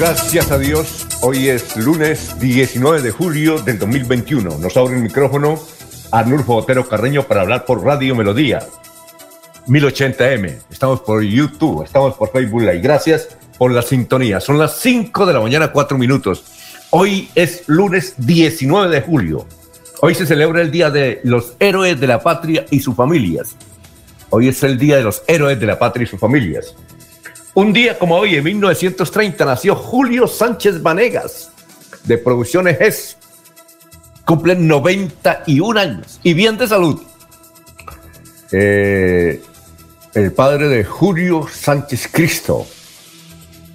[0.00, 4.56] Gracias a Dios, hoy es lunes 19 de julio del 2021.
[4.56, 5.60] Nos abre el micrófono
[6.10, 8.66] Arnulfo Otero Carreño para hablar por Radio Melodía.
[9.66, 10.56] 1080M.
[10.70, 12.80] Estamos por YouTube, estamos por Facebook Live.
[12.80, 14.40] Gracias por la sintonía.
[14.40, 16.44] Son las 5 de la mañana, 4 minutos.
[16.88, 19.46] Hoy es lunes 19 de julio.
[20.00, 23.54] Hoy se celebra el Día de los Héroes de la Patria y sus familias.
[24.30, 26.74] Hoy es el Día de los Héroes de la Patria y sus familias.
[27.52, 31.50] Un día como hoy, en 1930, nació Julio Sánchez Vanegas,
[32.04, 33.16] de Producciones GES.
[34.24, 37.02] Cumple 91 años y bien de salud.
[38.52, 39.42] Eh,
[40.14, 42.66] el padre de Julio Sánchez Cristo.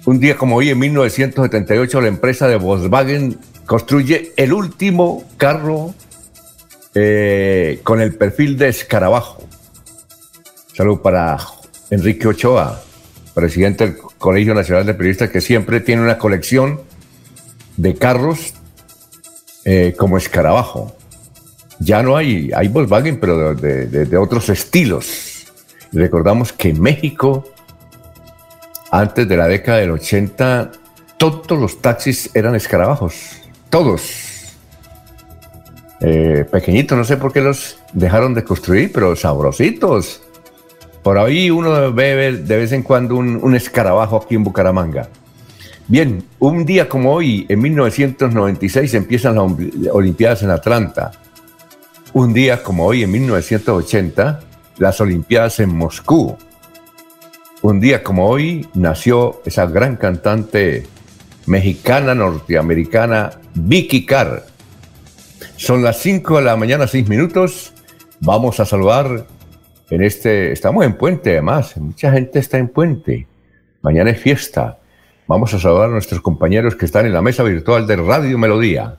[0.06, 5.94] Un día como hoy, en 1978, la empresa de Volkswagen construye el último carro
[6.94, 9.44] eh, con el perfil de escarabajo.
[10.72, 11.36] Salud para
[11.90, 12.85] Enrique Ochoa
[13.36, 16.80] presidente del Colegio Nacional de Periodistas, que siempre tiene una colección
[17.76, 18.54] de carros
[19.66, 20.96] eh, como escarabajo.
[21.78, 25.44] Ya no hay, hay Volkswagen, pero de, otros estilos.
[25.92, 27.44] recordamos que México,
[28.90, 30.72] antes de la década del 80,
[31.18, 33.42] todos los taxis eran escarabajos.
[33.68, 34.54] Todos.
[36.00, 40.22] Eh, pequeñitos, no sé por qué los dejaron de construir, pero sabrositos.
[41.06, 45.08] Por ahí uno ve de vez en cuando un, escarabajo aquí en Bucaramanga.
[45.86, 51.12] Bien, un día como hoy, en 1996, empiezan las Olimpiadas en Atlanta.
[52.12, 54.40] Un día como hoy, en 1980,
[54.78, 56.36] las Olimpiadas en Moscú.
[57.62, 60.88] Un día como hoy nació esa gran cantante
[61.46, 64.44] mexicana norteamericana Vicky Carr.
[65.56, 67.72] Son las 5 de la mañana, 6 minutos.
[68.18, 69.35] Vamos a saludar
[69.90, 73.26] en este, estamos en puente además, mucha gente está en puente.
[73.82, 74.78] Mañana es fiesta.
[75.28, 78.96] Vamos a saludar a nuestros compañeros que están en la mesa virtual de Radio Melodía.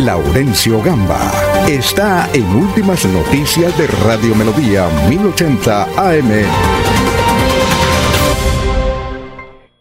[0.00, 1.32] Laurencio Gamba
[1.68, 6.30] está en Últimas Noticias de Radio Melodía 1080 AM.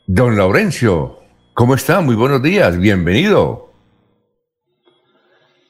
[0.08, 1.20] Don Laurencio,
[1.54, 2.02] ¿cómo está?
[2.02, 3.73] Muy buenos días, bienvenido.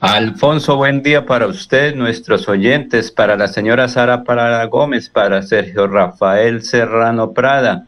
[0.06, 5.88] Alfonso, buen día para usted, nuestros oyentes, para la señora Sara Parada Gómez, para Sergio
[5.88, 7.88] Rafael Serrano Prada,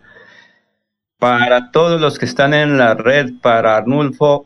[1.19, 4.45] para todos los que están en la red, para Arnulfo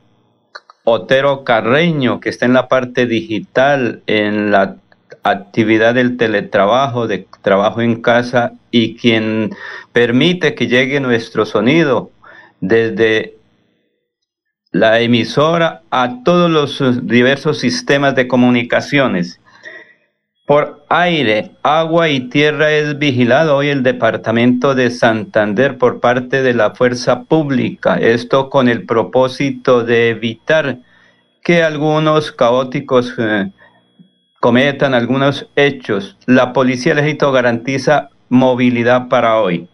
[0.83, 4.77] Otero Carreño, que está en la parte digital, en la
[5.21, 9.51] actividad del teletrabajo, de trabajo en casa, y quien
[9.93, 12.09] permite que llegue nuestro sonido
[12.61, 13.38] desde
[14.71, 19.39] la emisora a todos los eh, diversos sistemas de comunicaciones.
[20.45, 26.53] Por aire, agua y tierra es vigilado hoy el departamento de Santander por parte de
[26.53, 27.95] la fuerza pública.
[27.95, 30.79] Esto con el propósito de evitar
[31.43, 33.51] que algunos caóticos eh,
[34.39, 36.17] cometan algunos hechos.
[36.25, 39.67] La Policía del Ejército garantiza movilidad para hoy.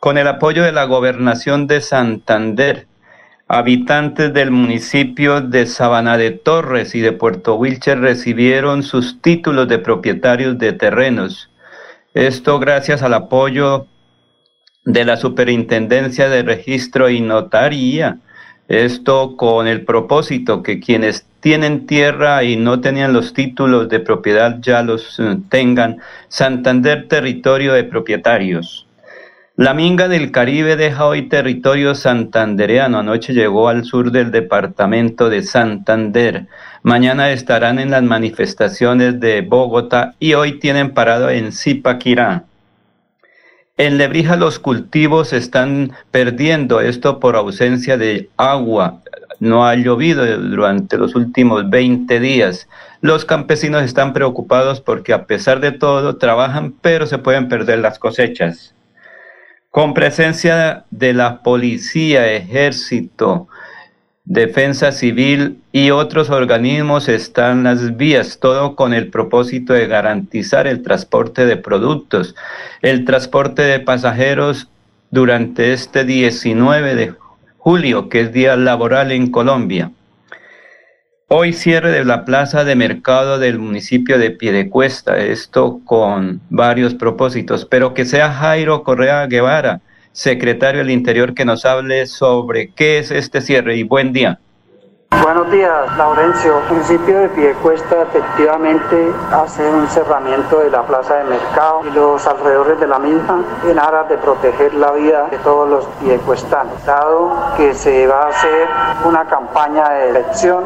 [0.00, 2.86] Con el apoyo de la Gobernación de Santander,
[3.48, 9.78] Habitantes del municipio de Sabana de Torres y de Puerto Wilcher recibieron sus títulos de
[9.78, 11.48] propietarios de terrenos.
[12.12, 13.86] Esto gracias al apoyo
[14.84, 18.18] de la Superintendencia de Registro y Notaría.
[18.66, 24.58] Esto con el propósito que quienes tienen tierra y no tenían los títulos de propiedad
[24.60, 25.98] ya los eh, tengan.
[26.26, 28.85] Santander, territorio de propietarios.
[29.58, 32.98] La Minga del Caribe deja hoy territorio santandereano.
[32.98, 36.46] Anoche llegó al sur del departamento de Santander.
[36.82, 42.44] Mañana estarán en las manifestaciones de Bogotá y hoy tienen parado en Zipaquirá.
[43.78, 49.00] En Lebrija los cultivos están perdiendo esto por ausencia de agua.
[49.40, 52.68] No ha llovido durante los últimos 20 días.
[53.00, 57.98] Los campesinos están preocupados porque a pesar de todo trabajan, pero se pueden perder las
[57.98, 58.75] cosechas.
[59.76, 63.46] Con presencia de la policía, ejército,
[64.24, 70.80] defensa civil y otros organismos están las vías, todo con el propósito de garantizar el
[70.80, 72.34] transporte de productos,
[72.80, 74.70] el transporte de pasajeros
[75.10, 77.12] durante este 19 de
[77.58, 79.90] julio, que es día laboral en Colombia.
[81.28, 87.64] Hoy cierre de la plaza de mercado del municipio de Piedecuesta, esto con varios propósitos,
[87.64, 89.80] pero que sea Jairo Correa Guevara,
[90.12, 94.38] secretario del Interior, que nos hable sobre qué es este cierre y buen día.
[95.10, 96.58] Buenos días, Laurencio.
[96.58, 102.26] El municipio de Piedecuesta efectivamente hace un cerramiento de la plaza de mercado y los
[102.26, 107.32] alrededores de la misma en aras de proteger la vida de todos los piedecuestanos, dado
[107.56, 108.68] que se va a hacer
[109.04, 110.64] una campaña de elección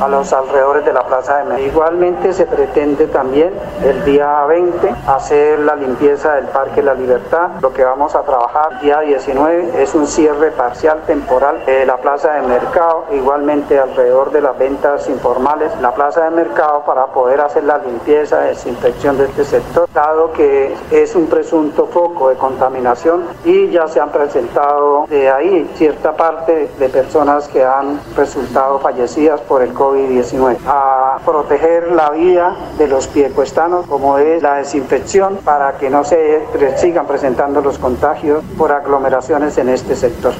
[0.00, 1.66] a los alrededores de la plaza de mercado.
[1.66, 3.52] Igualmente se pretende también
[3.82, 7.48] el día 20 hacer la limpieza del Parque La Libertad.
[7.60, 12.34] Lo que vamos a trabajar día 19 es un cierre parcial temporal de la plaza
[12.34, 17.64] de mercado, igualmente alrededor de las ventas informales, la plaza de mercado para poder hacer
[17.64, 23.70] la limpieza, desinfección de este sector, dado que es un presunto foco de contaminación y
[23.70, 29.62] ya se han presentado de ahí cierta parte de personas que han resultado fallecidas por
[29.62, 30.58] el COVID-19.
[30.66, 36.46] A proteger la vida de los piecuestanos como es la desinfección para que no se
[36.76, 40.32] sigan presentando los contagios por aglomeraciones en este sector.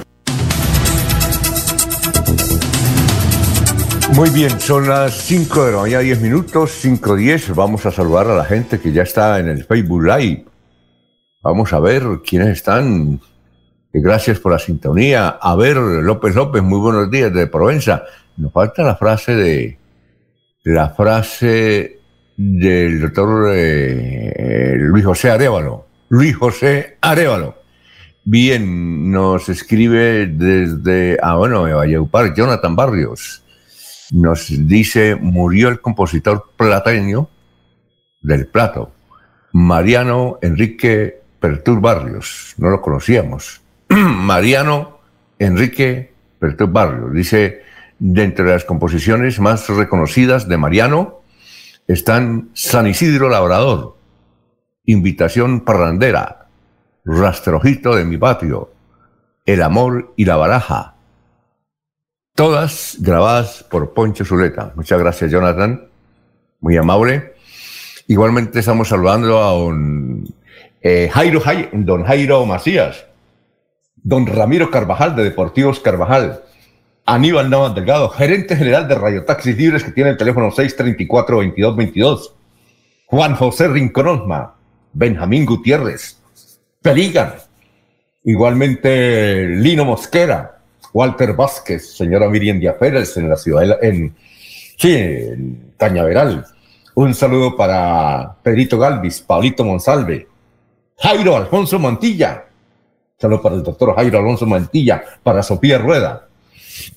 [4.15, 7.55] Muy bien, son las 5 de la mañana, 10 minutos, 5.10.
[7.55, 10.45] Vamos a saludar a la gente que ya está en el Facebook Live.
[11.43, 13.21] Vamos a ver quiénes están.
[13.93, 15.29] Gracias por la sintonía.
[15.29, 18.03] A ver, López López, muy buenos días de Provenza.
[18.37, 19.79] Nos falta la frase de.
[20.65, 22.01] La frase
[22.37, 25.87] del doctor eh, Luis José Arevalo.
[26.09, 27.55] Luis José Arevalo.
[28.25, 31.17] Bien, nos escribe desde.
[31.23, 33.45] Ah, bueno, de Valleupar, Jonathan Barrios
[34.13, 37.29] nos dice, murió el compositor plateño
[38.21, 38.93] del plato,
[39.53, 43.63] Mariano Enrique Pertur Barrios, no lo conocíamos.
[43.89, 44.99] Mariano
[45.39, 47.63] Enrique Pertur Barrios, dice,
[47.99, 51.21] de las composiciones más reconocidas de Mariano
[51.87, 53.97] están San Isidro Labrador,
[54.87, 56.49] Invitación Parrandera,
[57.05, 58.73] Rastrojito de mi patio,
[59.45, 60.95] El amor y la baraja,
[62.35, 64.73] todas grabadas por Poncho Zuleta.
[64.77, 65.89] Muchas gracias, Jonathan.
[66.61, 67.35] Muy amable.
[68.07, 70.25] Igualmente estamos saludando a don
[70.83, 71.43] eh, Jairo,
[71.73, 73.07] don Jairo Macías,
[73.97, 76.43] don Ramiro Carvajal de Deportivos Carvajal,
[77.07, 82.33] Aníbal Navas Delgado, gerente general de Radio Taxis Libres que tiene el teléfono 634-2222,
[83.07, 84.55] Juan José Rinconosma,
[84.93, 86.19] Benjamín Gutiérrez,
[86.83, 87.35] Peligan,
[88.25, 90.60] igualmente Lino Mosquera,
[90.93, 94.15] Walter Vázquez, señora Miriam Díaz en la ciudad, en,
[94.77, 96.47] sí, en Cañaveral.
[96.95, 100.27] Un saludo para Pedrito Galvis, Paulito Monsalve,
[100.99, 102.45] Jairo Alfonso Mantilla.
[103.19, 106.29] Saludo para el doctor Jairo Alfonso Mantilla, para Sofía Rueda.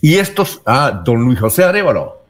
[0.02, 2.24] Y estos, ah, don Luis José Arevalo.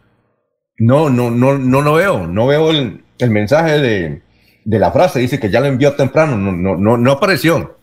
[0.77, 4.21] No, no, no, no lo veo, no veo el, mensaje de,
[4.65, 7.77] de, la frase, dice que ya la envió temprano, no, no, no, no apareció.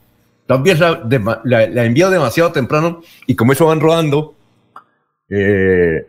[0.50, 4.34] También la, la, enviado demasiado temprano y como eso van rodando,
[5.28, 6.08] eh,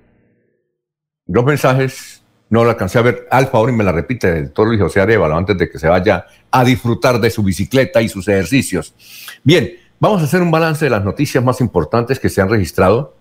[1.28, 3.28] los mensajes no lo alcancé a ver.
[3.30, 5.88] Al favor, y me la repite el doctor Luis José Arevalo antes de que se
[5.88, 8.96] vaya a disfrutar de su bicicleta y sus ejercicios.
[9.44, 13.16] Bien, vamos a hacer un balance de las noticias más importantes que se han registrado.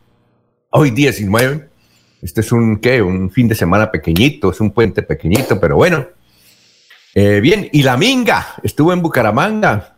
[0.71, 1.69] Hoy 19,
[2.23, 3.03] este es un, ¿qué?
[3.03, 6.07] Un fin de semana pequeñito, es un puente pequeñito, pero bueno.
[7.15, 9.97] Eh, bien, y la Minga estuvo en Bucaramanga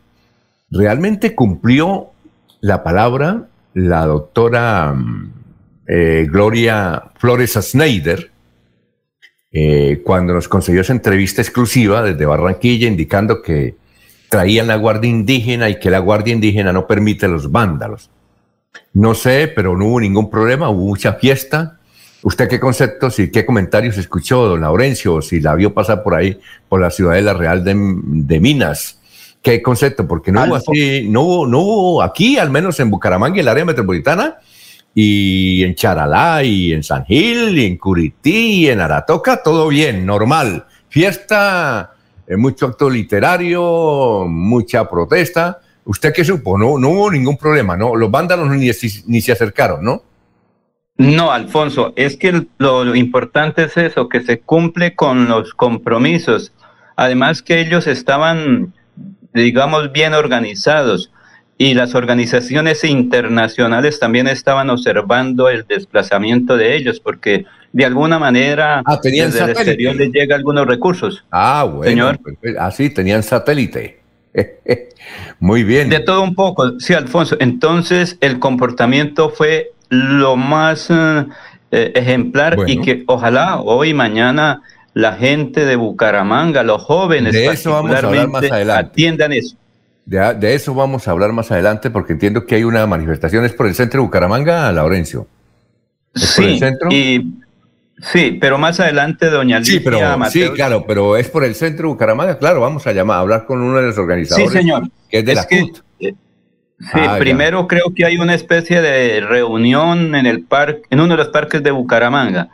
[0.73, 2.11] realmente cumplió
[2.61, 4.95] la palabra la doctora
[5.87, 8.31] eh, Gloria Flores Schneider
[9.53, 13.77] eh, cuando nos concedió esa entrevista exclusiva desde Barranquilla indicando que
[14.31, 18.09] traían la guardia indígena y que la guardia indígena no permite los vándalos.
[18.95, 21.79] No sé, pero no hubo ningún problema, hubo mucha fiesta.
[22.23, 26.41] ¿Usted qué conceptos y qué comentarios escuchó, don Laurencio, si la vio pasar por ahí,
[26.69, 29.02] por la ciudadela real de Minas?
[29.43, 30.07] ¿Qué concepto?
[30.07, 33.49] Porque no hubo así, no hubo, no hubo aquí, al menos en Bucaramanga y el
[33.49, 34.37] área metropolitana,
[34.95, 40.07] y en Charalá, y en San Gil, y en Curití, y en Aratoca, todo bien,
[40.07, 40.67] normal.
[40.89, 41.93] Fiesta,
[42.27, 46.57] eh, mucho acto literario, mucha protesta, ¿Usted qué supo?
[46.57, 47.97] No, no hubo ningún problema, ¿no?
[47.97, 48.71] Los vándalos ni,
[49.07, 50.03] ni se acercaron, ¿no?
[50.97, 56.53] No, Alfonso, es que lo, importante es eso, que se cumple con los compromisos.
[56.95, 58.75] Además que ellos estaban,
[59.35, 61.11] digamos, bien organizados
[61.59, 68.83] y las organizaciones internacionales también estaban observando el desplazamiento de ellos porque de alguna manera
[68.85, 71.25] ah, desde el exterior les llega algunos recursos.
[71.31, 71.85] Ah, bueno.
[71.89, 72.21] Señor.
[72.59, 74.01] Ah, sí, tenían satélite.
[75.41, 75.89] Muy bien.
[75.89, 77.37] De todo un poco, sí, Alfonso.
[77.39, 81.27] Entonces el comportamiento fue lo más eh,
[81.71, 84.63] ejemplar y que ojalá hoy mañana
[84.95, 88.91] la gente de Bucaramanga, los jóvenes, de eso vamos a hablar más adelante.
[88.91, 89.57] atiendan eso.
[90.05, 93.67] De, eso vamos a hablar más adelante porque entiendo que hay una manifestación, ¿es por
[93.67, 95.27] el centro de Bucaramanga, Laurencio?
[96.15, 96.91] ¿Es por el centro?
[96.91, 101.89] sí, pero más adelante, doña Lidia Sí, pero, sí, claro, pero es por el centro
[101.89, 104.51] de Bucaramanga, claro, vamos a llamar, a hablar con uno de los organizadores.
[104.51, 104.89] Sí, señor.
[105.09, 105.79] Que es de la CUT.
[105.99, 106.17] Sí,
[106.95, 111.19] ah, primero creo que hay una especie de reunión en el parque, en uno de
[111.19, 112.49] los parques de Bucaramanga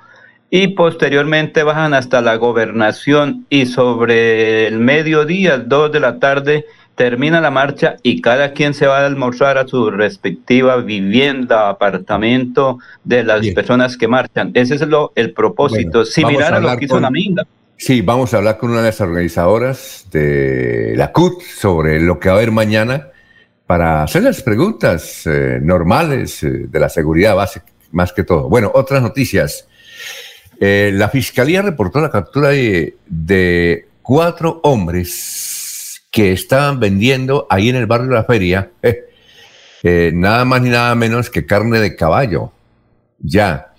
[0.51, 6.65] y posteriormente bajan hasta la gobernación y sobre el mediodía, dos de la tarde,
[6.95, 12.79] termina la marcha y cada quien se va a almorzar a su respectiva vivienda, apartamento
[13.05, 14.51] de las personas que marchan.
[14.55, 17.47] Ese es lo, el propósito, similar a, lo que hizo Naminga.
[17.77, 22.29] Sí, vamos a hablar con una de las organizadoras de la CUT sobre lo que
[22.29, 23.09] va a haber mañana
[23.67, 28.49] para hacer las preguntas eh, normales eh, de la seguridad básica, más que todo.
[28.49, 29.69] Bueno, otras noticias.
[30.61, 37.87] Eh, la Fiscalía reportó la captura de, cuatro hombres que estaban vendiendo ahí en el
[37.87, 38.71] barrio de la feria
[40.13, 42.53] nada más ni nada menos que carne de caballo.
[43.21, 43.75] Ya.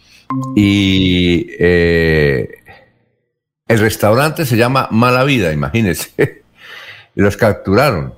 [0.56, 1.48] Y
[3.70, 6.42] el restaurante se llama Mala Vida, imagínense.
[7.16, 8.16] Los capturaron.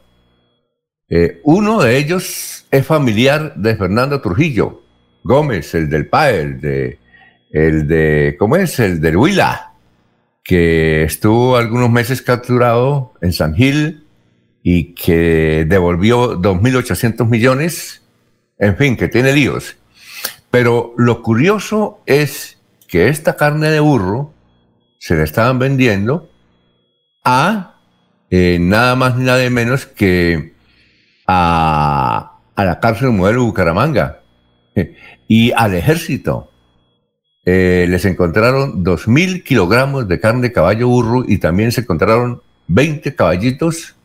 [1.09, 4.81] Eh, uno de ellos es familiar de Fernando Trujillo
[5.25, 6.99] Gómez, el del PAE, el de,
[7.51, 8.79] el de, ¿cómo es?
[8.79, 9.73] El del Huila,
[10.43, 14.05] que estuvo algunos meses capturado en San Gil
[14.63, 18.03] y que devolvió 2.800 millones,
[18.57, 19.77] en fin, que tiene líos.
[20.49, 24.33] Pero lo curioso es que esta carne de burro
[24.99, 26.29] se la estaban vendiendo
[27.23, 27.79] a
[28.29, 30.53] eh, nada más ni nada menos que
[31.27, 34.21] a, la cárcel modelo Bucaramanga
[35.27, 36.50] y al ejército.
[37.43, 43.15] Eh, les encontraron 2.000 kilogramos de carne de caballo burro y también se encontraron 20
[43.15, 43.95] caballitos,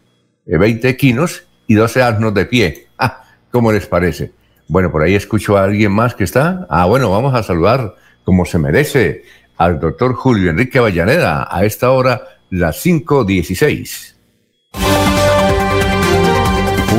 [0.47, 2.83] 20 eh, equinos y 12 asnos de pie.
[2.99, 4.33] Ah, ¿Cómo les parece?
[4.69, 6.67] Bueno, por ahí escucho a alguien más que está.
[6.71, 9.25] Ah, bueno, vamos a saludar como se merece
[9.59, 14.15] al doctor Julio Enrique Avellaneda a esta hora, las 5.16.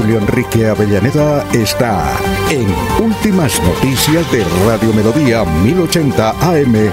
[0.08, 2.18] Julio Enrique Avellaneda está
[2.50, 2.66] en
[3.04, 6.92] Últimas Noticias de Radio Melodía 1080 AM.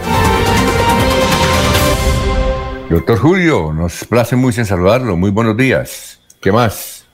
[2.90, 5.16] Doctor Julio, nos place mucho en saludarlo.
[5.16, 6.20] Muy buenos días.
[6.40, 7.06] ¿Qué más?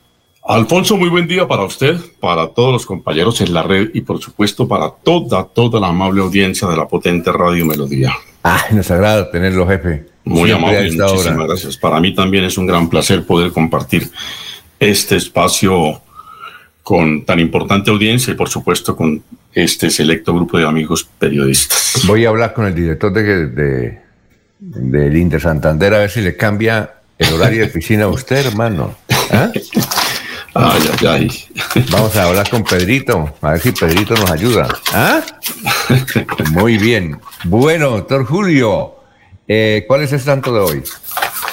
[0.42, 4.22] Alfonso, muy buen día para usted, para todos los compañeros en la red y por
[4.22, 8.14] supuesto para toda, toda la amable audiencia de la potente Radio Melodía.
[8.42, 10.06] Ah, nos agrada tenerlo, jefe.
[10.24, 11.76] Muy amable, muchísimas gracias.
[11.76, 14.10] Para mí también es un gran placer poder compartir
[14.80, 16.00] este espacio
[16.82, 19.22] con tan importante audiencia y por supuesto con
[19.52, 22.02] este selecto grupo de amigos periodistas.
[22.06, 24.00] Voy a hablar con el director de, de,
[24.58, 28.96] del Inter Santander a ver si le cambia el horario de piscina a usted, hermano.
[29.30, 29.52] ¿Ah?
[30.52, 31.84] Ay, ay, ay.
[31.92, 34.66] Vamos a hablar con Pedrito, a ver si Pedrito nos ayuda.
[34.92, 35.22] ¿Ah?
[36.50, 37.20] Muy bien.
[37.44, 38.96] Bueno, doctor Julio,
[39.46, 40.82] eh, ¿cuál es el santo de hoy?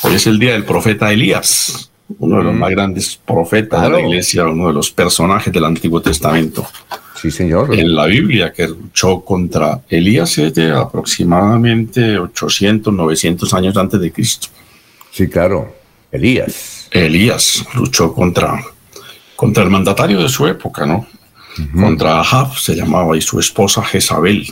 [0.01, 2.57] Hoy es el día del profeta Elías uno de los mm.
[2.57, 6.65] más grandes profetas de la iglesia, uno de los personajes del Antiguo Testamento.
[7.21, 7.73] Sí, señor.
[7.73, 14.47] En la Biblia, que luchó contra Elías de aproximadamente 800, 900 años antes de Cristo.
[15.11, 15.73] Sí, claro.
[16.11, 16.87] Elías.
[16.91, 18.63] Elías luchó contra,
[19.35, 21.07] contra el mandatario de su época, ¿no?
[21.73, 24.45] Contra Ahab se llamaba y su esposa Jezabel.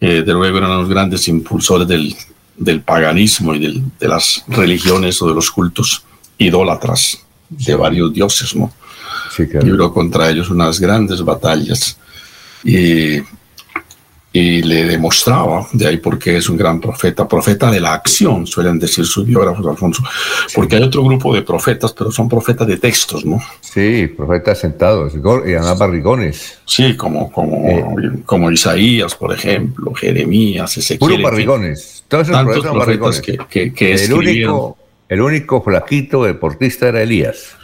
[0.00, 2.14] Eh, de luego eran los grandes impulsores del,
[2.56, 6.04] del paganismo y del, de las religiones o de los cultos
[6.38, 7.18] idólatras
[7.48, 8.72] de varios dioses, ¿no?
[9.34, 11.96] Sí, Libró contra ellos unas grandes batallas
[12.64, 13.18] y,
[14.32, 18.78] y, le demostraba, de ahí porque es un gran profeta, profeta de la acción, suelen
[18.78, 20.02] decir sus biógrafos, Alfonso,
[20.54, 23.40] porque hay otro grupo de profetas, pero son profetas de textos, ¿no?
[23.60, 26.58] Sí, profetas sentados, y además barrigones.
[26.64, 27.84] Sí, como, como, eh.
[28.26, 30.98] como Isaías, por ejemplo, Jeremías, Ezequiel.
[30.98, 32.04] Puro barrigones.
[32.08, 33.20] Todos esos profetas, barrigones.
[33.20, 34.76] que, que, que el único
[35.08, 37.56] el único flaquito deportista era Elías.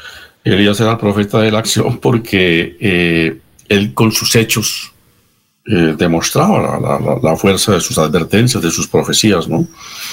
[0.44, 4.92] Elías era el profeta de la acción porque eh, él con sus hechos
[5.66, 6.78] eh, demostraba
[7.22, 9.66] la, fuerza de sus advertencias, de sus profecías, ¿no?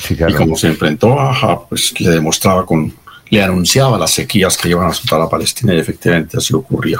[0.09, 2.93] Y como se enfrentó a pues le demostraba con,
[3.29, 6.99] le anunciaba las sequías que iban a azotar a Palestina y efectivamente así ocurría.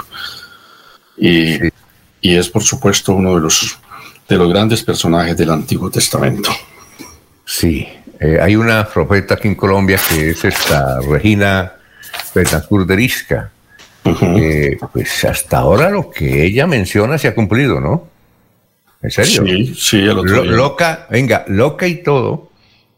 [1.16, 1.54] Y,
[2.20, 3.78] y es por supuesto uno de los,
[4.28, 6.50] de los grandes personajes del Antiguo Testamento.
[7.44, 7.86] Sí,
[8.22, 11.72] eh, hay una profeta aquí en Colombia que es esta Regina
[12.32, 13.50] Betancourt de Risca.
[14.92, 18.08] pues hasta ahora lo que ella menciona se ha cumplido, ¿no?
[19.02, 19.44] ¿En serio?
[19.44, 22.50] Sí, sí, Loca, venga, loca y todo.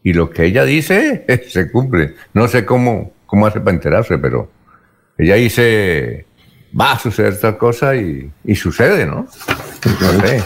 [0.03, 2.13] Y lo que ella dice se cumple.
[2.33, 4.51] No sé cómo, cómo hace para enterarse, pero
[5.17, 6.27] ella dice,
[6.79, 9.27] va a suceder tal cosa y, sucede, ¿no?
[10.01, 10.43] No sé.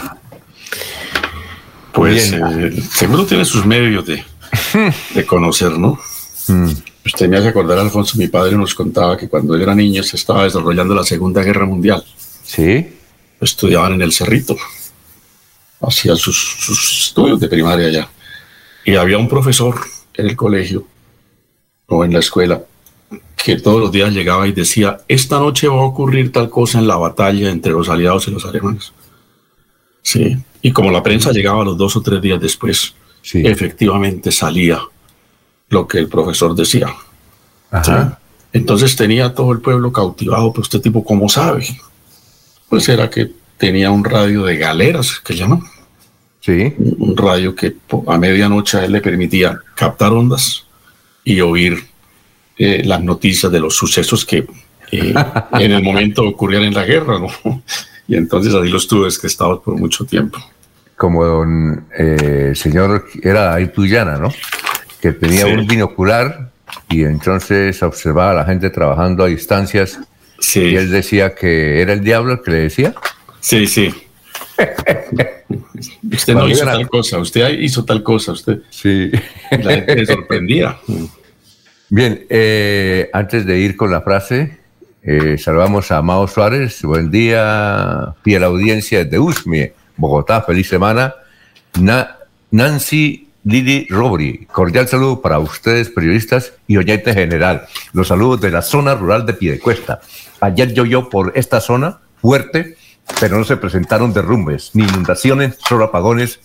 [1.92, 4.24] Pues eh, seguro tiene sus medios de,
[5.14, 5.98] de conocer, ¿no?
[6.48, 6.70] Mm.
[7.04, 10.16] Usted me hace acordar, Alfonso, mi padre nos contaba que cuando él era niño se
[10.16, 12.04] estaba desarrollando la Segunda Guerra Mundial.
[12.42, 12.94] Sí.
[13.40, 14.56] Estudiaban en el Cerrito.
[15.80, 18.08] Hacían sus, estudios de primaria allá.
[18.84, 19.80] Y había un profesor
[20.14, 20.86] en el colegio
[21.86, 22.62] o en la escuela
[23.42, 26.86] que todos los días llegaba y decía, esta noche va a ocurrir tal cosa en
[26.86, 28.92] la batalla entre los aliados y los alemanes.
[30.02, 30.36] Sí.
[30.60, 34.80] Y como la prensa llegaba los dos o tres días después, efectivamente salía
[35.68, 36.88] lo que el profesor decía.
[38.52, 41.66] Entonces tenía todo el pueblo cautivado, pero este tipo, ¿cómo sabe?
[42.68, 45.62] Pues era que tenía un radio de galeras, que llaman.
[46.40, 46.74] Sí.
[46.78, 50.64] Un radio que a medianoche a él le permitía captar ondas
[51.22, 51.84] y oír
[52.56, 54.46] eh, las noticias de los sucesos que
[54.90, 55.14] eh,
[55.52, 57.62] en el momento ocurrían en la guerra, ¿no?
[58.08, 60.40] Y entonces así los tuve estaba por mucho tiempo.
[61.00, 64.30] Como don eh, señor era Aituyana, ¿no?
[65.00, 66.50] que tenía un binocular
[66.90, 69.98] y entonces observaba a la gente trabajando a distancias
[70.54, 72.94] y él decía que era el diablo el que le decía.
[73.40, 73.94] Sí, sí.
[76.12, 78.58] usted no hizo tal cosa, usted hizo tal cosa, usted.
[78.68, 79.10] Sí.
[79.50, 80.76] La gente le sorprendía.
[81.88, 84.58] Bien, eh, antes de ir con la frase,
[85.02, 86.82] eh, saludamos a Mao Suárez.
[86.82, 90.42] Buen día, fiel audiencia de Usme, Bogotá.
[90.42, 91.14] Feliz semana.
[92.50, 97.66] Nancy Lili Robri, cordial saludo para ustedes, periodistas y oyentes general.
[97.92, 100.00] Los saludos de la zona rural de Piedecuesta.
[100.40, 102.76] Ayer llovió por esta zona fuerte,
[103.18, 106.40] pero no se presentaron derrumbes ni inundaciones, solo apagones.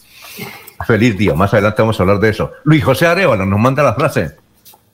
[0.86, 1.34] Feliz día.
[1.34, 2.52] Más adelante vamos a hablar de eso.
[2.63, 4.36] Luis José Arevalo nos manda la frase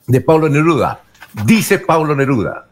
[0.06, 1.02] de Pablo Neruda.
[1.44, 2.66] Dice Pablo Neruda: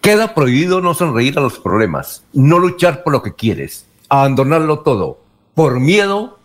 [0.00, 5.20] Queda prohibido no sonreír a los problemas, no luchar por lo que quieres, abandonarlo todo,
[5.54, 6.38] por miedo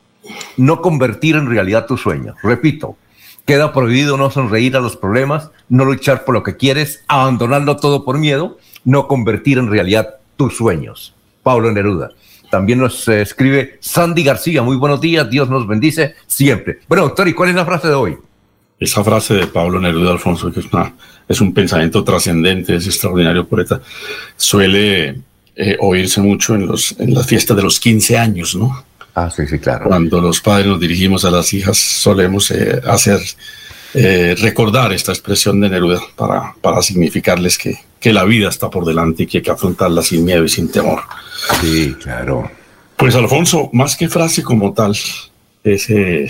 [0.57, 2.35] no convertir en realidad tus sueños.
[2.41, 2.97] Repito,
[3.45, 8.05] queda prohibido no sonreír a los problemas, no luchar por lo que quieres, abandonarlo todo
[8.05, 11.13] por miedo, no convertir en realidad tus sueños.
[11.41, 12.11] Pablo Neruda.
[12.49, 14.61] También nos eh, escribe Sandy García.
[14.61, 16.79] Muy buenos días, Dios nos bendice siempre.
[16.87, 18.17] Bueno, doctor, ¿y cuál es la frase de hoy?
[18.79, 20.67] Esa frase de Pablo Neruda, Alfonso, que es,
[21.27, 23.81] es un pensamiento trascendente, es extraordinario poeta,
[24.35, 25.19] suele
[25.55, 28.83] eh, oírse mucho en, los, en las fiestas de los 15 años, ¿no?
[29.13, 29.85] Ah, sí, sí, claro.
[29.85, 33.19] Cuando los padres nos dirigimos a las hijas, solemos eh, hacer,
[33.93, 38.85] eh, recordar esta expresión de Neruda para, para significarles que, que, la vida está por
[38.85, 41.01] delante y que hay que afrontarla sin miedo y sin temor.
[41.61, 42.49] Sí, claro.
[42.97, 44.97] Pues Alfonso, más que frase como tal,
[45.63, 46.27] es eh,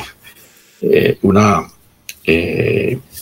[1.22, 1.66] una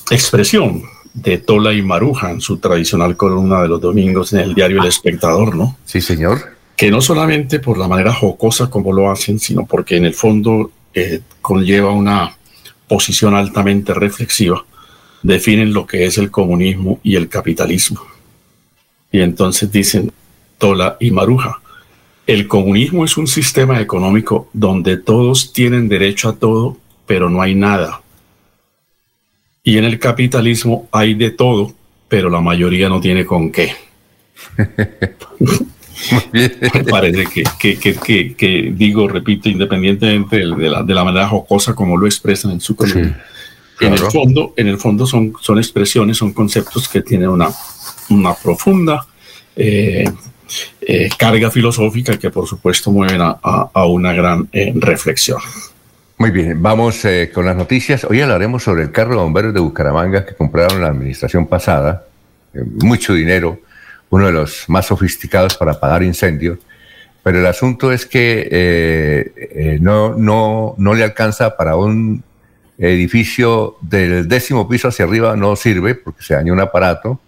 [0.09, 4.81] expresión de Tola y Maruja en su tradicional columna de los domingos en el diario
[4.81, 5.77] El Espectador, ¿no?
[5.85, 10.05] Sí, señor que no solamente por la manera jocosa como lo hacen, sino porque en
[10.05, 12.35] el fondo eh, conlleva una
[12.87, 14.65] posición altamente reflexiva,
[15.21, 18.01] definen lo que es el comunismo y el capitalismo.
[19.11, 20.11] Y entonces dicen
[20.57, 21.61] Tola y Maruja,
[22.25, 27.53] el comunismo es un sistema económico donde todos tienen derecho a todo, pero no hay
[27.53, 28.00] nada.
[29.63, 31.73] Y en el capitalismo hay de todo,
[32.07, 33.73] pero la mayoría no tiene con qué.
[36.31, 36.49] Me
[36.89, 37.25] parece
[37.59, 42.61] que, que, digo, repito, independientemente de la, de la, manera jocosa como lo expresan en
[42.61, 43.23] su columna,
[43.79, 47.49] en el fondo, en el fondo son, son expresiones, son conceptos que tienen una,
[48.09, 49.05] una profunda
[49.55, 50.05] eh,
[50.81, 55.39] eh, carga filosófica que por supuesto mueven a, a, una gran eh, reflexión.
[56.21, 57.01] Muy bien, vamos
[57.33, 58.03] con las noticias.
[58.03, 62.05] Hoy hablaremos sobre el carro de bomberos de Bucaramanga que compraron la administración pasada,
[62.53, 63.59] mucho dinero
[64.11, 66.59] uno de los más sofisticados para apagar incendios,
[67.23, 72.23] pero el asunto es que eh, eh, no, no, no le alcanza para un
[72.77, 77.19] edificio del décimo piso hacia arriba, no sirve porque se dañó un aparato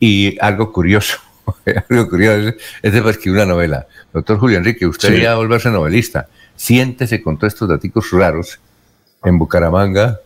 [0.00, 1.18] Y algo curioso,
[1.88, 3.86] algo curioso, es de que una novela.
[4.12, 6.26] Doctor Julio Enrique, usted ya va a volverse novelista.
[6.56, 8.60] Siéntese con todos estos datos raros
[9.24, 10.20] en Bucaramanga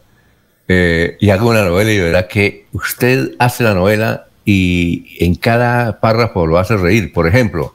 [0.68, 6.00] eh, y haga una novela y verá que usted hace la novela y en cada
[6.00, 7.12] párrafo lo hace reír.
[7.12, 7.74] Por ejemplo,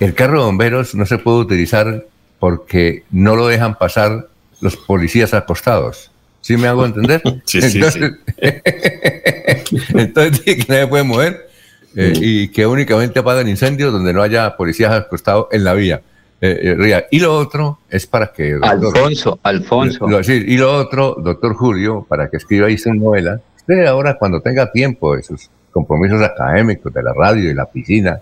[0.00, 2.06] el carro de bomberos no se puede utilizar
[2.38, 4.28] porque no lo dejan pasar
[4.60, 6.10] los policías acostados.
[6.40, 7.22] ¿Sí me hago entender?
[7.44, 8.12] Sí, sí, entonces,
[9.94, 11.48] entonces que nadie puede mover
[11.96, 16.02] eh, y que únicamente apagan incendios donde no haya policías acostados en la vía.
[16.40, 18.58] Eh, eh, y lo otro es para que...
[18.62, 20.06] Alfonso, Alfonso.
[20.32, 24.70] y lo otro, doctor Julio, para que escriba ahí su novela, usted ahora cuando tenga
[24.70, 28.20] tiempo de sus compromisos académicos, de la radio y la piscina,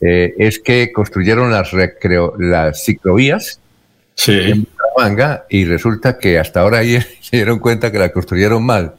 [0.00, 3.58] es que construyeron las, recreo, las ciclovías
[4.26, 8.94] en Bucaramanga y resulta que hasta ahora ahí se dieron cuenta que la construyeron mal.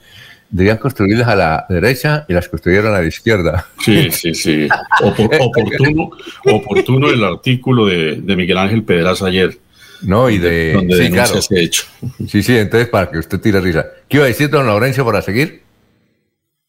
[0.56, 3.68] Debían construirlas a la derecha y las construyeron a la izquierda.
[3.84, 4.70] Sí, sí, sí.
[5.02, 6.12] oportuno,
[6.46, 9.58] oportuno el artículo de, Miguel Ángel Pedraza ayer.
[10.02, 10.72] No, y de...
[10.72, 11.40] Donde sí, claro.
[11.40, 11.84] ese hecho.
[12.30, 13.86] Sí, sí, entonces para que usted tire risa.
[14.08, 15.62] ¿Qué iba a decir don Laurencio para seguir?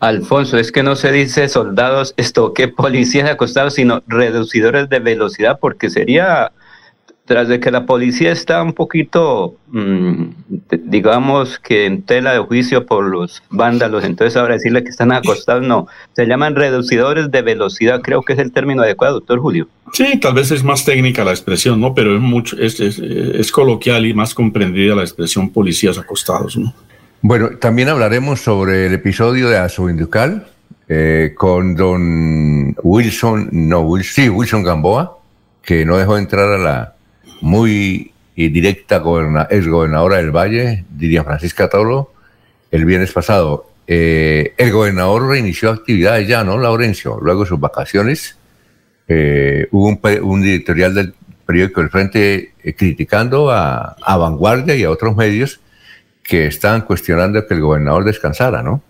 [0.00, 5.60] Alfonso, es que no se dice soldados, esto, que policías acostados, sino reducidores de velocidad,
[5.60, 6.50] porque sería
[7.26, 10.24] tras de que la policía está un poquito, mm,
[10.84, 15.66] digamos que en tela de juicio por los vándalos, entonces ahora decirle que están acostados,
[15.66, 19.68] no, se llaman reducidores de velocidad, creo que es el término adecuado, doctor Julio.
[19.92, 21.94] Sí, tal vez es más técnica la expresión, ¿no?
[21.94, 26.72] Pero es, mucho, es, es, coloquial y más comprendida la expresión policías acostados, ¿no?
[27.22, 30.46] Bueno, también hablaremos sobre el episodio de Azoinducal
[30.88, 35.18] eh, con don Wilson, no, Wilson, sí, Wilson Gamboa,
[35.62, 36.95] que no dejó entrar a la
[37.40, 39.02] muy directa
[39.50, 42.12] ex gobernadora del Valle, diría Francisca Taulo,
[42.70, 43.70] el viernes pasado.
[43.86, 47.18] Eh, el gobernador reinició actividades ya, ¿no, Laurencio?
[47.20, 48.36] Luego de sus vacaciones,
[49.08, 51.14] eh, hubo un, editorial del
[51.46, 55.60] periódico El Frente eh, criticando a, a, Vanguardia y a otros medios
[56.24, 58.82] que estaban cuestionando que el gobernador descansara, ¿no?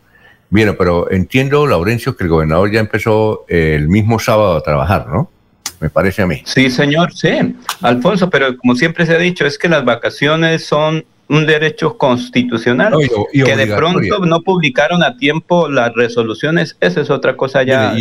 [0.49, 5.31] Bien, pero entiendo, Laurencio, que el gobernador ya empezó el mismo sábado a trabajar, ¿no?
[5.81, 6.43] Me parece a mí.
[6.45, 7.55] Sí, señor, sí.
[7.83, 12.95] Alfonso, pero como siempre se ha dicho, es que las vacaciones son un derecho constitucional.
[13.33, 17.95] que de pronto no publicaron a tiempo las resoluciones, esa es otra cosa ya,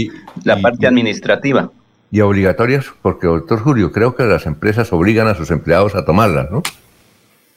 [0.43, 1.71] la parte administrativa.
[2.11, 6.49] Y obligatorias, porque, doctor Julio, creo que las empresas obligan a sus empleados a tomarlas,
[6.51, 6.61] ¿no?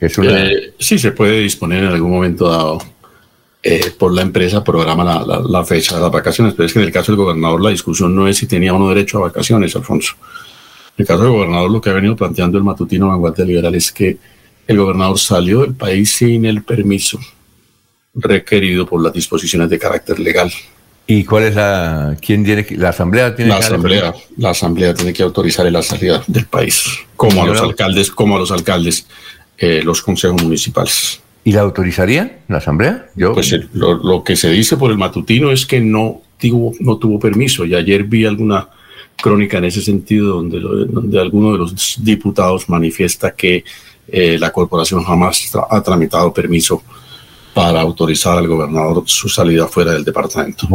[0.01, 2.79] Eh, sí, se puede disponer en algún momento dado
[3.63, 6.93] eh, por la empresa programa la, fecha de las vacaciones, pero es que en el
[6.93, 10.15] caso del gobernador la discusión no es si tenía uno derecho a vacaciones, Alfonso.
[10.97, 13.91] En el caso del gobernador lo que ha venido planteando el matutino Vanguardia Liberal es
[13.91, 14.17] que
[14.67, 17.19] el gobernador salió del país sin el permiso
[18.15, 20.53] requerido por las disposiciones de carácter legal.
[21.07, 25.23] ¿Y cuál es la quién tiene la asamblea tiene la asamblea la asamblea tiene que
[25.23, 26.85] autorizar la salida del país
[27.17, 29.07] como a los alcaldes como a los alcaldes
[29.57, 31.21] eh, los consejos municipales.
[31.45, 33.07] ¿Y la autorizaría la Asamblea?
[33.15, 33.35] Yo...
[33.35, 37.19] Pues eh, lo, que se dice por el matutino es que no tuvo, no tuvo
[37.19, 37.65] permiso.
[37.65, 38.69] Y ayer vi alguna
[39.17, 43.65] crónica en ese sentido donde, donde alguno de los diputados manifiesta que
[44.11, 46.83] eh, la corporación jamás ha tramitado permiso
[47.53, 50.69] para autorizar al gobernador su salida fuera del departamento.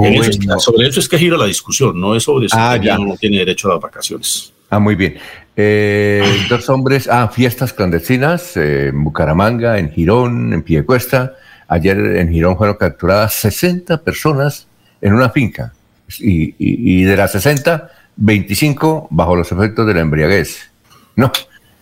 [0.59, 2.97] sobre eso es que gira la discusión, no es sobre si ah, ya.
[2.97, 4.51] no tiene derecho a las vacaciones.
[4.69, 5.15] Ah, muy bien.
[5.55, 11.33] Eh, dos hombres, ah, fiestas clandestinas eh, en Bucaramanga, en Girón, en Piedecuesta.
[11.67, 14.67] Ayer en Girón fueron capturadas 60 personas
[15.01, 15.73] en una finca.
[16.19, 20.69] Y, de las 60, 25 bajo los efectos de la embriaguez.
[21.15, 21.31] No,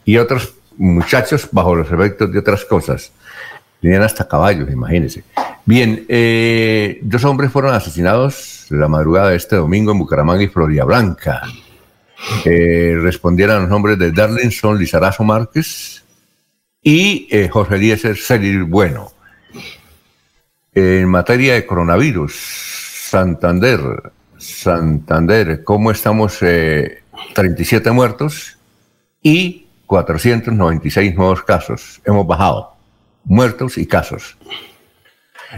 [0.05, 3.11] y otros muchachos bajo los efectos de otras cosas.
[3.81, 5.23] Tenían hasta caballos, imagínense.
[5.65, 10.85] Bien, eh, dos hombres fueron asesinados la madrugada de este domingo en Bucaramanga y Florida
[10.85, 11.41] Blanca
[12.45, 16.03] eh, respondieran los nombres de Darlinson Lizarazo Márquez
[16.81, 19.11] y eh, Jorge Eliezer Celir Bueno.
[20.73, 23.79] En materia de coronavirus, Santander,
[24.37, 26.39] Santander, ¿cómo estamos?
[26.39, 28.57] 37 eh, muertos
[29.21, 32.01] y 496 nuevos casos.
[32.05, 32.73] Hemos bajado
[33.25, 34.37] muertos y casos.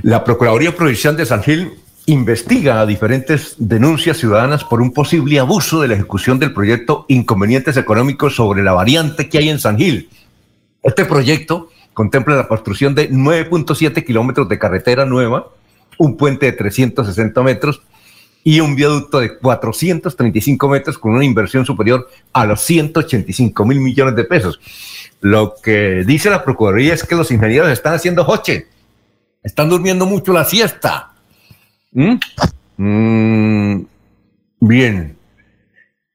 [0.02, 5.81] La Procuraduría Provincial de San Gil investiga a diferentes denuncias ciudadanas por un posible abuso
[5.81, 10.09] de la ejecución del proyecto Inconvenientes Económicos sobre la variante que hay en San Gil.
[10.81, 15.47] Este proyecto contempla la construcción de 9.7 kilómetros de carretera nueva,
[15.97, 17.81] un puente de 360 metros
[18.43, 24.15] y un viaducto de 435 metros con una inversión superior a los 185 mil millones
[24.15, 24.59] de pesos.
[25.21, 28.67] Lo que dice la Procuraduría es que los ingenieros están haciendo hoche,
[29.41, 31.12] están durmiendo mucho la siesta
[31.93, 32.15] ¿Mm?
[32.77, 33.86] Mm,
[34.60, 35.17] bien.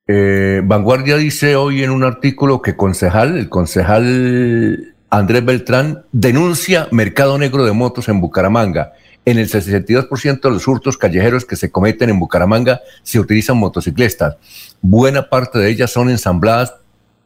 [0.06, 7.38] Eh, Vanguardia dice hoy en un artículo que concejal, el concejal Andrés Beltrán, denuncia mercado
[7.38, 8.92] negro de motos en Bucaramanga.
[9.24, 14.36] En el 62% de los hurtos callejeros que se cometen en Bucaramanga se utilizan motocicletas.
[14.80, 16.74] Buena parte de ellas son ensambladas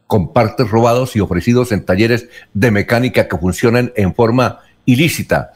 [0.05, 5.53] con partes robados y ofrecidos en talleres de mecánica que funcionan en forma ilícita.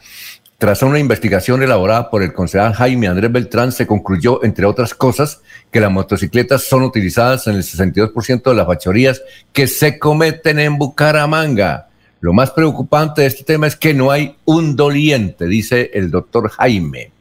[0.60, 5.40] Tras una investigación elaborada por el concejal Jaime Andrés Beltrán, se concluyó, entre otras cosas,
[5.70, 10.76] que las motocicletas son utilizadas en el 62% de las fachorías que se cometen en
[10.76, 11.90] Bucaramanga.
[12.18, 16.50] Lo más preocupante de este tema es que no hay un doliente, dice el doctor
[16.50, 17.12] Jaime.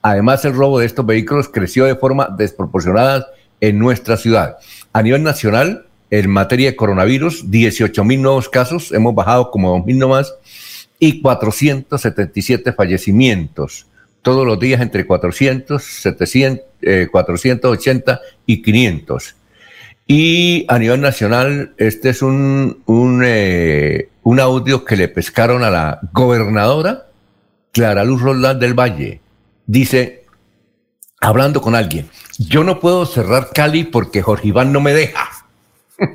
[0.00, 3.26] Además, el robo de estos vehículos creció de forma desproporcionada
[3.60, 4.58] en nuestra ciudad.
[4.92, 9.84] A nivel nacional, en materia de coronavirus, 18 mil nuevos casos, hemos bajado como 2
[9.84, 10.32] mil nomás
[11.04, 13.86] y 477 fallecimientos.
[14.22, 16.64] Todos los días entre 400, 700,
[17.10, 19.36] 480 y 500.
[20.06, 25.70] Y a nivel nacional, este es un, un, eh, un audio que le pescaron a
[25.70, 27.06] la gobernadora
[27.72, 29.20] Clara Luz Roldán del Valle.
[29.66, 30.24] Dice,
[31.20, 35.28] hablando con alguien, yo no puedo cerrar Cali porque Jorge Iván no me deja.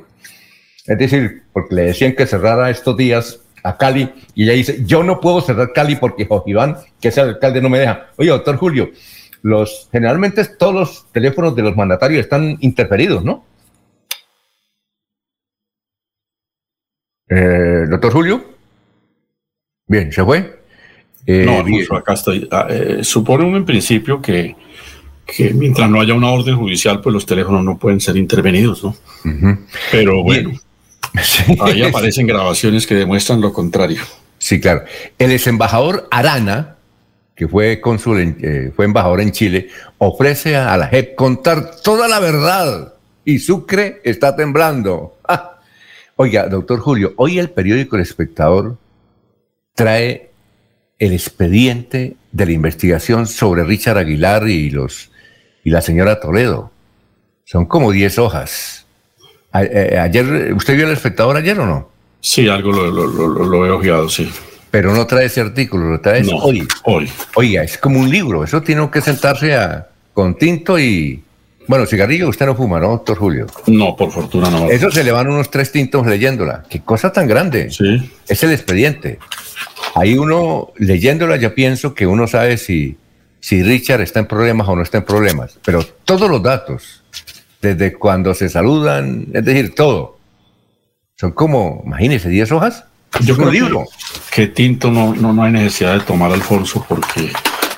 [0.86, 5.02] es decir, porque le decían que cerrara estos días a Cali y ella dice, yo
[5.02, 8.08] no puedo cerrar Cali porque Jorge Iván, que es el alcalde, no me deja.
[8.16, 8.90] Oye, doctor Julio,
[9.42, 13.44] los, generalmente todos los teléfonos de los mandatarios están interferidos, ¿no?
[17.28, 18.44] Eh, doctor Julio.
[19.86, 20.60] Bien, ¿se fue?
[21.26, 22.48] Eh, no, acá estoy.
[22.50, 24.56] Ah, eh, supone en principio que,
[25.26, 28.96] que, mientras no haya una orden judicial, pues los teléfonos no pueden ser intervenidos, ¿no?
[29.92, 30.52] Pero bueno.
[31.60, 34.00] Ahí aparecen grabaciones que demuestran lo contrario.
[34.38, 34.84] Sí, claro.
[35.18, 36.76] El ex embajador Arana,
[37.34, 39.68] que fue cónsul, eh, fue embajador en Chile,
[39.98, 42.94] ofrece a la JEP contar toda la verdad
[43.24, 45.16] y Sucre está temblando.
[46.16, 48.76] Oiga, doctor Julio, hoy el periódico El Espectador
[49.74, 50.30] trae
[50.98, 55.10] el expediente de la investigación sobre Richard Aguilar y los
[55.64, 56.70] y la señora Toledo.
[57.44, 58.86] Son como 10 hojas.
[59.54, 61.90] Eh, ayer, ¿usted vio el espectador ayer o no?
[62.20, 64.30] Sí, algo lo, he ojeado, sí.
[64.70, 66.66] Pero no trae ese artículo, lo trae hoy.
[66.84, 67.10] Hoy.
[67.34, 71.22] Oiga, es como un libro, eso tiene que sentarse a, con tinto y...
[71.66, 73.46] Bueno, cigarrillo usted no fuma, ¿no, doctor Julio?
[73.66, 74.68] No, por fortuna no.
[74.68, 76.64] Eso se le van unos tres tintos leyéndola.
[76.68, 77.70] Qué cosa tan grande.
[77.70, 78.10] Sí.
[78.26, 79.20] Es el expediente.
[79.94, 82.96] Ahí uno, leyéndola, ya pienso que uno sabe si,
[83.38, 85.58] si Richard está en problemas o no está en problemas.
[85.64, 86.99] Pero todos los datos,
[87.60, 90.18] desde cuando se saludan, es decir, todo.
[91.16, 92.84] Son como, imagínese, 10 hojas.
[93.22, 93.84] Yo creo libro.
[94.32, 97.30] Que, tinto no, no, no hay necesidad de tomar Alfonso porque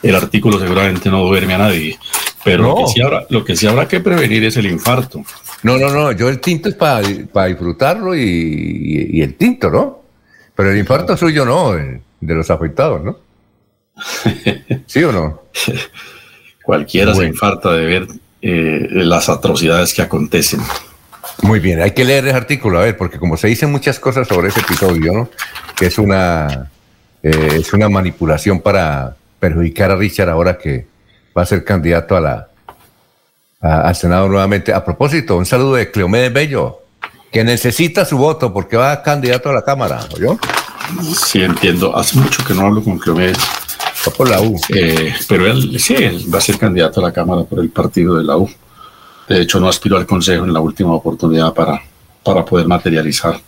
[0.02, 1.98] el artículo seguramente no duerme a nadie.
[2.44, 5.24] Pero lo, que sí habrá, lo que sí habrá que prevenir es el infarto.
[5.62, 10.02] No, no, no, yo el tinto es para, para disfrutarlo y, el tinto, ¿no?
[10.54, 13.18] Pero el infarto suyo no, de los afectados, ¿no?
[14.86, 15.42] ¿Sí o no?
[16.64, 18.08] Cualquiera se infarta de ver
[18.42, 20.60] eh, las atrocidades que acontecen.
[21.42, 24.26] Muy bien, hay que leer ese artículo, a ver, porque como se dicen muchas cosas
[24.26, 25.30] sobre ese episodio, ¿no?
[25.76, 26.70] que es una,
[27.22, 30.86] eh, es una manipulación para perjudicar a Richard ahora que
[31.36, 32.48] va a ser candidato a la,
[33.60, 34.74] al Senado nuevamente.
[34.74, 36.80] A propósito, un saludo de Cleomedes Bello,
[37.30, 40.38] que necesita su voto porque va candidato a la Cámara, ¿oyó?
[41.14, 41.96] Sí, entiendo.
[41.96, 43.38] Hace mucho que no hablo con Cleomedes
[44.10, 44.58] por la U.
[44.74, 48.16] Eh, pero él sí, él va a ser candidato a la Cámara por el partido
[48.16, 48.50] de la U.
[49.28, 51.80] De hecho, no aspiró al Consejo en la última oportunidad para,
[52.22, 53.40] para poder materializar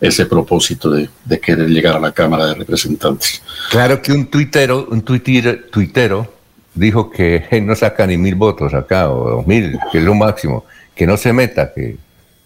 [0.00, 3.42] ese propósito de, de, querer llegar a la Cámara de Representantes.
[3.70, 6.32] Claro que un tuitero, un tuitero, tuitero
[6.74, 10.64] dijo que no saca ni mil votos acá, o dos mil, que es lo máximo,
[10.94, 11.96] que no se meta, que,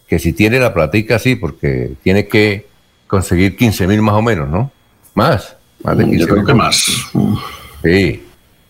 [0.07, 2.67] que si tiene la platica sí, porque tiene que
[3.07, 4.71] conseguir 15 mil más o menos, ¿no?
[5.15, 6.85] Más, más de 15 Yo creo que más.
[7.87, 8.23] Sí,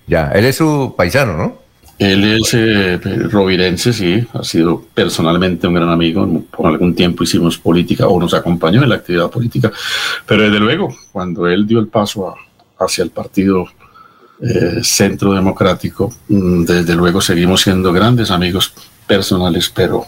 [0.06, 0.32] ya.
[0.32, 1.68] Él es su paisano, ¿no?
[1.98, 3.00] Él es eh,
[3.32, 4.24] rovirense, sí.
[4.34, 6.44] Ha sido personalmente un gran amigo.
[6.52, 9.72] Por algún tiempo hicimos política o nos acompañó en la actividad política.
[10.26, 12.36] Pero desde luego, cuando él dio el paso
[12.78, 13.66] hacia el partido
[14.40, 18.74] eh, Centro Democrático, mm, desde luego seguimos siendo grandes amigos
[19.08, 20.06] personales, pero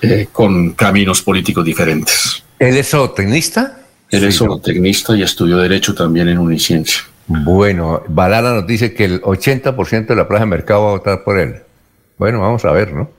[0.00, 2.44] eh, con caminos políticos diferentes.
[2.60, 3.80] ¿Él es zootecnista?
[4.10, 7.02] Él es zootecnista y estudió Derecho también en Uniciencia.
[7.28, 11.24] Bueno, Balala nos dice que el 80% de la plaza de mercado va a votar
[11.24, 11.56] por él.
[12.16, 13.10] Bueno, vamos a ver, ¿no?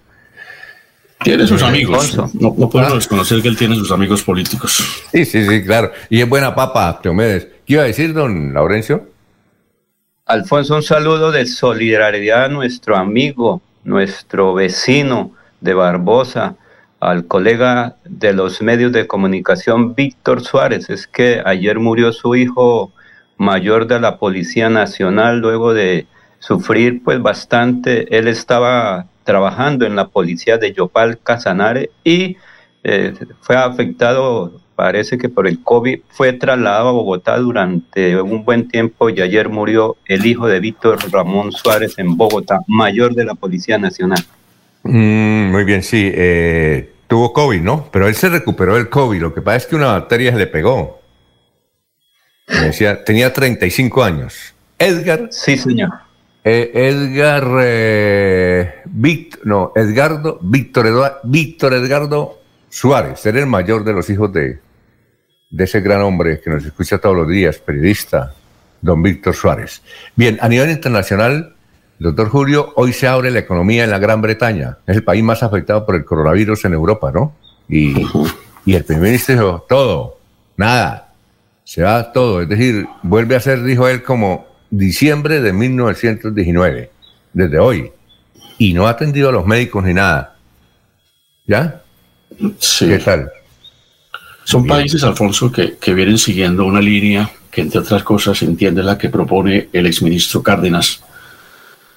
[1.24, 2.16] Tiene sus amigos.
[2.16, 2.96] No, no podemos ah.
[2.96, 5.04] desconocer que él tiene sus amigos políticos.
[5.12, 5.92] Sí, sí, sí, claro.
[6.10, 7.48] Y es buena papa, Teomedes.
[7.66, 9.08] ¿Qué iba a decir, don Laurencio?
[10.26, 16.56] Alfonso, un saludo de solidaridad a nuestro amigo, nuestro vecino de Barbosa,
[17.00, 20.90] al colega de los medios de comunicación, Víctor Suárez.
[20.90, 22.94] Es que ayer murió su hijo
[23.40, 26.06] mayor de la Policía Nacional luego de
[26.38, 28.16] sufrir pues bastante.
[28.16, 32.38] Él estaba trabajando en la policía de Yopal Casanare y
[32.84, 38.68] eh, fue afectado, parece que por el COVID, fue trasladado a Bogotá durante un buen
[38.68, 43.36] tiempo y ayer murió el hijo de Víctor Ramón Suárez en Bogotá, mayor de la
[43.36, 44.24] Policía Nacional.
[44.84, 46.12] Mm, muy bien, sí.
[46.14, 47.86] Eh, tuvo COVID, ¿no?
[47.92, 49.22] Pero él se recuperó del COVID.
[49.22, 50.99] Lo que pasa es que una bacteria se le pegó.
[52.50, 54.54] Decía, tenía 35 años.
[54.78, 55.28] Edgar.
[55.32, 55.90] Sí, señor.
[56.44, 57.48] Eh, Edgar.
[57.62, 58.76] Eh,
[59.44, 60.40] no, Edgardo.
[60.42, 63.26] Víctor, Víctor Edgardo Suárez.
[63.26, 64.60] Era el mayor de los hijos de,
[65.50, 68.34] de ese gran hombre que nos escucha todos los días, periodista,
[68.82, 69.82] don Víctor Suárez.
[70.16, 71.56] Bien, a nivel internacional
[72.00, 74.78] Doctor Julio, hoy se abre la economía en la Gran Bretaña.
[74.88, 77.36] Es el país más afectado por el coronavirus en Europa, ¿no?
[77.68, 77.94] Y,
[78.74, 80.18] el primer ministro dijo, todo,
[80.56, 81.09] nada,
[81.70, 82.42] se va todo.
[82.42, 86.90] Es decir, vuelve a ser, dijo él, como diciembre de 1919,
[87.32, 87.92] desde hoy.
[88.58, 90.36] Y no ha atendido a los médicos ni nada.
[91.46, 91.84] ¿Ya?
[92.58, 92.88] Sí.
[92.88, 93.30] ¿Qué tal?
[94.46, 98.98] Son países, Alfonso, que, que vienen siguiendo una línea que, entre otras cosas, entiende la
[98.98, 101.04] que propone el exministro Cárdenas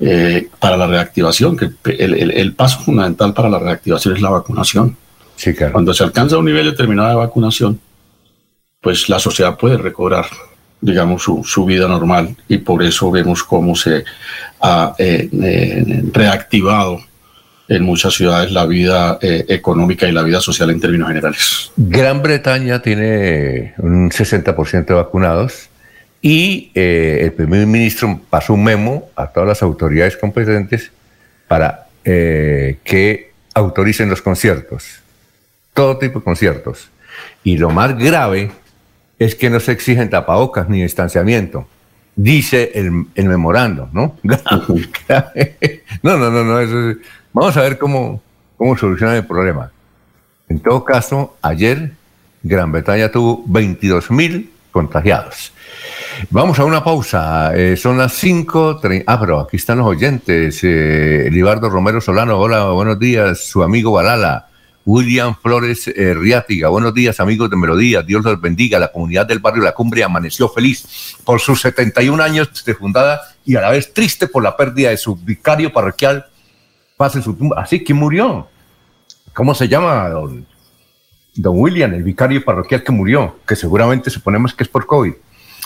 [0.00, 4.98] eh, para la reactivación, que el, paso fundamental para la reactivación es la vacunación.
[5.34, 5.72] Sí, claro.
[5.72, 7.80] Cuando se alcanza un nivel determinado de vacunación,
[8.82, 10.26] pues la sociedad puede recobrar,
[10.80, 14.04] digamos, su, vida normal y por eso vemos cómo se
[14.60, 17.00] ha eh, eh, reactivado
[17.68, 21.70] en muchas ciudades la vida económica y la vida social en términos generales.
[21.76, 25.70] Gran Bretaña tiene un 60% de vacunados
[26.24, 30.92] y eh, el primer ministro pasó un memo a todas las autoridades competentes
[31.48, 35.00] para eh, que autoricen los conciertos,
[35.74, 36.88] todo tipo de conciertos.
[37.42, 38.52] Y lo más grave
[39.24, 41.66] es que no se exigen tapabocas ni distanciamiento,
[42.16, 44.16] dice el, memorando, ¿no?
[44.22, 46.96] no, no, no, no,
[47.32, 48.22] vamos a ver cómo,
[48.56, 49.70] cómo solucionar el problema.
[50.48, 51.92] En todo caso, ayer
[52.42, 55.52] Gran Bretaña tuvo 22 mil contagiados.
[56.30, 57.54] Vamos a una pausa.
[57.54, 58.80] Eh, son las 5.
[59.06, 60.60] Ah, pero aquí están los oyentes.
[60.62, 63.46] Eh, Libardo Romero Solano, hola, buenos días.
[63.46, 64.48] Su amigo Balala.
[64.84, 66.14] William Flores eh,
[66.68, 70.48] buenos días amigos de Melodía, Dios los bendiga, la comunidad del barrio La Cumbre amaneció
[70.48, 74.90] feliz por sus 71 años de fundada y a la vez triste por la pérdida
[74.90, 76.26] de su vicario parroquial,
[76.96, 78.48] pase su tumba, así que murió.
[79.34, 80.46] ¿Cómo se llama, don,
[81.34, 83.38] don William, el vicario parroquial que murió?
[83.46, 85.12] Que seguramente suponemos que es por COVID.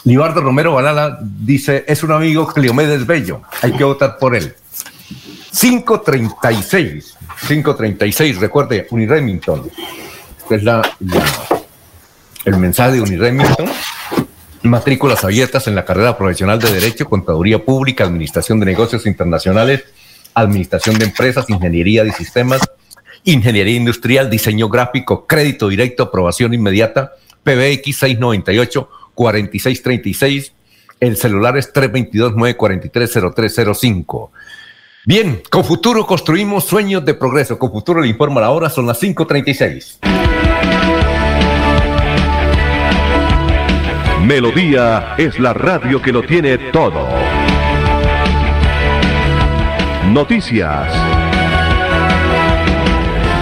[0.05, 4.55] Libardo Romero Balala dice, es un amigo Cleomedes Bello, hay que votar por él.
[5.59, 7.17] 536,
[7.49, 9.71] 536, recuerde, Uniremington.
[10.39, 10.83] Este es la,
[12.45, 13.67] el mensaje de Uniremington.
[14.65, 19.85] Matrículas abiertas en la carrera profesional de Derecho, Contaduría Pública, Administración de Negocios Internacionales,
[20.35, 22.61] Administración de Empresas, Ingeniería de Sistemas,
[23.25, 30.53] Ingeniería Industrial, Diseño Gráfico, Crédito Directo, Aprobación Inmediata, PBX 698 4636.
[31.01, 34.29] El celular es 322-943-0305.
[35.07, 37.57] Bien, con Futuro construimos sueños de progreso.
[37.61, 39.99] Con Futuro le informa la hora, son las 5.36.
[44.27, 47.07] Melodía es la radio que lo tiene todo.
[50.11, 50.93] Noticias.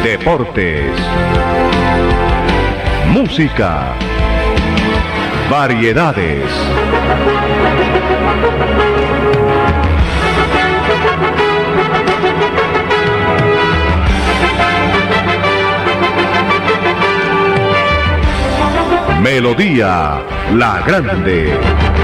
[0.04, 0.90] Deportes.
[3.08, 3.96] Música
[5.50, 6.50] Variedades.
[19.24, 20.22] Melodía
[20.52, 22.03] La Grande.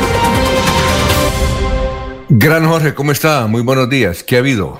[2.33, 3.45] Gran Jorge, ¿cómo está?
[3.47, 4.23] Muy buenos días.
[4.23, 4.79] ¿Qué ha habido?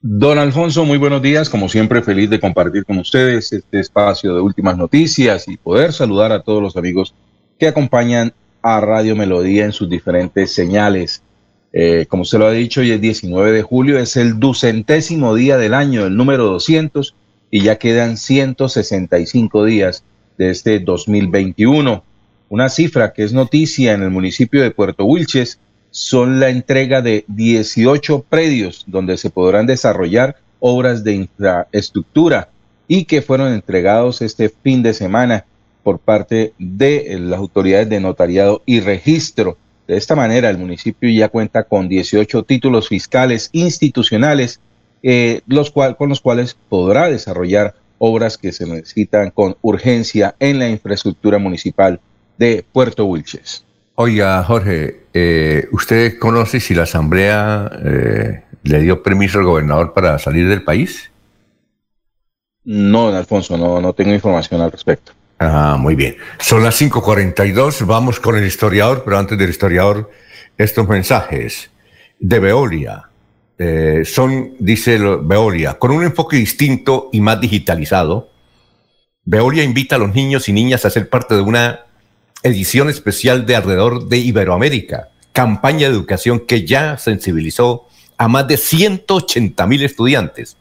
[0.00, 1.50] Don Alfonso, muy buenos días.
[1.50, 6.30] Como siempre, feliz de compartir con ustedes este espacio de últimas noticias y poder saludar
[6.30, 7.16] a todos los amigos
[7.58, 8.32] que acompañan
[8.62, 11.24] a Radio Melodía en sus diferentes señales.
[11.72, 15.56] Eh, como se lo ha dicho, hoy es 19 de julio, es el ducentésimo día
[15.56, 17.16] del año, el número 200,
[17.50, 20.04] y ya quedan 165 días
[20.38, 22.04] de este 2021.
[22.50, 25.58] Una cifra que es noticia en el municipio de Puerto Wilches
[25.92, 32.48] son la entrega de 18 predios donde se podrán desarrollar obras de infraestructura
[32.88, 35.44] y que fueron entregados este fin de semana
[35.82, 39.58] por parte de las autoridades de notariado y registro.
[39.86, 44.60] De esta manera, el municipio ya cuenta con 18 títulos fiscales institucionales,
[45.02, 50.58] eh, los cual, con los cuales podrá desarrollar obras que se necesitan con urgencia en
[50.58, 52.00] la infraestructura municipal
[52.38, 53.64] de Puerto Wilches.
[53.94, 60.18] Oiga, Jorge, eh, ¿usted conoce si la Asamblea eh, le dio permiso al gobernador para
[60.18, 61.10] salir del país?
[62.64, 65.12] No, Alfonso, no, no tengo información al respecto.
[65.38, 66.16] Ah, muy bien.
[66.38, 70.10] Son las 5.42, vamos con el historiador, pero antes del historiador,
[70.56, 71.70] estos mensajes
[72.18, 73.08] de Veolia.
[73.58, 78.30] Eh, son, dice Veolia, con un enfoque distinto y más digitalizado,
[79.24, 81.86] Veolia invita a los niños y niñas a ser parte de una
[82.42, 87.86] edición especial de alrededor de Iberoamérica, campaña de educación que ya sensibilizó
[88.18, 90.56] a más de 180 mil estudiantes.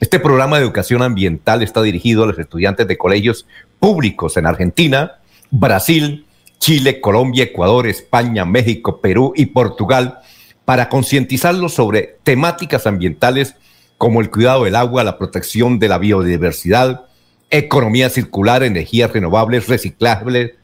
[0.00, 3.46] Este programa de educación ambiental está dirigido a los estudiantes de colegios
[3.78, 5.18] públicos en Argentina,
[5.50, 6.26] Brasil,
[6.58, 10.20] Chile, Colombia, Ecuador, España, México, Perú y Portugal
[10.64, 13.54] para concientizarlos sobre temáticas ambientales
[13.98, 17.06] como el cuidado del agua, la protección de la biodiversidad,
[17.50, 20.56] economía circular, energías renovables, reciclaje,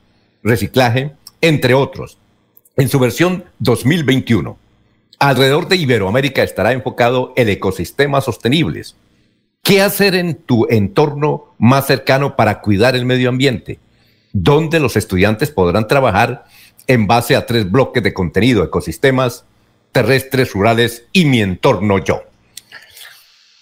[0.42, 2.18] reciclaje, entre otros.
[2.76, 4.58] En su versión 2021,
[5.18, 8.96] alrededor de Iberoamérica estará enfocado el ecosistema sostenibles.
[9.62, 13.78] ¿Qué hacer en tu entorno más cercano para cuidar el medio ambiente?
[14.32, 16.44] Donde los estudiantes podrán trabajar
[16.86, 19.44] en base a tres bloques de contenido, ecosistemas,
[19.92, 22.22] terrestres, rurales y mi entorno yo.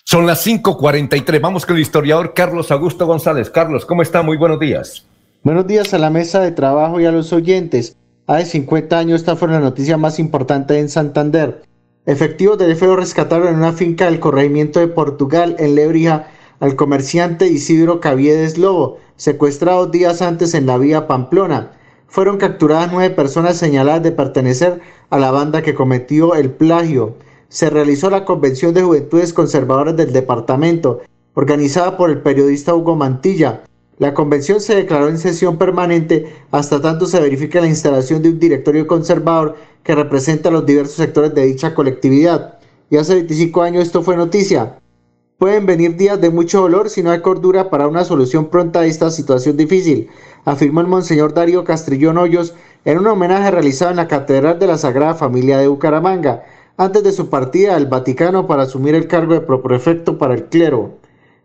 [0.05, 1.41] Son las 5:43.
[1.41, 3.51] Vamos con el historiador Carlos Augusto González.
[3.51, 4.23] Carlos, ¿cómo está?
[4.23, 5.07] Muy buenos días.
[5.43, 7.97] Buenos días a la mesa de trabajo y a los oyentes.
[8.27, 11.63] Hace 50 años esta fue la noticia más importante en Santander.
[12.05, 16.29] Efectivos del FEO rescataron en una finca del corregimiento de Portugal, en Lebrija,
[16.61, 21.73] al comerciante Isidro Caviedes Lobo, secuestrado días antes en la vía Pamplona.
[22.07, 27.15] Fueron capturadas nueve personas señaladas de pertenecer a la banda que cometió el plagio.
[27.49, 31.01] Se realizó la Convención de Juventudes Conservadoras del departamento,
[31.33, 33.63] organizada por el periodista Hugo Mantilla.
[34.01, 38.39] La convención se declaró en sesión permanente hasta tanto se verifique la instalación de un
[38.39, 42.59] directorio conservador que representa a los diversos sectores de dicha colectividad.
[42.89, 44.79] Y hace 25 años esto fue noticia.
[45.37, 48.87] Pueden venir días de mucho dolor si no hay cordura para una solución pronta a
[48.87, 50.09] esta situación difícil,
[50.47, 52.55] afirmó el monseñor Darío Castrillón Hoyos
[52.87, 56.45] en un homenaje realizado en la Catedral de la Sagrada Familia de Bucaramanga,
[56.79, 61.00] antes de su partida al Vaticano para asumir el cargo de proprefecto para el clero.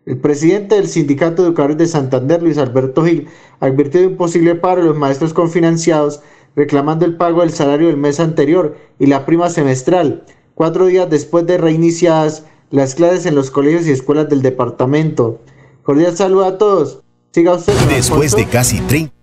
[0.06, 3.28] El presidente del Sindicato de Educadores de Santander, Luis Alberto Gil,
[3.60, 6.22] advirtió de un posible paro de los maestros confinanciados,
[6.56, 11.48] reclamando el pago del salario del mes anterior y la prima semestral, cuatro días después
[11.48, 15.42] de reiniciadas las clases en los colegios y escuelas del departamento.
[15.84, 17.02] Cordial saludo a todos.
[17.32, 17.74] Siga usted.
[17.90, 19.14] Después de casi 30.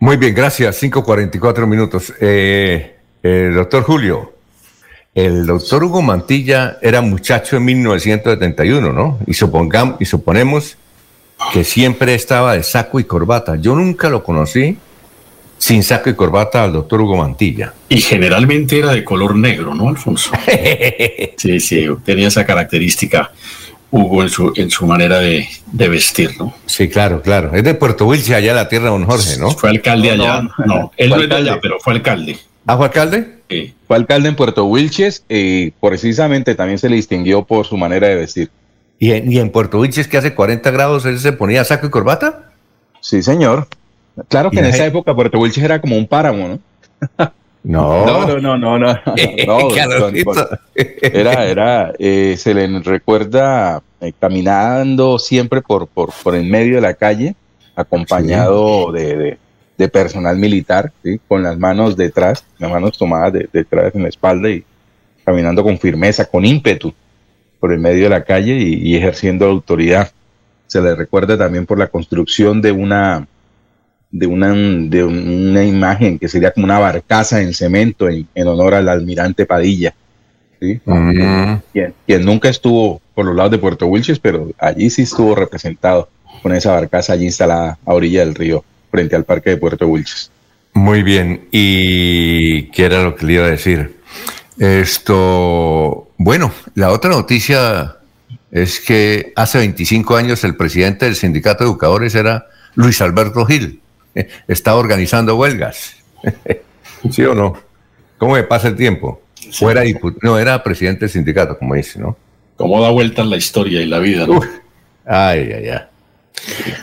[0.00, 0.82] Muy bien, gracias.
[0.82, 2.12] 5.44 minutos.
[2.20, 4.35] Eh, eh, doctor Julio.
[5.16, 9.18] El doctor Hugo Mantilla era muchacho en 1971, ¿no?
[9.26, 10.76] Y, supongamos, y suponemos
[11.54, 13.56] que siempre estaba de saco y corbata.
[13.56, 14.76] Yo nunca lo conocí
[15.56, 17.72] sin saco y corbata al doctor Hugo Mantilla.
[17.88, 20.32] Y generalmente era de color negro, ¿no, Alfonso?
[21.38, 23.32] sí, sí, tenía esa característica
[23.90, 26.52] Hugo en su, en su manera de, vestir, ¿no?
[26.66, 27.54] Sí, claro, claro.
[27.54, 29.50] Es de Puerto Wilche, allá en la tierra de don Jorge, ¿no?
[29.52, 30.42] Fue alcalde allá.
[30.66, 32.36] No, él no es de allá, pero fue alcalde.
[32.66, 33.35] ¿Ah, fue alcalde?
[33.86, 38.16] Fue alcalde en Puerto Wilches y precisamente también se le distinguió por su manera de
[38.16, 38.50] vestir.
[38.98, 42.50] ¿Y en, Puerto Wilches que hace 40 grados él se ponía saco y corbata?
[43.00, 43.68] Sí, señor.
[44.28, 47.30] Claro que en esa época Puerto Wilches era como un páramo, ¿no?
[47.66, 48.96] No, no, no, no, no.
[51.02, 56.80] era, era, eh, se le recuerda eh, caminando siempre por, por, por en medio de
[56.80, 57.34] la calle,
[57.74, 59.36] acompañado de,
[59.76, 60.92] de personal militar,
[61.28, 64.64] con las manos detrás, las manos tomadas detrás en la espalda y
[65.24, 66.94] caminando con firmeza, con ímpetu
[67.60, 70.10] por el medio de la calle y, ejerciendo autoridad.
[70.66, 73.26] Se le recuerda también por la construcción de una
[74.10, 78.88] de una, de una imagen que sería como una barcaza en cemento en, honor al
[78.88, 79.94] almirante Padilla,
[80.60, 81.54] mm.
[82.06, 86.08] quien, nunca estuvo por los lados de Puerto Wilches, pero allí sí estuvo representado
[86.42, 88.64] con esa barcaza allí instalada a orilla del río
[88.96, 90.30] frente al parque de Puerto Wilches.
[90.72, 93.98] Muy bien, y qué era lo que le iba a decir.
[94.58, 97.96] Esto, bueno, la otra noticia
[98.50, 103.82] es que hace 25 años el presidente del sindicato de educadores era Luis Alberto Gil.
[104.48, 105.96] Estaba organizando huelgas.
[107.10, 107.54] ¿Sí o no?
[108.16, 109.20] ¿Cómo me pasa el tiempo?
[109.52, 109.82] Fuera
[110.22, 112.16] no, era presidente del sindicato, como dice, ¿no?
[112.56, 114.26] ¿Cómo da vueltas la historia y la vida?
[115.04, 115.80] Ay, ay, ay.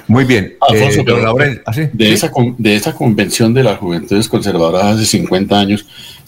[0.08, 0.56] Muy bien.
[0.60, 5.86] Alfonso, eh, ¿ah, de, esa, de esa convención de las juventudes conservadoras hace 50 años,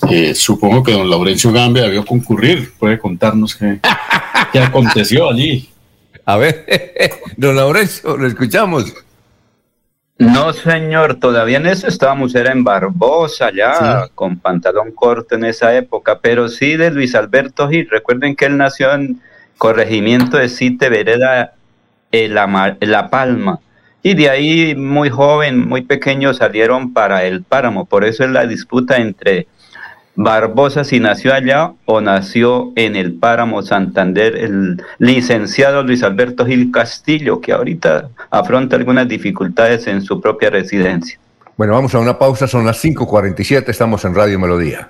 [0.10, 2.74] eh, supongo que don Laurencio Gambe debió concurrir.
[2.80, 3.80] Puede contarnos qué,
[4.52, 5.70] qué aconteció allí.
[6.26, 6.66] A ver,
[7.38, 8.94] don Laurencio, lo escuchamos.
[10.18, 15.76] No, señor, todavía en eso estábamos, era en Barbosa ya, con pantalón corto en esa
[15.76, 17.90] época, pero sí de Luis Alberto Gil.
[17.90, 19.20] Recuerden que él nació en
[19.58, 21.54] corregimiento de Cite Vereda
[22.30, 23.60] la, la Palma.
[24.04, 27.86] Y de ahí muy joven, muy pequeño salieron para el páramo.
[27.86, 29.48] Por eso es la disputa entre
[30.16, 36.72] Barbosa si nació allá o nació en el páramo Santander, el licenciado Luis Alberto Gil
[36.72, 41.20] Castillo, que ahorita afronta algunas dificultades en su propia residencia.
[41.58, 44.90] Bueno, vamos a una pausa, son las 5.47, estamos en Radio Melodía.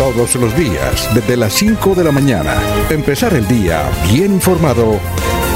[0.00, 2.54] Todos los días, desde las 5 de la mañana,
[2.88, 4.98] empezar el día bien informado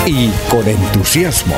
[0.05, 1.57] y con entusiasmo.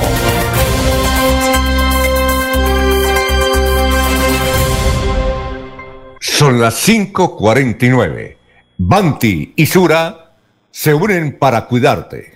[6.21, 8.39] Son las 5:49.
[8.79, 10.37] Banti y Sura
[10.71, 12.36] se unen para cuidarte.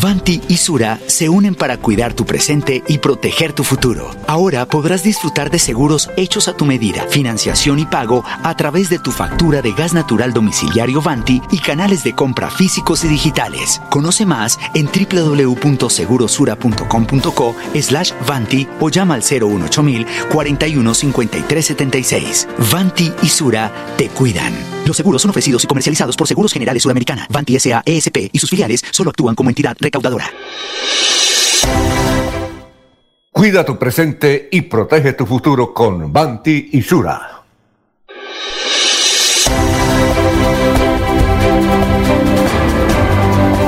[0.00, 4.12] Vanti y Sura se unen para cuidar tu presente y proteger tu futuro.
[4.28, 9.00] Ahora podrás disfrutar de seguros hechos a tu medida, financiación y pago a través de
[9.00, 13.82] tu factura de gas natural domiciliario Vanti y canales de compra físicos y digitales.
[13.90, 19.82] Conoce más en www.segurosura.com.co slash Vanti o llama al 018
[20.30, 22.46] 41 53 76.
[22.70, 24.78] Vanti y Sura te cuidan.
[24.88, 27.82] Los seguros son ofrecidos y comercializados por Seguros Generales Sudamericana, Vanti S.A.
[27.84, 30.30] ESP y sus filiales solo actúan como entidad recaudadora.
[33.32, 37.44] Cuida tu presente y protege tu futuro con Banti y Sura.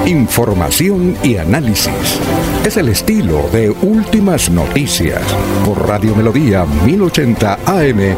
[0.05, 2.21] Información y análisis.
[2.65, 5.23] Es el estilo de Últimas Noticias
[5.65, 8.17] por Radio Melodía 1080 AM.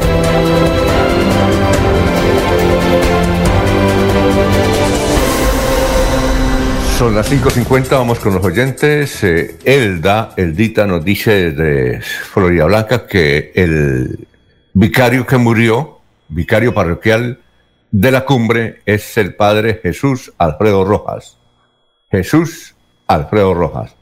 [7.02, 9.24] Son las 5.50, vamos con los oyentes.
[9.24, 14.28] Eh, Elda, Eldita nos dice desde Florida Blanca que el
[14.72, 15.98] vicario que murió,
[16.28, 17.40] vicario parroquial
[17.90, 21.38] de la cumbre, es el padre Jesús Alfredo Rojas.
[22.08, 22.76] Jesús
[23.08, 23.96] Alfredo Rojas.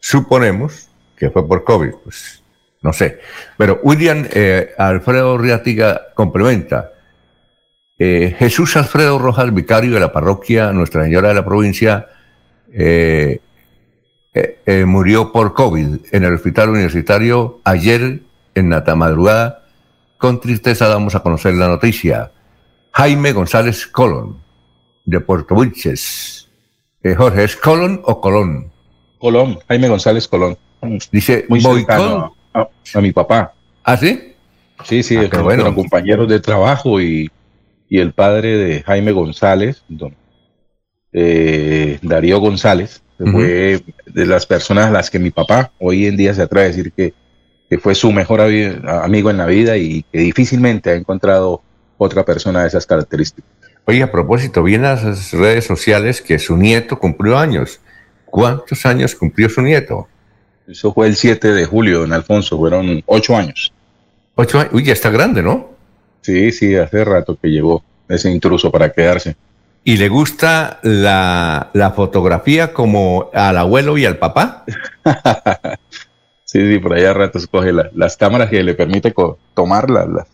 [0.00, 2.42] Suponemos que fue por COVID, pues
[2.82, 3.20] no sé.
[3.56, 6.94] Pero William eh, Alfredo Riatiga complementa.
[7.96, 12.08] Eh, Jesús Alfredo Rojas, vicario de la parroquia Nuestra Señora de la Provincia,
[12.72, 13.40] eh,
[14.34, 18.20] eh, eh, murió por COVID en el hospital universitario ayer
[18.54, 19.64] en la madrugada.
[20.18, 22.30] Con tristeza damos a conocer la noticia.
[22.92, 24.38] Jaime González Colón,
[25.04, 26.48] de Puerto Wilches.
[27.16, 28.70] Jorge, ¿es Colón o Colón?
[29.18, 30.58] Colón, Jaime González Colón.
[31.10, 33.54] Dice, muy cercano a, a mi papá.
[33.84, 34.34] ¿Ah, sí?
[34.84, 35.74] Sí, sí, Ah, bueno.
[35.74, 37.30] compañeros de trabajo y,
[37.88, 40.14] y el padre de Jaime González, don
[41.12, 46.32] eh, Darío González, fue de las personas a las que mi papá hoy en día
[46.32, 47.12] se atreve a decir que,
[47.68, 51.60] que fue su mejor amigo en la vida y que difícilmente ha encontrado
[51.98, 53.50] otra persona de esas características.
[53.84, 57.80] Oye, a propósito, vi en las redes sociales que su nieto cumplió años.
[58.24, 60.08] ¿Cuántos años cumplió su nieto?
[60.66, 63.72] Eso fue el 7 de julio, don Alfonso, fueron ocho años.
[64.36, 64.72] Ocho años.
[64.72, 65.70] Uy, ya está grande, ¿no?
[66.20, 69.36] Sí, sí, hace rato que llegó ese intruso para quedarse.
[69.82, 74.64] ¿Y le gusta la, la fotografía como al abuelo y al papá?
[76.44, 79.14] Sí, sí, por ahí a ratos coge la- las cámaras que le permite
[79.54, 80.26] tomarlas, las,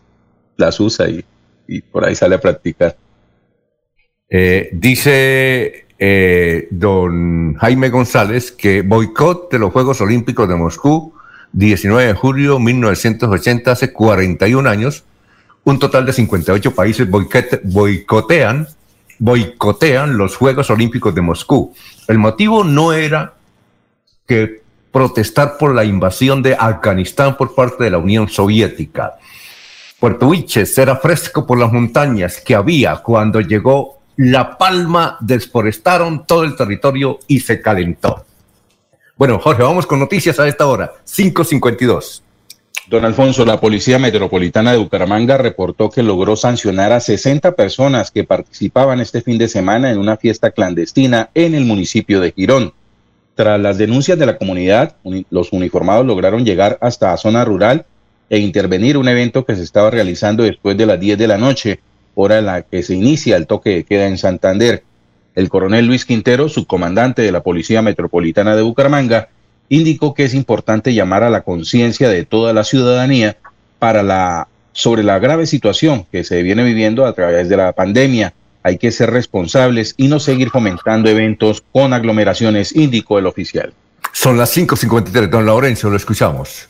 [0.55, 1.23] las usa y,
[1.67, 2.97] y por ahí sale a practicar.
[4.27, 11.13] Eh, dice eh, don Jaime González que boicot de los Juegos Olímpicos de Moscú,
[11.53, 15.03] 19 de julio de 1980, hace 41 años,
[15.65, 18.67] un total de 58 países boicote- boicotean,
[19.19, 21.73] boicotean los Juegos Olímpicos de Moscú.
[22.07, 23.33] El motivo no era
[24.25, 24.61] que
[24.91, 29.15] protestar por la invasión de Afganistán por parte de la Unión Soviética.
[29.99, 36.43] Puerto Wilches era fresco por las montañas que había cuando llegó La Palma desforestaron todo
[36.43, 38.25] el territorio y se calentó.
[39.15, 42.21] Bueno, Jorge, vamos con noticias a esta hora, 5.52.
[42.89, 48.23] Don Alfonso, la Policía Metropolitana de Bucaramanga reportó que logró sancionar a 60 personas que
[48.23, 52.71] participaban este fin de semana en una fiesta clandestina en el municipio de Girón.
[53.35, 54.95] Tras las denuncias de la comunidad,
[55.29, 57.85] los uniformados lograron llegar hasta la zona rural
[58.29, 61.81] e intervenir un evento que se estaba realizando después de las 10 de la noche,
[62.15, 64.83] hora en la que se inicia el toque de queda en Santander.
[65.35, 69.27] El coronel Luis Quintero, subcomandante de la Policía Metropolitana de Bucaramanga,
[69.69, 73.37] indicó que es importante llamar a la conciencia de toda la ciudadanía
[73.79, 78.33] para la sobre la grave situación que se viene viviendo a través de la pandemia
[78.67, 83.73] hay que ser responsables y no seguir fomentando eventos con aglomeraciones, indicó el oficial.
[84.11, 86.67] Son las 5.53, don Laurencio, lo escuchamos.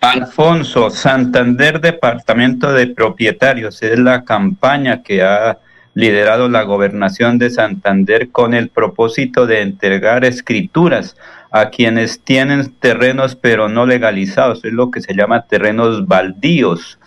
[0.00, 5.58] Alfonso, Santander Departamento de Propietarios, es la campaña que ha
[5.94, 11.16] liderado la gobernación de Santander con el propósito de entregar escrituras
[11.50, 16.98] a quienes tienen terrenos pero no legalizados, es lo que se llama terrenos baldíos.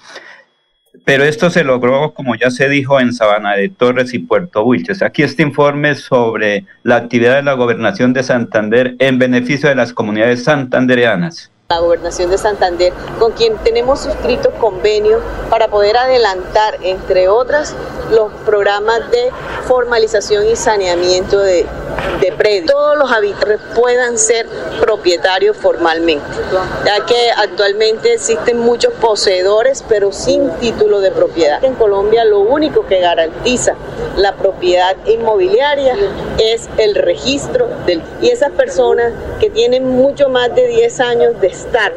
[1.04, 5.02] Pero esto se logró, como ya se dijo, en Sabana de Torres y Puerto Wilches.
[5.02, 9.94] Aquí este informe sobre la actividad de la gobernación de Santander en beneficio de las
[9.94, 11.50] comunidades santandereanas.
[11.70, 17.76] La gobernación de Santander, con quien tenemos suscrito convenio para poder adelantar, entre otras,
[18.12, 19.30] los programas de
[19.68, 21.66] formalización y saneamiento de,
[22.20, 22.72] de predios.
[22.72, 24.48] Todos los habitantes puedan ser
[24.80, 26.26] propietarios formalmente,
[26.86, 31.64] ya que actualmente existen muchos poseedores, pero sin título de propiedad.
[31.64, 33.76] En Colombia lo único que garantiza
[34.18, 35.96] la propiedad inmobiliaria
[36.38, 38.02] es el registro del...
[38.22, 41.94] Y esas personas que tienen mucho más de 10 años de estar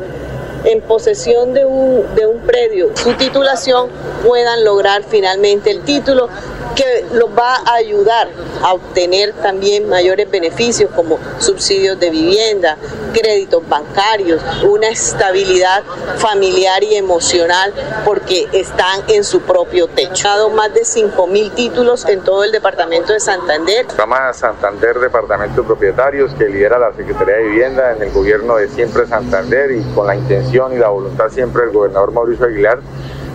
[0.65, 3.91] en posesión de un, de un predio, su titulación,
[4.25, 6.29] puedan lograr finalmente el título
[6.75, 8.29] que los va a ayudar
[8.63, 12.77] a obtener también mayores beneficios como subsidios de vivienda,
[13.13, 15.85] créditos bancarios, una estabilidad
[16.17, 17.73] familiar y emocional
[18.05, 20.29] porque están en su propio techo.
[20.29, 23.87] Ha dado más de 5 mil títulos en todo el departamento de Santander.
[23.97, 28.69] Llama Santander Departamento de Propietarios que lidera la Secretaría de Vivienda en el gobierno de
[28.69, 32.79] siempre Santander y con la intención y la voluntad siempre del gobernador Mauricio Aguilar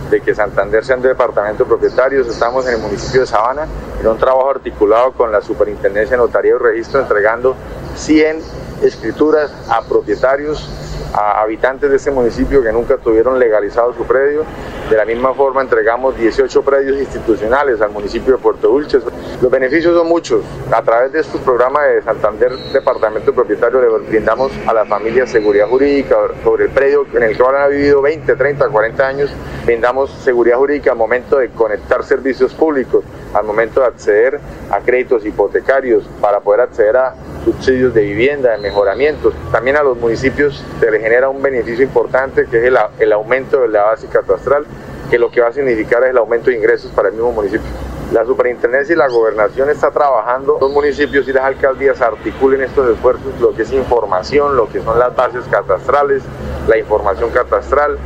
[0.10, 2.26] de que Santander sea un departamento de propietarios.
[2.28, 3.68] Estamos en el municipio de Sabana
[4.00, 7.58] en un trabajo articulado con la Superintendencia de Notaría y Registro entregando
[7.96, 8.40] 100
[8.84, 10.70] escrituras a propietarios
[11.14, 14.44] a habitantes de ese municipio que nunca tuvieron legalizado su predio.
[14.90, 19.00] De la misma forma entregamos 18 predios institucionales al municipio de Puerto Dulce.
[19.42, 20.44] Los beneficios son muchos.
[20.72, 25.68] A través de estos programas de Santander Departamento Propietario le brindamos a las familias seguridad
[25.68, 29.30] jurídica sobre el predio en el que han vivido 20, 30, 40 años.
[29.66, 34.40] Brindamos seguridad jurídica al momento de conectar servicios públicos, al momento de acceder
[34.72, 39.34] a créditos hipotecarios, para poder acceder a subsidios de vivienda, de mejoramientos.
[39.52, 43.68] También a los municipios les genera un beneficio importante que es el, el aumento de
[43.70, 44.66] la base catastral,
[45.10, 47.70] que lo que va a significar es el aumento de ingresos para el mismo municipio.
[48.12, 53.40] La superintendencia y la gobernación está trabajando, los municipios y las alcaldías articulen estos esfuerzos,
[53.40, 56.24] lo que es información, lo que son las bases catastrales,
[56.68, 57.98] la información catastral,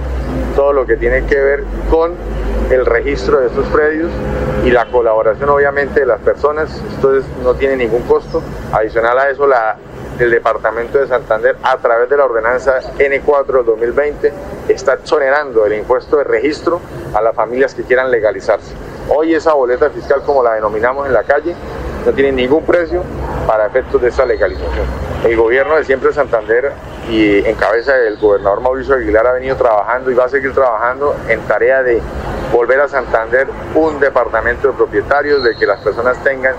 [0.57, 2.15] todo lo que tiene que ver con
[2.69, 4.11] el registro de estos predios
[4.65, 7.11] y la colaboración obviamente de las personas, esto
[7.41, 8.41] no tiene ningún costo.
[8.73, 9.77] Adicional a eso, la,
[10.19, 14.33] el Departamento de Santander, a través de la ordenanza N4 del 2020,
[14.69, 16.79] está exonerando el impuesto de registro
[17.13, 18.73] a las familias que quieran legalizarse.
[19.09, 21.55] Hoy esa boleta fiscal, como la denominamos en la calle,
[22.05, 23.03] no tiene ningún precio
[23.47, 24.85] para efectos de esa legalización.
[25.23, 26.71] El gobierno de siempre Santander
[27.09, 31.15] y en cabeza del gobernador Mauricio Aguilar ha venido trabajando y va a seguir trabajando
[31.27, 32.01] en tarea de
[32.51, 36.55] volver a Santander un departamento de propietarios, de que las personas tengan,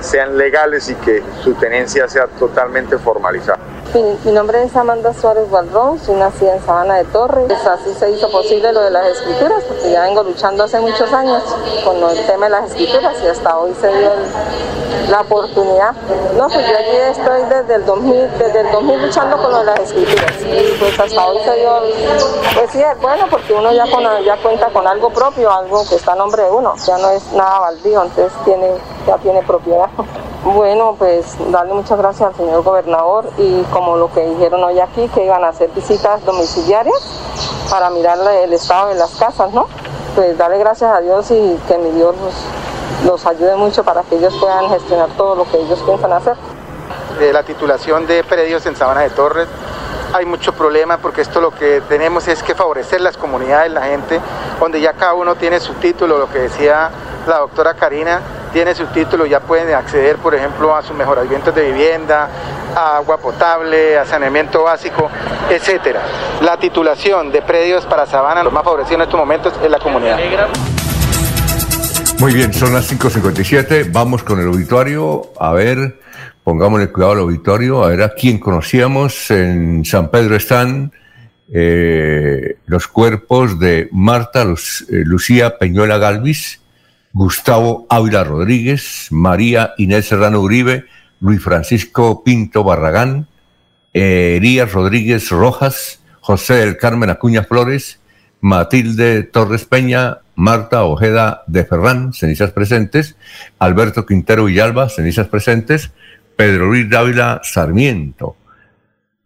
[0.00, 3.58] sean legales y que su tenencia sea totalmente formalizada.
[3.92, 7.46] Mi, nombre es Amanda Suárez Gualdrón, soy nacida en Sabana de Torres.
[7.48, 11.12] Pues así se hizo posible lo de las escrituras, porque ya vengo luchando hace muchos
[11.12, 11.42] años
[11.84, 14.10] con el tema de las escrituras y hasta hoy se dio
[15.08, 15.92] la oportunidad.
[16.36, 19.64] No, pues yo allí estoy desde el 2000, desde el 2000 luchando con lo de
[19.64, 20.34] las escrituras
[20.78, 21.80] pues hasta hoy se dio,
[22.54, 23.86] pues sí, bueno, porque uno ya,
[24.24, 27.32] ya cuenta con algo propio, algo que está a nombre de uno, ya no es
[27.32, 28.76] nada baldío, entonces tiene,
[29.06, 29.88] ya tiene propiedad.
[30.44, 35.06] Bueno, pues darle muchas gracias al señor gobernador y como lo que dijeron hoy aquí,
[35.08, 36.96] que iban a hacer visitas domiciliarias
[37.68, 39.66] para mirar el estado de las casas, ¿no?
[40.14, 42.14] Pues darle gracias a Dios y que mi Dios
[43.04, 46.36] los, ayude mucho para que ellos puedan gestionar todo lo que ellos piensan hacer.
[47.18, 49.46] De la titulación de predios en Sabana de Torres,
[50.14, 54.18] hay mucho problema porque esto lo que tenemos es que favorecer las comunidades, la gente,
[54.58, 56.90] donde ya cada uno tiene su título, lo que decía
[57.26, 58.22] la doctora Karina
[58.52, 62.28] tiene su título, ya pueden acceder, por ejemplo, a sus mejoramientos de vivienda,
[62.74, 65.10] a agua potable, a saneamiento básico,
[65.50, 66.02] etcétera.
[66.42, 70.18] La titulación de predios para Sabana, lo más favorecido en estos momentos es la comunidad.
[72.18, 76.00] Muy bien, son las 5.57, vamos con el auditorio, a ver,
[76.44, 79.30] pongámosle cuidado al auditorio, a ver a quién conocíamos.
[79.30, 80.92] En San Pedro están
[81.52, 86.59] eh, los cuerpos de Marta eh, Lucía Peñuela Galvis,
[87.12, 90.84] Gustavo Ávila Rodríguez, María Inés Serrano Uribe,
[91.20, 93.26] Luis Francisco Pinto Barragán,
[93.92, 97.98] eh, Elías Rodríguez Rojas, José del Carmen Acuña Flores,
[98.40, 103.16] Matilde Torres Peña, Marta Ojeda de Ferrán, cenizas presentes,
[103.58, 105.90] Alberto Quintero Villalba, cenizas presentes,
[106.36, 108.36] Pedro Luis Dávila Sarmiento,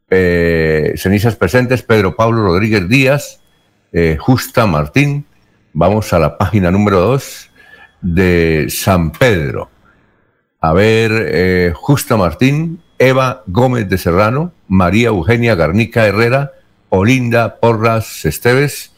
[0.09, 3.41] eh, cenizas presentes, Pedro Pablo Rodríguez Díaz,
[3.93, 5.27] eh, Justa Martín,
[5.75, 7.51] vamos a la página número 2
[8.05, 9.71] de San Pedro.
[10.61, 16.53] A ver, eh, Justa Martín, Eva Gómez de Serrano, María Eugenia Garnica Herrera,
[16.91, 18.93] Olinda Porras Esteves,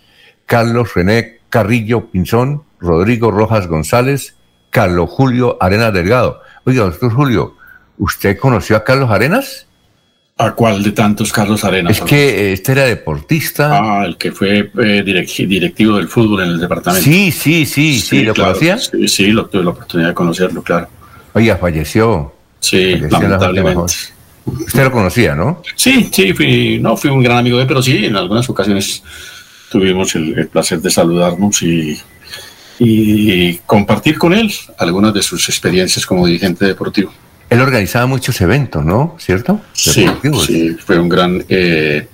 [0.45, 4.37] Carlos René Carrillo Pinzón, Rodrigo Rojas González,
[4.71, 6.41] Carlos Julio Arenas Delgado.
[6.65, 7.57] Oiga, doctor Julio,
[7.99, 9.66] ¿usted conoció a Carlos Arenas?
[10.39, 11.97] ¿A cuál de tantos Carlos Arenas?
[11.97, 13.71] Es que este era deportista.
[13.73, 17.03] Ah, el que fue eh, directivo del fútbol en el departamento.
[17.03, 18.77] Sí, sí, sí, sí, ¿lo conocía?
[18.77, 20.89] Sí, sí, lo, tuve la oportunidad de conocerlo, claro.
[21.33, 22.35] Oiga, falleció.
[22.61, 23.95] Sí, lamentablemente.
[24.45, 25.63] Usted lo conocía, ¿no?
[25.75, 29.03] Sí, sí, fui, no fui un gran amigo de él, pero sí, en algunas ocasiones
[29.71, 31.99] tuvimos el, placer de saludarnos y,
[32.79, 37.11] y compartir con él algunas de sus experiencias como dirigente deportivo.
[37.57, 39.17] Él organizaba muchos eventos, ¿no?
[39.19, 39.63] ¿Cierto?
[39.73, 40.07] Sí,
[40.45, 42.07] sí, fue un gran eh,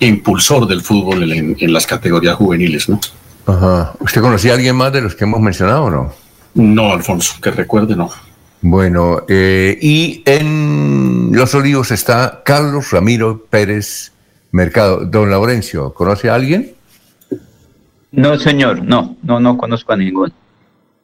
[0.00, 2.98] impulsor del fútbol en, las categorías juveniles, ¿no?
[3.46, 3.92] Ajá.
[4.00, 6.12] ¿Usted conocía a alguien más de los que hemos mencionado o no?
[6.54, 8.10] No, Alfonso, que recuerde, no.
[8.62, 14.10] Bueno, eh, y en Los Olivos está Carlos Ramiro Pérez
[14.50, 15.04] Mercado.
[15.04, 16.74] Don Laurencio, ¿conoce a alguien?
[18.10, 20.32] No, señor, no, no, no conozco a ninguno.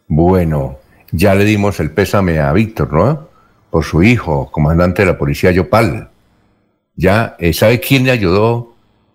[0.09, 0.79] Bueno,
[1.13, 3.30] ya le dimos el pésame a Víctor, ¿no?
[3.71, 6.11] Por su hijo, comandante de la policía Yopal.
[6.97, 8.75] Ya, eh, ¿sabe quién le ayudó?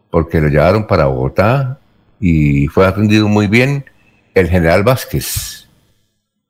[0.09, 1.79] Porque lo llevaron para Bogotá
[2.19, 3.85] y fue atendido muy bien
[4.33, 5.65] el general Vázquez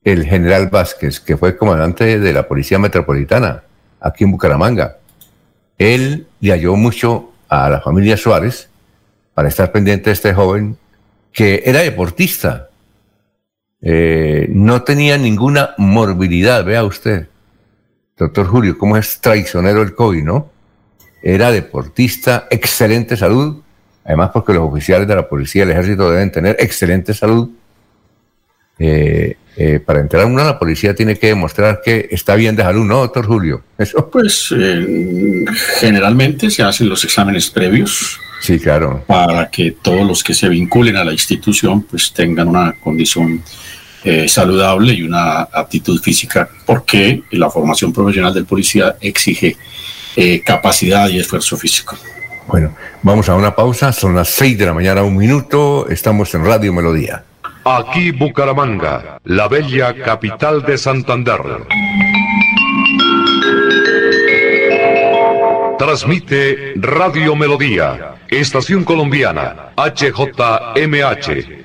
[0.06, 3.64] el general Vázquez, que fue comandante de la Policía Metropolitana
[4.00, 4.98] aquí en Bucaramanga.
[5.80, 8.70] Él le ayudó mucho a la familia Suárez
[9.34, 10.78] para estar pendiente de este joven
[11.34, 12.70] que era deportista.
[13.82, 17.28] Eh, no tenía ninguna morbilidad, vea usted.
[18.18, 20.52] Doctor Julio, cómo es traicionero el COVID, ¿no?
[21.22, 23.62] Era deportista, excelente salud,
[24.06, 27.50] además porque los oficiales de la policía y el ejército deben tener excelente salud.
[28.78, 32.64] Eh, eh, para entrar a una la policía tiene que demostrar que está bien de
[32.64, 33.64] salud, ¿no, doctor Julio?
[33.78, 34.10] Eso.
[34.10, 35.46] Pues eh,
[35.80, 38.20] generalmente se hacen los exámenes previos.
[38.42, 39.04] Sí, claro.
[39.08, 43.42] Para que todos los que se vinculen a la institución pues tengan una condición
[44.06, 49.58] eh, saludable y una aptitud física, porque la formación profesional del policía exige
[50.46, 51.98] capacidad y esfuerzo físico.
[52.48, 56.46] Bueno, vamos a una pausa, son las 6 de la mañana, un minuto, estamos en
[56.46, 57.26] Radio Melodía.
[57.66, 61.42] Aquí Bucaramanga, la bella capital de Santander.
[65.80, 71.65] Transmite Radio Melodía, Estación Colombiana, HJMH,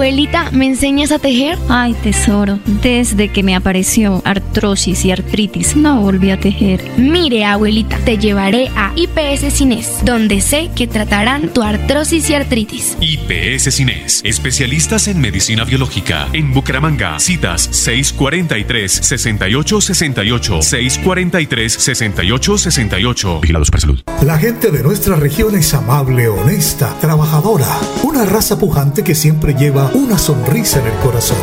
[0.00, 1.58] Abuelita, ¿me enseñas a tejer?
[1.68, 6.82] Ay, tesoro, desde que me apareció artrosis y artritis, no volví a tejer.
[6.96, 12.96] Mire, abuelita, te llevaré a IPS Cines, donde sé que tratarán tu artrosis y artritis.
[12.98, 16.28] IPS Cines, especialistas en medicina biológica.
[16.32, 20.62] En Bucaramanga, citas 643-6868,
[21.04, 23.40] 643-6868.
[23.42, 24.00] Vigilados para salud.
[24.22, 27.68] La gente de nuestra región es amable, honesta, trabajadora,
[28.02, 31.36] una raza pujante que siempre lleva una sonrisa en el corazón.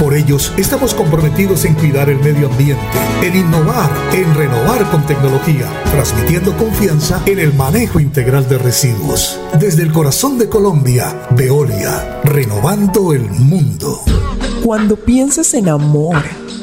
[0.00, 2.82] Por ellos estamos comprometidos en cuidar el medio ambiente,
[3.22, 9.38] en innovar, en renovar con tecnología, transmitiendo confianza en el manejo integral de residuos.
[9.58, 14.02] Desde el corazón de Colombia, Veolia, renovando el mundo.
[14.62, 16.16] Cuando pienses en amor,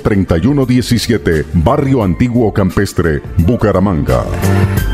[0.00, 4.93] 3117, Barrio Antiguo Campestre, Bucaramanga.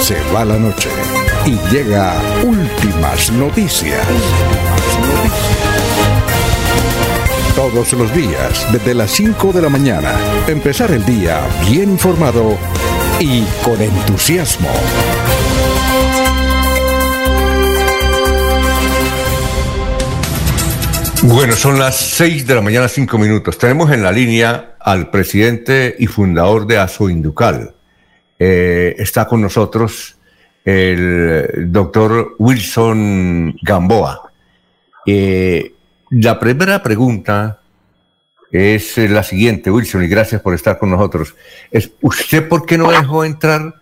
[0.00, 0.88] Se va la noche
[1.46, 2.14] y llega
[2.44, 4.04] últimas noticias.
[7.54, 10.14] Todos los días, desde las 5 de la mañana,
[10.48, 12.56] empezar el día bien informado
[13.20, 14.70] y con entusiasmo.
[21.24, 23.56] Bueno, son las 6 de la mañana, 5 minutos.
[23.56, 27.74] Tenemos en la línea al presidente y fundador de Asoinducal.
[28.40, 30.16] Eh, está con nosotros
[30.64, 34.32] el doctor Wilson Gamboa.
[35.06, 35.72] Eh,
[36.10, 37.60] la primera pregunta
[38.50, 41.36] es la siguiente, Wilson, y gracias por estar con nosotros.
[41.70, 43.76] Es, ¿Usted por qué no dejó entrar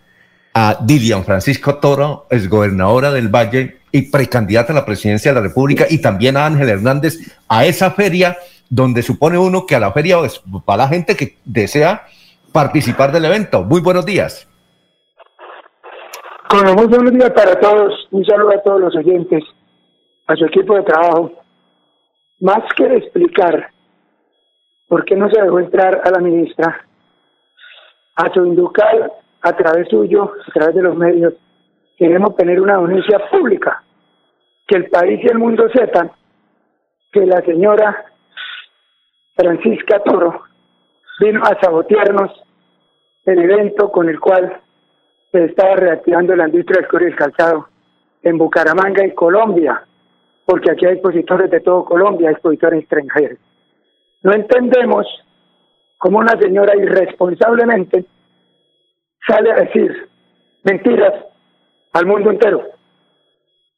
[0.52, 5.46] a Dilian Francisco Toro, es gobernadora del Valle y precandidata a la presidencia de la
[5.46, 7.18] República, y también a Ángel Hernández
[7.48, 8.36] a esa feria
[8.68, 12.06] donde supone uno que a la feria es para la gente que desea
[12.52, 13.64] participar del evento.
[13.64, 14.46] Muy buenos días.
[16.52, 18.08] Bueno, muy buenos días para todos.
[18.10, 19.42] Un saludo a todos los oyentes,
[20.26, 21.32] a su equipo de trabajo.
[22.40, 23.70] Más que explicar
[24.88, 26.86] por qué no se dejó entrar a la ministra,
[28.16, 29.12] a su inducal,
[29.42, 31.34] a través suyo, a través de los medios,
[32.00, 33.84] queremos tener una denuncia pública,
[34.66, 36.10] que el país y el mundo sepan
[37.12, 38.06] que la señora
[39.36, 40.44] Francisca Toro
[41.20, 42.32] vino a sabotearnos
[43.26, 44.62] el evento con el cual
[45.30, 47.68] se estaba reactivando la industria del cobre y el calzado
[48.22, 49.84] en Bucaramanga y Colombia,
[50.46, 53.38] porque aquí hay expositores de todo Colombia, expositores extranjeros.
[54.22, 55.06] No entendemos
[55.98, 58.06] cómo una señora irresponsablemente
[59.26, 60.08] sale a decir
[60.64, 61.29] mentiras
[61.92, 62.62] al mundo entero,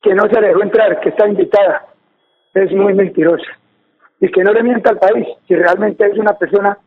[0.03, 1.87] que no se dejó entrar, que está invitada,
[2.55, 3.47] es muy mentirosa.
[4.21, 6.79] Y que no le mienta al país, si realmente es una persona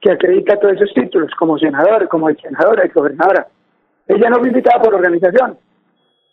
[0.00, 3.48] que acredita todos esos títulos, como senador, como senadora y gobernadora.
[4.06, 5.58] Ella no fue invitada por organización,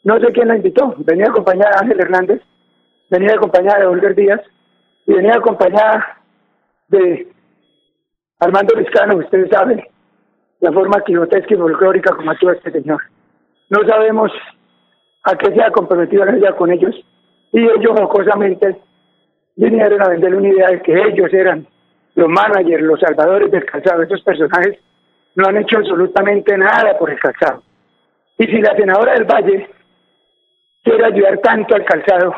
[0.03, 0.93] No sé quién la invitó.
[0.97, 2.41] Venía acompañada de Ángel Hernández,
[3.09, 4.41] venía acompañada de Olger Díaz
[5.07, 6.17] y venía acompañada
[6.89, 7.31] de
[8.39, 9.81] Armando Vizcano, ustedes saben
[10.59, 13.01] la forma quijotesca y folclórica como actúa este señor.
[13.73, 14.31] No sabemos
[15.23, 16.95] a qué se ha comprometido ella con ellos
[17.51, 18.77] y ellos jocosamente
[19.55, 21.65] vinieron a venderle una idea de que ellos eran
[22.13, 24.03] los managers, los salvadores del calzado.
[24.03, 24.77] Estos personajes
[25.33, 27.63] no han hecho absolutamente nada por el calzado.
[28.37, 29.67] Y si la senadora del Valle
[30.83, 32.35] quiere ayudar tanto al calzado,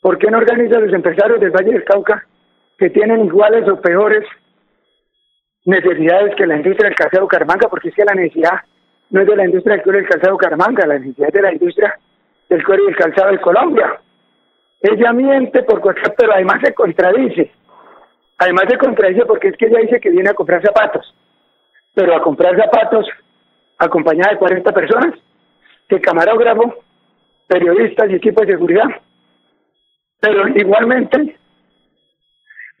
[0.00, 2.26] ¿por qué no organiza a los empresarios del Valle del Cauca
[2.78, 4.24] que tienen iguales o peores
[5.66, 7.68] necesidades que la industria del calzado Caramanga?
[7.68, 8.58] Porque es que la necesidad
[9.12, 11.42] no es de la industria del cuero y del calzado Caramanga, la necesidad es de
[11.42, 11.98] la industria
[12.48, 14.00] del cuero y del calzado de Colombia.
[14.80, 17.52] Ella miente por cualquier, pero además se contradice.
[18.38, 21.14] Además se contradice porque es que ella dice que viene a comprar zapatos,
[21.94, 23.06] pero a comprar zapatos
[23.78, 25.14] acompañada de 40 personas,
[25.88, 26.74] que camarógrafo,
[27.46, 28.88] periodistas y equipo de seguridad.
[30.20, 31.36] Pero igualmente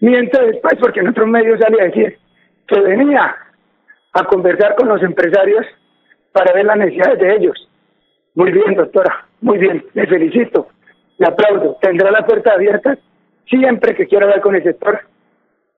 [0.00, 2.18] miente después porque en otros medios sale a decir
[2.66, 3.36] que venía
[4.14, 5.66] a conversar con los empresarios
[6.32, 7.68] para ver las necesidades de ellos.
[8.34, 10.68] Muy bien, doctora, muy bien, le felicito,
[11.18, 11.76] le aplaudo.
[11.80, 12.96] Tendrá la puerta abierta
[13.46, 15.00] siempre que quiera hablar con el sector,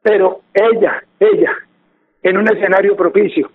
[0.03, 1.53] pero ella, ella,
[2.23, 3.51] en un escenario propicio,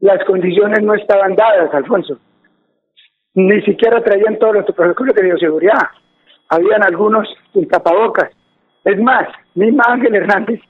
[0.00, 2.18] las condiciones no estaban dadas, Alfonso.
[3.34, 5.88] Ni siquiera traían todos los protocolos de bioseguridad.
[6.48, 8.30] Habían algunos sin tapabocas.
[8.84, 10.60] Es más, misma Ángel Hernández,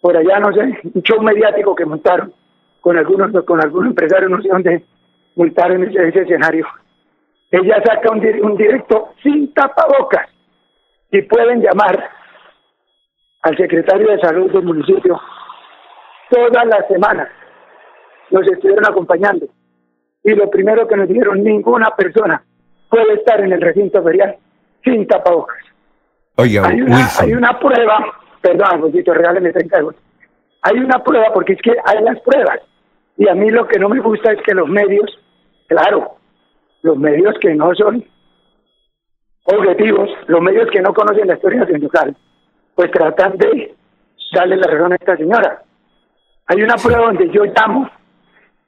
[0.00, 2.32] por allá, no sé, un show mediático que montaron
[2.80, 4.84] con algunos, con algunos empresarios, no sé dónde
[5.36, 6.66] multaron ese, ese escenario.
[7.50, 10.28] Ella saca un, un directo sin tapabocas
[11.10, 12.10] y pueden llamar
[13.42, 15.20] al secretario de salud del municipio
[16.30, 17.28] todas las semanas
[18.30, 19.46] nos estuvieron acompañando.
[20.22, 22.42] Y lo primero que nos dijeron, ninguna persona
[22.88, 24.36] puede estar en el recinto ferial
[24.84, 25.58] sin tapabocas.
[26.36, 28.06] Oiga, hay, una, hay una prueba,
[28.40, 30.02] perdón, Rosito, regáleme 30 segundos.
[30.62, 32.60] Hay una prueba porque es que hay las pruebas.
[33.20, 35.04] Y a mí lo que no me gusta es que los medios,
[35.68, 36.16] claro,
[36.80, 38.02] los medios que no son
[39.44, 42.16] objetivos, los medios que no conocen la historia nacional,
[42.74, 43.74] pues tratan de
[44.32, 45.62] darle la razón a esta señora.
[46.46, 47.90] Hay una prueba donde yo llamo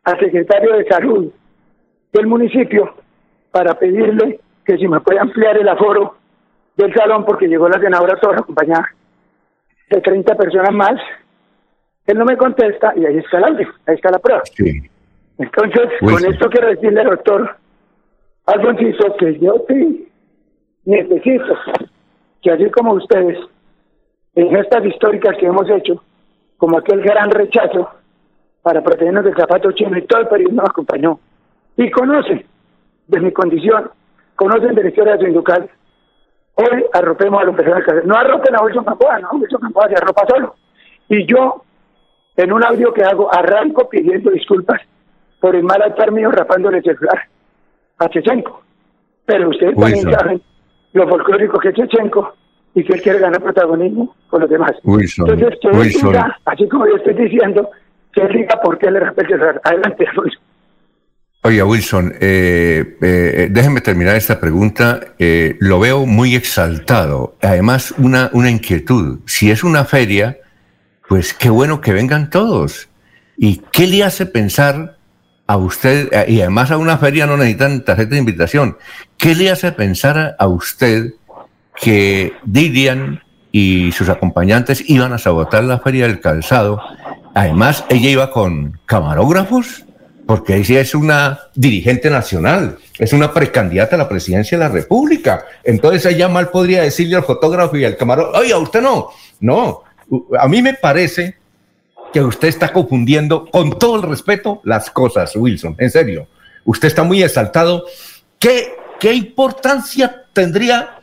[0.05, 1.33] al secretario de salud
[2.13, 2.95] del municipio
[3.53, 6.17] para pedirle que si me puede ampliar el aforo
[6.77, 8.87] del salón porque llegó la senadora toda acompañada
[9.89, 11.01] de 30 personas más.
[12.07, 14.43] Él no me contesta y ahí está el audio, ahí está la prueba.
[15.39, 17.57] Entonces, con esto quiero decirle, doctor
[18.47, 20.09] Alfonsito, que yo sí
[20.85, 21.57] necesito
[22.43, 23.39] que así como ustedes,
[24.35, 26.03] en estas históricas que hemos hecho,
[26.57, 27.89] como aquel gran rechazo
[28.63, 31.19] para protegernos del zapato chino y todo el periodo nos acompañó.
[31.77, 32.45] Y conocen
[33.09, 33.91] de mi condición,
[34.37, 35.71] conocen de la historia de sindical.
[36.55, 38.05] Hoy arropemos a los empresarios.
[38.05, 40.55] No arropen a Wilson Campoa, no, Wilson Campoa se arropa solo.
[41.09, 41.65] Y yo,
[42.37, 44.81] en un audio que hago, arranco pidiendo disculpas
[45.41, 47.23] por el mal altar mío rapándole el celular
[47.99, 48.63] a Chechenko.
[49.25, 50.43] Pero ustedes también saben
[50.93, 52.35] lo folclórico que es Chechenko
[52.75, 54.73] y que él quiere ganar protagonismo con los demás.
[54.85, 57.71] Entonces, que él diga, así como yo estoy diciendo,
[58.13, 59.61] que él diga por qué le rapé el celular.
[59.65, 60.39] Adelante, Alfonso.
[61.45, 65.01] Oiga, Wilson, eh, eh, déjeme terminar esta pregunta.
[65.19, 67.37] Eh, lo veo muy exaltado.
[67.43, 69.19] Además, una, una inquietud.
[69.27, 70.39] Si es una feria,
[71.13, 72.89] pues qué bueno que vengan todos.
[73.37, 74.97] ¿Y qué le hace pensar
[75.47, 78.79] a usted, y además a una feria no necesitan tarjeta de invitación,
[79.19, 81.13] qué le hace pensar a usted
[81.77, 86.81] que Didian y sus acompañantes iban a sabotar la feria del calzado?
[87.35, 89.85] Además, ella iba con camarógrafos
[90.27, 95.45] porque ella es una dirigente nacional, es una precandidata a la presidencia de la República.
[95.63, 99.11] Entonces ella mal podría decirle al fotógrafo y al camarógrafo, oye, a usted no,
[99.41, 99.83] no,
[100.39, 101.37] a mí me parece
[102.13, 106.27] que usted está confundiendo con todo el respeto las cosas, Wilson, en serio.
[106.65, 107.85] Usted está muy exaltado.
[108.39, 110.99] ¿Qué, qué importancia tendría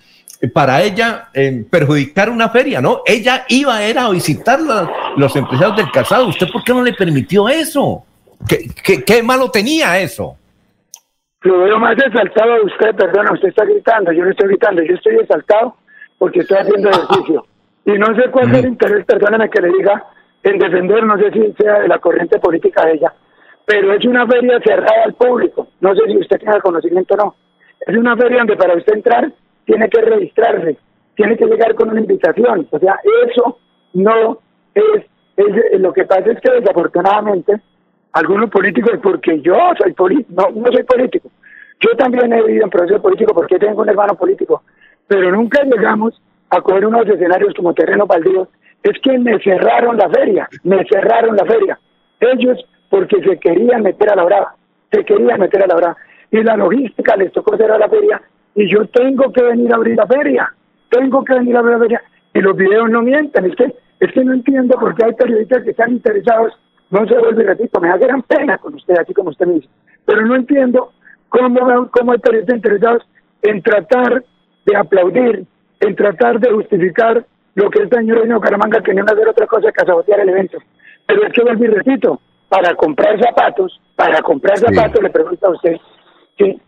[0.53, 3.01] para ella en perjudicar una feria, ¿no?
[3.05, 4.59] Ella iba era a visitar
[5.17, 6.27] los empresarios del calzado.
[6.27, 8.05] ¿Usted por qué no le permitió eso?
[8.47, 10.37] ¿Qué, qué, malo tenía eso?
[11.41, 15.15] Lo más exaltado a usted, perdona, usted está gritando, yo no estoy gritando, yo estoy
[15.15, 15.75] exaltado
[16.17, 17.45] porque estoy haciendo ejercicio.
[17.89, 20.05] Y no sé cuál es el interés, perdóname que le diga,
[20.43, 23.11] en defender, no sé si sea de la corriente política de ella,
[23.65, 27.35] pero es una feria cerrada al público, no sé si usted tiene conocimiento o no.
[27.79, 29.31] Es una feria donde para usted entrar
[29.65, 30.77] tiene que registrarse,
[31.15, 33.57] tiene que llegar con una invitación, o sea, eso
[33.93, 34.37] no
[34.75, 35.05] es,
[35.35, 37.59] es lo que pasa es que desafortunadamente
[38.13, 39.95] algunos políticos, porque yo soy
[40.29, 41.31] no, no soy político,
[41.79, 44.61] Yo también he vivido en proceso político porque tengo un hermano político,
[45.07, 48.47] pero nunca llegamos a coger unos escenarios como terreno baldío.
[48.83, 51.79] Es que me cerraron la feria, me cerraron la feria.
[52.19, 52.57] Ellos
[52.89, 54.55] porque se querían meter a la brava,
[54.91, 55.97] se querían meter a la brava.
[56.31, 58.21] Y la logística les tocó cerrar la feria
[58.55, 60.53] y yo tengo que venir a abrir la feria,
[60.89, 62.03] tengo que venir a abrir la feria.
[62.33, 65.63] Y los videos no mienten, es que, es que no entiendo por qué hay periodistas
[65.63, 66.53] que están interesados,
[66.89, 69.69] no se vuelve ratito, me da gran pena con usted, así como usted me dice,
[70.05, 70.91] pero no entiendo
[71.29, 73.07] cómo, cómo hay periodistas interesados
[73.43, 74.23] en tratar
[74.65, 75.45] de aplaudir,
[75.79, 77.25] en tratar de justificar
[77.55, 80.57] lo que el señor Reino Caramanga quería hacer otra cosa que sabotear el evento.
[81.05, 85.51] Pero es que vuelvo y repito, para comprar zapatos, para comprar zapatos, le pregunto a
[85.51, 85.77] usted,
[86.37, 86.61] si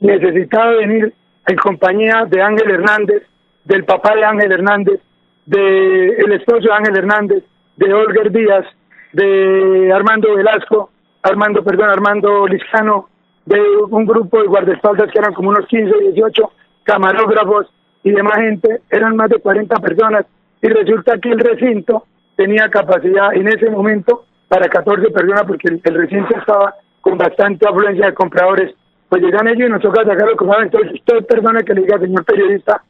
[0.00, 1.12] necesitaba venir
[1.46, 3.22] en compañía de Ángel Hernández,
[3.64, 5.00] del papá de Ángel Hernández,
[5.44, 7.44] del el esposo de Ángel Hernández,
[7.76, 8.66] de Olger Díaz,
[9.12, 10.90] de Armando Velasco,
[11.22, 13.08] Armando, perdón, Armando Liscano,
[13.44, 13.60] de
[13.90, 16.52] un grupo de guardaespaldas que eran como unos 15, 18
[16.82, 17.66] camarógrafos
[18.06, 20.26] y demás gente, eran más de 40 personas
[20.62, 22.04] y resulta que el recinto
[22.36, 28.06] tenía capacidad en ese momento para 14 personas porque el, recinto estaba con bastante afluencia
[28.06, 28.72] de compradores.
[29.08, 30.62] Pues llegan ellos y nos toca sacar el comprado.
[30.62, 32.80] Entonces, usted perdone que le diga, señor periodista,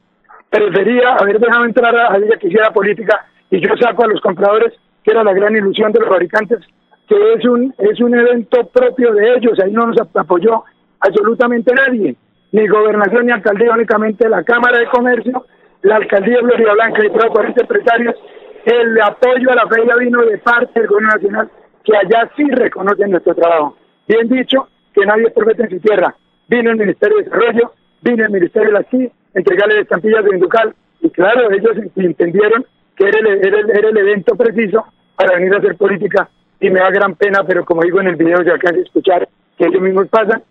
[0.50, 4.74] prefería haber dejado entrar a ella que hiciera política y yo saco a los compradores,
[5.02, 6.58] que era la gran ilusión de los fabricantes,
[7.08, 10.64] que es un, es un evento propio de ellos, ahí no nos apoyó
[11.00, 12.16] absolutamente nadie,
[12.52, 15.46] ni gobernación ni alcaldía, únicamente la Cámara de Comercio,
[15.82, 18.14] la alcaldía de Florida Blanca y todos 40 empresarios,
[18.64, 21.50] el apoyo a la feria vino de parte del gobierno nacional,
[21.84, 23.76] que allá sí reconocen nuestro trabajo.
[24.08, 26.14] Bien dicho, que nadie es profeta en su tierra.
[26.48, 30.74] Vino el Ministerio de Desarrollo, vino el Ministerio de la CI, entregarle estampillas de Inducal,
[31.00, 32.64] y claro, ellos entendieron
[32.96, 36.28] que era el, era, el, evento preciso para venir a hacer política
[36.58, 39.28] y me da gran pena, pero como digo en el video, ya de escuchar
[39.58, 40.42] que ellos mismos pasan,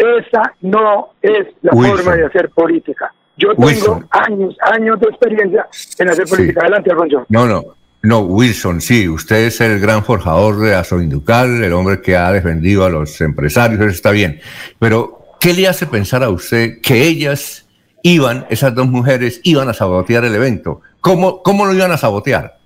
[0.00, 3.12] esa no es la forma de hacer política.
[3.36, 5.66] Yo tengo años, años de experiencia
[5.98, 6.60] en hacer política.
[6.62, 7.26] Adelante, Alfonso.
[7.28, 7.62] No, no,
[8.02, 12.84] no, Wilson, sí, usted es el gran forjador de Asoinducal, el hombre que ha defendido
[12.84, 14.40] a los empresarios, eso está bien.
[14.78, 17.68] Pero, ¿qué le hace pensar a usted que ellas
[18.02, 20.80] iban, esas dos mujeres, iban a sabotear el evento?
[21.00, 22.60] ¿Cómo, cómo lo iban a sabotear?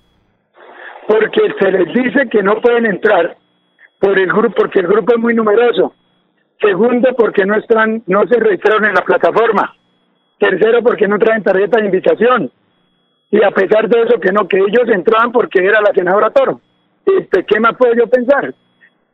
[1.07, 3.37] porque se les dice que no pueden entrar
[3.99, 5.93] por el grupo porque el grupo es muy numeroso.
[6.59, 9.75] Segundo, porque no están no se registraron en la plataforma.
[10.39, 12.51] Tercero, porque no traen tarjeta de invitación.
[13.31, 16.61] Y a pesar de eso que no que ellos entraban porque era la senadora Toro.
[17.05, 18.53] Este, ¿qué más puedo yo pensar?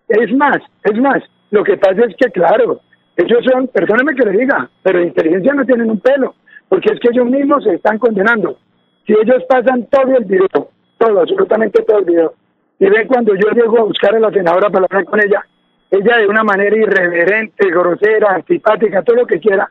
[0.07, 2.81] Es más, es más, lo que pasa es que claro,
[3.17, 6.35] ellos son, perdóneme que le diga, pero de inteligencia no tienen un pelo,
[6.69, 8.57] porque es que ellos mismos se están condenando.
[9.05, 10.69] Si ellos pasan todo el video
[11.01, 12.33] todo, absolutamente todo el video.
[12.79, 15.45] Y ven cuando yo llego a buscar a la senadora para hablar con ella,
[15.91, 19.69] ella de una manera irreverente, grosera, antipática, todo lo que quiera,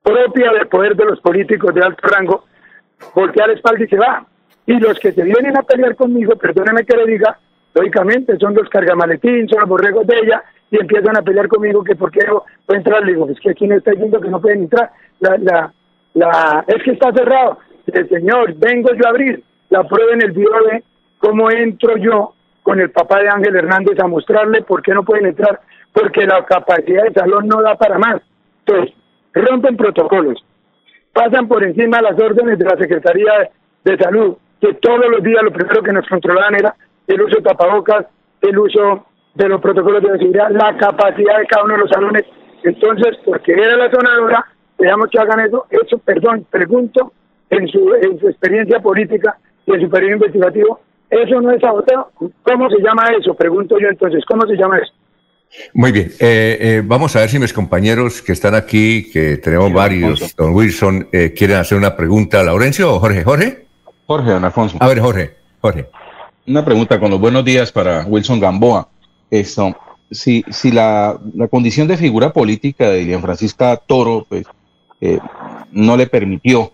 [0.00, 2.44] propia del poder de los políticos de alto rango,
[3.14, 4.24] voltea la espalda y se va.
[4.66, 7.38] Y los que se vienen a pelear conmigo, perdóneme que le diga,
[7.74, 11.96] lógicamente son los cargamaletín, son los borregos de ella, y empiezan a pelear conmigo que
[11.96, 13.04] por qué no puedo entrar.
[13.04, 14.90] Le digo, es que aquí no está diciendo que no pueden entrar.
[15.18, 15.72] La, la,
[16.14, 17.58] la, es que está cerrado.
[17.86, 20.84] El señor, vengo yo a abrir la prueba en el video de
[21.18, 22.34] cómo entro yo
[22.64, 25.60] con el papá de Ángel Hernández a mostrarle por qué no pueden entrar,
[25.92, 28.22] porque la capacidad del salón no da para más.
[28.64, 28.94] Entonces,
[29.34, 30.42] rompen protocolos,
[31.12, 33.50] pasan por encima las órdenes de la Secretaría
[33.84, 36.74] de Salud, que todos los días lo primero que nos controlaban era
[37.06, 38.06] el uso de tapabocas,
[38.40, 42.24] el uso de los protocolos de seguridad, la capacidad de cada uno de los salones.
[42.62, 44.46] Entonces, porque era la sonadora,
[44.78, 47.12] veamos que hagan eso, eso, perdón, pregunto,
[47.50, 49.36] en su, en su experiencia política,
[49.66, 50.80] y el superior investigativo,
[51.22, 52.10] eso no es saboteo.
[52.42, 53.34] ¿Cómo se llama eso?
[53.34, 54.92] Pregunto yo entonces, ¿cómo se llama eso?
[55.72, 59.72] Muy bien, eh, eh, vamos a ver si mis compañeros que están aquí, que tenemos
[59.72, 62.42] varios, don Wilson, eh, quieren hacer una pregunta.
[62.42, 63.22] ¿Laurencio o Jorge?
[63.22, 63.66] ¿Jorge?
[64.06, 64.76] Jorge, don Alfonso.
[64.80, 65.86] A ver, Jorge, Jorge.
[66.46, 68.88] Una pregunta con los buenos días para Wilson Gamboa.
[69.30, 69.76] Esto,
[70.10, 74.44] si, si la, la condición de figura política de Lilian Francisca Toro pues,
[75.70, 76.72] no le permitió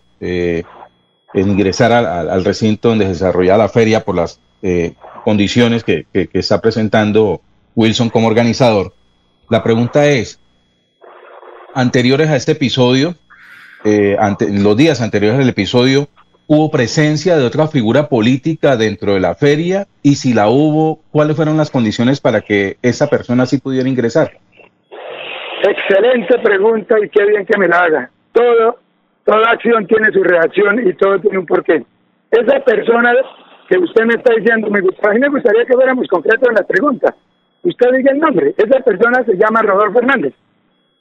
[1.35, 4.95] ingresar al, recinto donde se desarrolla la feria por las eh,
[5.25, 7.41] condiciones que, está presentando
[7.75, 8.93] Wilson como organizador.
[9.49, 10.41] La pregunta es,
[11.75, 13.15] anteriores a este episodio,
[13.85, 16.09] eh, ante, los días anteriores al episodio,
[16.47, 19.87] ¿hubo presencia de otra figura política dentro de la feria?
[20.03, 24.33] Y si la hubo, ¿cuáles fueron las condiciones para que esa persona sí pudiera ingresar?
[25.63, 28.11] Excelente pregunta y qué bien que me la haga.
[28.33, 28.79] Todo
[29.25, 31.85] toda acción tiene su reacción y todo tiene un porqué.
[32.31, 33.13] Esa persona
[33.69, 36.67] que usted me está diciendo, me a mí me gustaría que fuéramos concretos en la
[36.67, 37.15] pregunta.
[37.63, 38.55] Usted diga el nombre.
[38.57, 40.35] Esa persona se llama Rodolfo Hernández.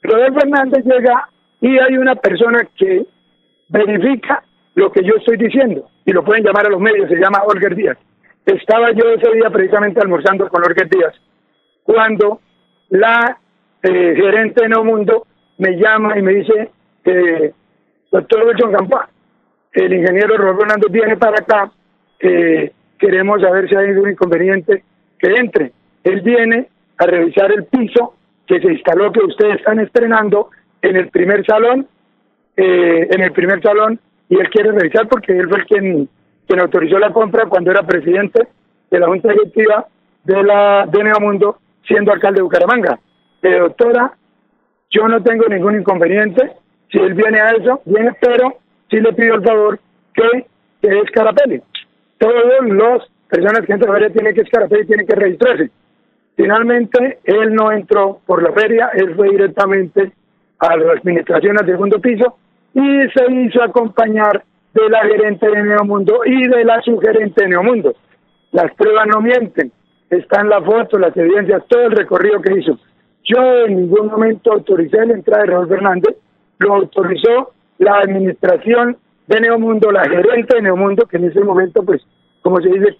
[0.02, 1.28] Rodolfo Hernández llega
[1.60, 3.06] y hay una persona que
[3.68, 4.42] verifica
[4.74, 7.74] lo que yo estoy diciendo y lo pueden llamar a los medios, se llama Olger
[7.74, 7.98] Díaz.
[8.46, 11.14] Estaba yo ese día precisamente almorzando con Olger Díaz
[11.84, 12.40] cuando
[12.88, 13.38] la
[13.82, 15.26] eh, gerente de No Mundo
[15.58, 16.70] me llama y me dice,
[17.04, 17.52] eh,
[18.10, 19.08] doctor Wilson Campa,
[19.72, 21.70] el ingeniero Hernández viene para acá,
[22.20, 24.84] eh, queremos saber si hay un inconveniente
[25.18, 25.72] que entre.
[26.04, 26.68] Él viene
[26.98, 28.14] a revisar el piso
[28.46, 30.50] que se instaló, que ustedes están estrenando
[30.82, 31.86] en el primer salón,
[32.56, 36.08] eh, en el primer salón, y él quiere revisar porque él fue el quien,
[36.46, 38.48] quien autorizó la compra cuando era presidente
[38.90, 39.86] de la Junta Directiva
[40.24, 42.98] de la de Neomundo, siendo alcalde de Bucaramanga.
[43.42, 44.12] Eh, doctora,
[44.90, 46.52] yo no tengo ningún inconveniente,
[46.90, 48.56] si él viene a eso, viene, pero
[48.90, 49.78] sí le pido el favor
[50.14, 50.46] que,
[50.82, 51.62] que escarapele.
[52.18, 55.70] Todos los personas que entran a la feria tienen que escarapelar y tienen que registrarse.
[56.36, 60.12] Finalmente, él no entró por la feria, él fue directamente
[60.58, 62.36] a la administración al segundo piso
[62.74, 64.42] y se hizo acompañar
[64.74, 67.94] de la gerente de Neomundo y de la subgerente de Neomundo.
[68.52, 69.72] Las pruebas no mienten,
[70.08, 72.78] están las fotos, las evidencias, todo el recorrido que hizo.
[73.24, 76.16] Yo en ningún momento autoricé la entrada de Raúl Fernández,
[76.60, 78.96] lo autorizó la administración
[79.26, 82.02] de Neomundo, la gerente de Neomundo, que en ese momento, pues,
[82.42, 82.96] como se dice,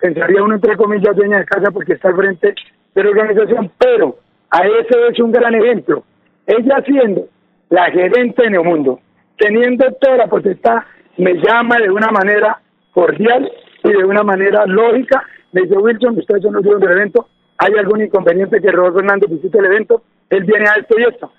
[0.00, 2.54] pensaría uno entre comillas dueña de casa porque está al frente
[2.94, 4.16] de la organización, pero
[4.50, 6.02] a ese es un gran ejemplo.
[6.46, 7.26] Ella siendo
[7.70, 9.00] la gerente de Neomundo,
[9.38, 10.78] teniendo toda la potestad,
[11.18, 12.60] me llama de una manera
[12.92, 13.50] cordial
[13.82, 15.22] y de una manera lógica.
[15.52, 17.28] Me dice, Wilson, ustedes son los dueños del evento,
[17.58, 21.30] hay algún inconveniente que Rodolfo Hernández visite el evento, él viene a esto y esto.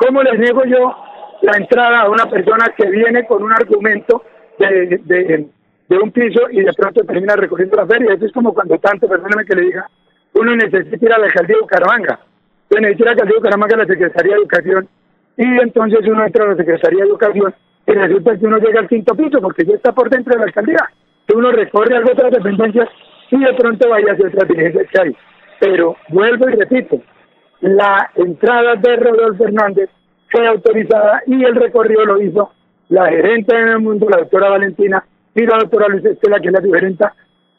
[0.00, 0.96] ¿Cómo les niego yo
[1.42, 4.24] la entrada a una persona que viene con un argumento
[4.58, 5.46] de,
[5.90, 8.14] un piso y de pronto termina recorriendo la feria?
[8.14, 9.86] Eso es como cuando tanto, perdóneme que le diga,
[10.32, 12.18] uno necesita ir a la alcaldía de Bucaramanga,
[12.70, 14.88] uno necesita ir a la alcaldía de Bucaramanga a la Secretaría de Educación
[15.36, 17.54] y entonces uno entra a la Secretaría de Educación
[17.86, 20.46] y resulta que uno llega al quinto piso porque ya está por dentro de la
[20.46, 20.90] alcaldía.
[21.26, 22.88] Que uno recorre algo otras dependencias
[23.30, 25.16] y de pronto vaya hacia otras diligencias que hay.
[25.60, 27.02] Pero vuelvo y repito,
[27.60, 29.90] la entrada de Rodolfo Fernández
[30.30, 32.52] fue autorizada y el recorrido lo hizo
[32.88, 35.04] la gerente en el mundo, la doctora Valentina,
[35.34, 37.04] y la doctora Luis Estela, que es la diferente,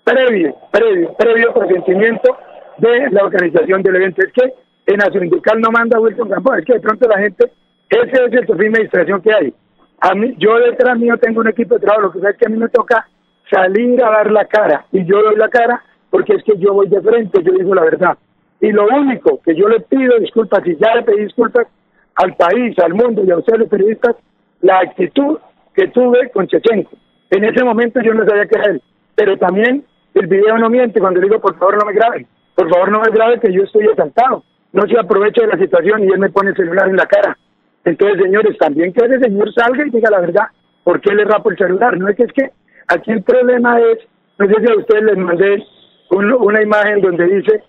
[0.03, 2.37] previo, previo, previo consentimiento
[2.77, 4.21] de la organización del evento.
[4.23, 4.53] Es que
[4.87, 7.51] en la sindical no manda Wilson Campo, es que de pronto la gente,
[7.89, 9.53] ese es el de administración que hay.
[10.01, 12.45] A mí, yo detrás mío tengo un equipo de trabajo, lo que pasa es que
[12.47, 13.07] a mí me toca
[13.49, 16.89] salir a dar la cara, y yo doy la cara porque es que yo voy
[16.89, 18.17] de frente, yo digo la verdad.
[18.61, 21.67] Y lo único que yo le pido disculpas, y ya le pedí disculpas
[22.15, 24.15] al país, al mundo y a ustedes los periodistas,
[24.61, 25.39] la actitud
[25.73, 26.91] que tuve con Chechenko.
[27.31, 28.81] En ese momento yo no sabía qué era él,
[29.15, 29.83] pero también
[30.13, 33.09] el video no miente cuando digo por favor no me graben, por favor no me
[33.09, 34.43] graben que yo estoy exaltado,
[34.73, 37.37] no se aproveche de la situación y él me pone el celular en la cara.
[37.83, 40.47] Entonces, señores, también que ese señor salga y diga la verdad,
[40.83, 41.97] ¿por qué le rapo el celular?
[41.97, 42.51] No es que es que
[42.87, 43.99] aquí el problema es,
[44.37, 45.63] no sé si a ustedes les mandé
[46.11, 47.63] una imagen donde dice,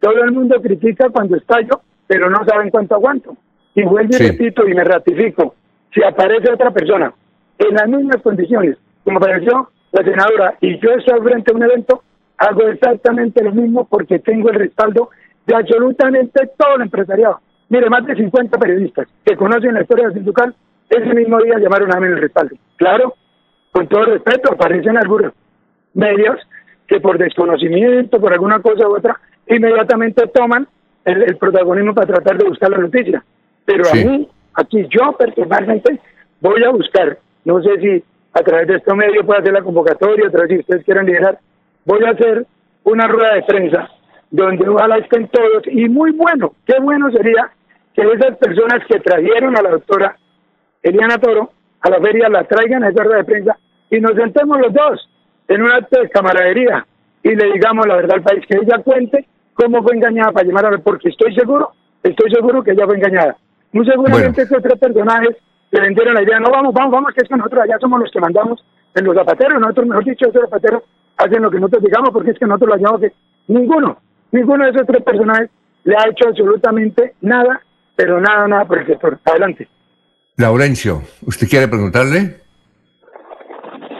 [0.00, 3.36] todo el mundo critica cuando estallo, pero no saben cuánto aguanto.
[3.74, 5.54] Y vuelvo y repito y me ratifico,
[5.92, 7.12] si aparece otra persona
[7.58, 12.02] en las mismas condiciones como apareció la senadora y yo estoy frente a un evento,
[12.38, 15.10] hago exactamente lo mismo porque tengo el respaldo
[15.46, 17.40] de absolutamente todo el empresariado.
[17.68, 20.56] Mire, más de 50 periodistas que conocen la historia del sindical,
[20.90, 22.56] ese mismo día llamaron a mí el respaldo.
[22.74, 23.14] Claro,
[23.70, 25.32] con todo respeto, aparecen algunos
[25.94, 26.36] medios
[26.88, 30.66] que por desconocimiento, por alguna cosa u otra, inmediatamente toman
[31.04, 33.24] el, protagonismo para tratar de buscar la noticia.
[33.64, 36.00] Pero a mí, aquí yo personalmente
[36.40, 40.28] voy a buscar, no sé si a través de este medio puede hacer la convocatoria,
[40.28, 41.38] a través si ustedes quieran liderar,
[41.84, 42.46] voy a hacer
[42.84, 43.88] una rueda de prensa
[44.30, 47.50] donde ojalá estén todos y muy bueno, qué bueno sería
[47.94, 50.16] que esas personas que trajeron a la doctora
[50.82, 51.50] Eliana Toro
[51.80, 53.56] a la feria la traigan a esa rueda de prensa
[53.90, 55.08] y nos sentemos los dos
[55.48, 56.86] en un acto de camaradería
[57.22, 59.26] y le digamos la verdad al país, que ella cuente
[59.56, 61.72] cómo fue engañada para llamar a ver, porque estoy seguro,
[62.02, 63.36] estoy seguro que ella fue engañada.
[63.72, 65.36] Muy seguramente estos tres personajes
[65.70, 68.10] le vendieron la idea, no vamos, vamos, vamos, que es que nosotros allá somos los
[68.10, 68.64] que mandamos
[68.94, 70.82] en los zapateros, nosotros, mejor dicho, esos zapateros
[71.16, 73.12] hacen lo que nosotros digamos, porque es que nosotros lo llamamos que
[73.48, 73.98] ninguno,
[74.30, 75.50] ninguno de esos tres personajes
[75.84, 77.60] le ha hecho absolutamente nada,
[77.96, 79.18] pero nada, nada por el sector.
[79.24, 79.68] Adelante.
[80.36, 82.40] Laurencio, ¿usted quiere preguntarle?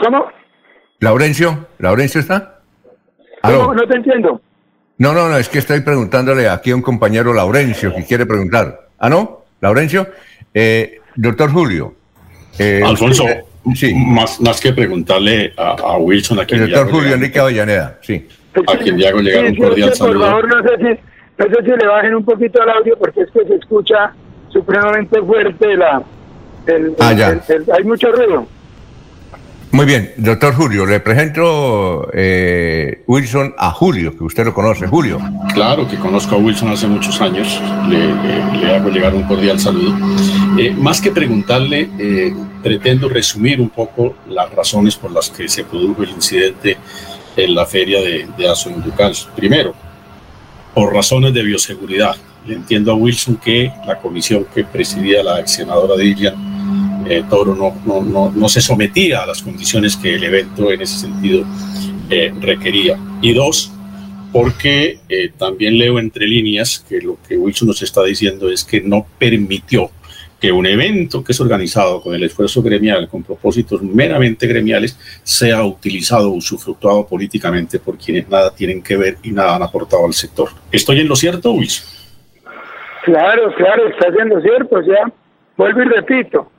[0.02, 0.26] ¿Cómo?
[1.00, 2.60] Laurencio, ¿Laurencio está?
[3.44, 4.40] No, no te entiendo.
[4.98, 8.88] No, no, no, es que estoy preguntándole aquí a un compañero Laurencio que quiere preguntar.
[8.98, 9.44] ¿Ah, no?
[9.60, 10.06] Laurencio,
[10.54, 11.94] eh, doctor Julio.
[12.58, 13.24] Eh, Alfonso,
[13.74, 13.92] sí.
[13.94, 18.26] más, más que preguntarle a, Wilson, a quien El doctor Julio Enrique Avellaneda, sí.
[18.66, 20.18] A quien le hago llegar un cordial saludo.
[20.20, 21.00] Por favor, no sé, si,
[21.38, 24.14] no sé si le bajen un poquito el audio porque es que se escucha
[24.48, 26.02] supremamente fuerte la,
[26.66, 28.46] el, Ah, el- el- hay mucho ruido.
[29.76, 34.86] Muy bien, doctor Julio, le presento eh, Wilson a Julio, que usted lo conoce.
[34.86, 35.20] Julio.
[35.52, 39.94] Claro que conozco a Wilson hace muchos años, le, hago llegar un cordial saludo.
[40.58, 45.62] Eh, más que preguntarle, eh, pretendo resumir un poco las razones por las que se
[45.64, 46.78] produjo el incidente
[47.36, 49.12] en la feria de, de Azoinducal.
[49.36, 49.74] Primero,
[50.72, 52.16] por razones de bioseguridad.
[52.46, 56.55] Le entiendo a Wilson que la comisión que presidía la ex senadora Dilian
[57.08, 60.80] eh, Toro no, no, no, no se sometía a las condiciones que el evento en
[60.80, 61.44] ese sentido
[62.10, 62.98] eh, requería.
[63.22, 63.72] Y dos,
[64.32, 68.80] porque eh, también leo entre líneas que lo que Wilson nos está diciendo es que
[68.80, 69.90] no permitió
[70.40, 75.64] que un evento que es organizado con el esfuerzo gremial, con propósitos meramente gremiales, sea
[75.64, 80.50] utilizado usufructuado políticamente por quienes nada tienen que ver y nada han aportado al sector.
[80.70, 81.86] ¿Estoy en lo cierto, Wilson?
[83.04, 84.76] Claro, claro, está siendo cierto.
[84.76, 85.10] O sea,
[85.56, 86.50] vuelvo y repito,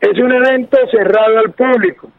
[0.00, 2.10] es un evento cerrado al público.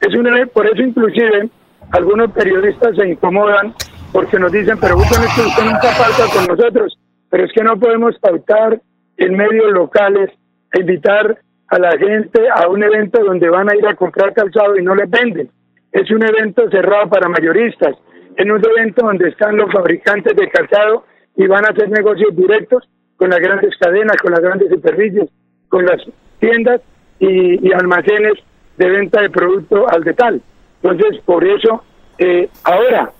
[0.00, 1.48] Es un evento, por eso inclusive
[1.92, 3.74] algunos periodistas se incomodan
[4.12, 5.16] porque nos dicen, pero usted,
[5.64, 6.98] nunca falta con nosotros,
[7.28, 8.80] pero es que no podemos pautar
[9.16, 10.30] en medios locales
[10.72, 11.38] e invitar
[11.68, 14.94] a la gente a un evento donde van a ir a comprar calzado y no
[14.94, 15.50] les venden.
[15.92, 17.94] Es un evento cerrado para mayoristas,
[18.36, 21.04] en un evento donde están los fabricantes de calzado
[21.36, 25.28] y van a hacer negocios directos con las grandes cadenas, con las grandes superficies,
[25.68, 26.00] con las
[26.38, 26.80] tiendas
[27.20, 28.34] y, y almacenes
[28.76, 30.40] de venta de producto al detal.
[30.82, 31.84] Entonces, por eso,
[32.18, 33.12] eh, ahora,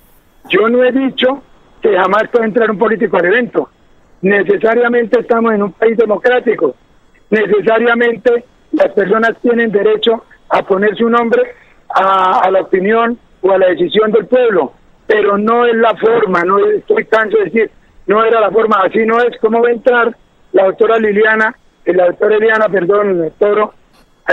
[0.49, 1.43] yo no he dicho
[1.83, 3.69] que jamás puede entrar un político al evento.
[4.23, 6.75] Necesariamente estamos en un país democrático.
[7.31, 11.43] Necesariamente las personas tienen derecho a poner su nombre
[11.95, 14.73] a, a la opinión o a la decisión del pueblo,
[15.07, 17.71] pero no es la forma, no es- estoy canso de decir,
[18.07, 20.17] no era la forma, así no es cómo va a entrar
[20.53, 21.55] la doctora Liliana,
[21.87, 23.75] la doctora Eliana, perdón, el toro,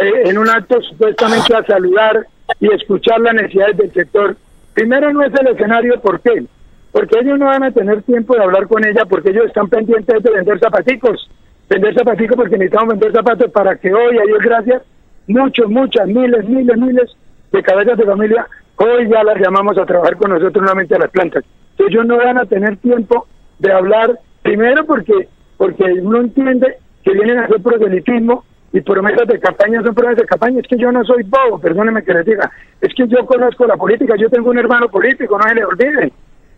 [0.02, 2.26] eh, en un acto supuestamente a saludar
[2.60, 4.36] y escuchar las necesidades del sector.
[4.74, 6.46] Primero no es el escenario, ¿por qué?
[6.92, 10.24] Porque ellos no van a tener tiempo de hablar con ella porque ellos están pendientes
[10.24, 11.30] de vender zapaticos.
[11.70, 14.84] Vender zapaticos porque necesitamos vender zapatos para que hoy, a Dios gracias,
[15.28, 17.18] muchos, muchas, miles, miles, miles
[17.52, 18.48] de cabezas de familia,
[18.78, 21.44] hoy ya las llamamos a trabajar con nosotros nuevamente a las plantas.
[21.78, 23.28] Ellos no van a tener tiempo
[23.60, 29.40] de hablar, primero porque porque uno entiende que vienen a hacer proselitismo y promesas de
[29.40, 30.60] campaña son promesas de campaña.
[30.60, 32.52] Es que yo no soy bobo, perdóneme que les diga.
[32.82, 36.12] Es que yo conozco la política, yo tengo un hermano político, no se le olvide.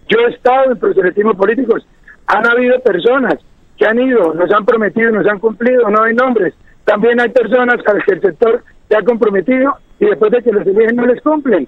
[0.08, 1.88] Yo he estado en proselitismo políticos.
[2.28, 3.36] Han habido personas
[3.78, 6.54] que han ido, nos han prometido, nos han cumplido, no hay nombres.
[6.84, 10.96] También hay personas que el sector se ha comprometido y después de que los eligen
[10.96, 11.68] no les cumplen.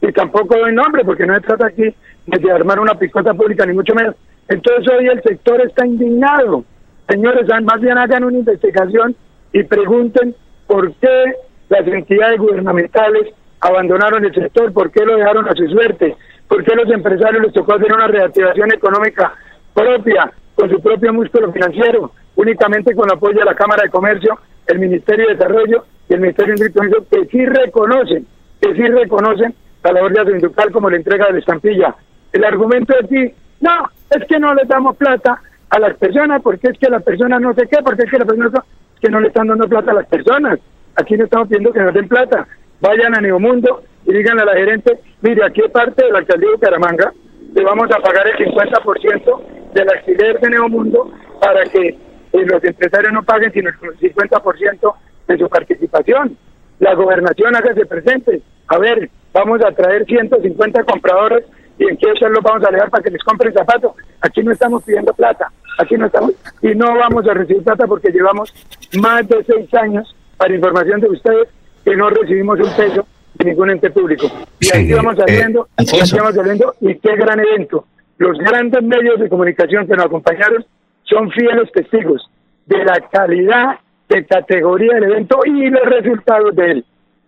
[0.00, 1.94] Y tampoco doy nombre porque no se trata aquí
[2.26, 4.16] de armar una picota pública, ni mucho menos.
[4.48, 6.64] Entonces hoy el sector está indignado.
[7.08, 9.14] Señores, más bien hagan una investigación
[9.52, 10.34] y pregunten
[10.66, 11.34] por qué
[11.68, 16.16] las entidades gubernamentales abandonaron el sector, por qué lo dejaron a su suerte,
[16.48, 19.34] por qué los empresarios les tocó hacer una reactivación económica
[19.74, 24.38] propia, con su propio músculo financiero, únicamente con el apoyo de la Cámara de Comercio,
[24.66, 28.26] el Ministerio de Desarrollo y el Ministerio de Industria, que sí reconocen,
[28.60, 31.94] que sí reconocen la labor de Azoinducal como la entrega de la estampilla.
[32.32, 36.78] El argumento aquí, no, es que no les damos plata a las personas, porque es
[36.78, 38.64] que las personas no sé qué, porque es que las personas no,
[39.02, 40.60] que no le están dando plata a las personas.
[40.94, 42.46] Aquí no estamos pidiendo que nos den plata.
[42.80, 46.54] Vayan a Neomundo y díganle a la gerente, mire, aquí parte de la alcaldía de
[46.54, 47.12] Bucaramanga,
[47.54, 49.42] le vamos a pagar el 50%
[49.74, 54.94] del alquiler de Neomundo para que eh, los empresarios no paguen sino el 50%
[55.28, 56.36] de su participación.
[56.78, 58.42] La gobernación hágase presente.
[58.68, 61.44] A ver, vamos a traer 150 compradores
[61.78, 63.92] y en qué los vamos a dejar para que les compren zapatos.
[64.20, 65.50] Aquí no estamos pidiendo plata,
[65.82, 68.52] aquí no estamos, y no vamos a recibir plata porque llevamos
[69.00, 71.48] más de seis años, para información de ustedes,
[71.84, 74.26] que no recibimos un peso de ningún ente público.
[74.60, 77.86] Y Sí, aquí vamos eh, saliendo, y aquí vamos saliendo, y qué gran evento.
[78.18, 80.64] Los grandes medios de comunicación que nos acompañaron
[81.04, 82.30] son fieles testigos
[82.66, 83.78] de la calidad,
[84.08, 86.84] de categoría del evento y los resultados de él.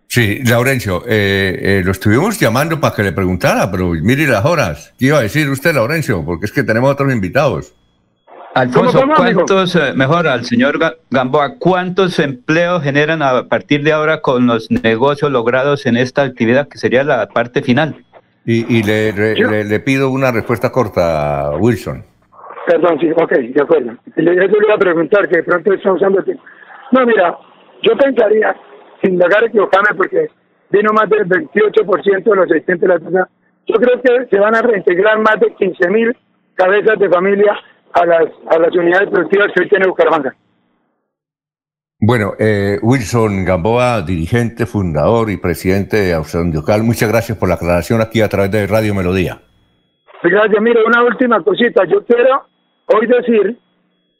[0.06, 4.94] Sí, Laurencio, eh, eh, lo estuvimos llamando para que le preguntara, pero mire las horas.
[4.98, 6.24] ¿Qué iba a decir usted, Laurencio?
[6.24, 7.74] Porque es que tenemos otros invitados.
[8.54, 9.44] Alfonso, ¿Cómo, cómo, amigo?
[9.46, 14.46] ¿cuántos, eh, mejor al señor Ga- Gamboa, cuántos empleos generan a partir de ahora con
[14.46, 17.96] los negocios logrados en esta actividad que sería la parte final?
[18.46, 22.04] Y, y le, re- le- le pido una respuesta corta, Wilson.
[22.66, 23.92] Perdón, sí, ok, de acuerdo.
[24.16, 26.42] Le, eso le iba a preguntar, que de pronto está usando el tiempo.
[26.92, 27.36] No, mira,
[27.82, 28.54] yo pensaría,
[29.02, 30.28] sin a equivocarme, porque
[30.70, 33.28] vino más del 28% de los asistentes de la tasa,
[33.66, 36.16] yo creo que se van a reintegrar más de 15 mil
[36.54, 37.52] cabezas de familia
[37.94, 40.34] a las, a las unidades productivas que hoy tiene Bucaramanga.
[42.00, 48.00] Bueno, eh, Wilson Gamboa, dirigente, fundador y presidente de Austrandiocal, muchas gracias por la aclaración
[48.00, 49.40] aquí a través de Radio Melodía.
[50.22, 51.84] Gracias, mire, una última cosita.
[51.84, 52.46] Yo quiero
[52.86, 53.58] hoy decir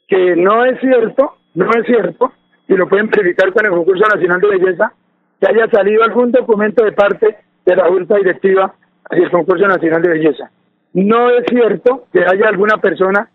[0.07, 2.31] que no es cierto, no es cierto,
[2.67, 4.93] y lo pueden verificar con el concurso nacional de belleza,
[5.39, 8.73] que haya salido algún documento de parte de la Junta Directiva
[9.09, 10.49] hacia el concurso nacional de belleza.
[10.93, 13.29] No es cierto que haya alguna persona.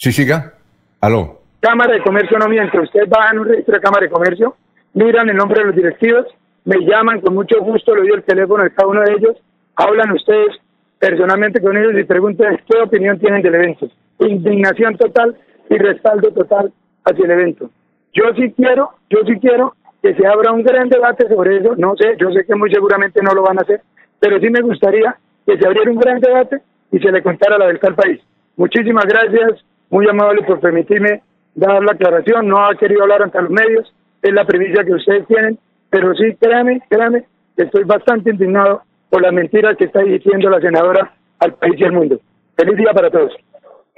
[0.00, 0.54] Sí, siga.
[1.02, 1.42] Aló.
[1.60, 2.80] Cámara de Comercio no miente.
[2.80, 4.56] Usted va en un registro de Cámara de Comercio,
[4.94, 6.24] miran el nombre de los directivos,
[6.64, 9.36] me llaman con mucho gusto, le doy el teléfono de cada uno de ellos,
[9.76, 10.56] hablan ustedes
[10.98, 13.90] personalmente con ellos y preguntan qué opinión tienen del evento.
[14.20, 15.36] Indignación total
[15.68, 16.72] y respaldo total
[17.04, 17.70] hacia el evento.
[18.14, 21.74] Yo sí quiero, yo sí quiero que se abra un gran debate sobre eso.
[21.76, 23.82] No sé, yo sé que muy seguramente no lo van a hacer,
[24.18, 25.14] pero sí me gustaría
[25.44, 28.20] que se abriera un gran debate y se le contara la verdad al país.
[28.56, 31.22] Muchísimas gracias, muy amable por permitirme
[31.54, 32.48] dar la aclaración.
[32.48, 33.92] No ha querido hablar ante los medios,
[34.22, 35.58] es la primicia que ustedes tienen,
[35.90, 37.24] pero sí, créame, créame,
[37.56, 41.92] estoy bastante indignado por las mentiras que está diciendo la senadora al país y al
[41.92, 42.20] mundo.
[42.56, 43.32] Feliz día para todos.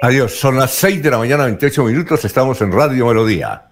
[0.00, 3.71] Adiós, son las 6 de la mañana, 28 minutos, estamos en Radio Melodía.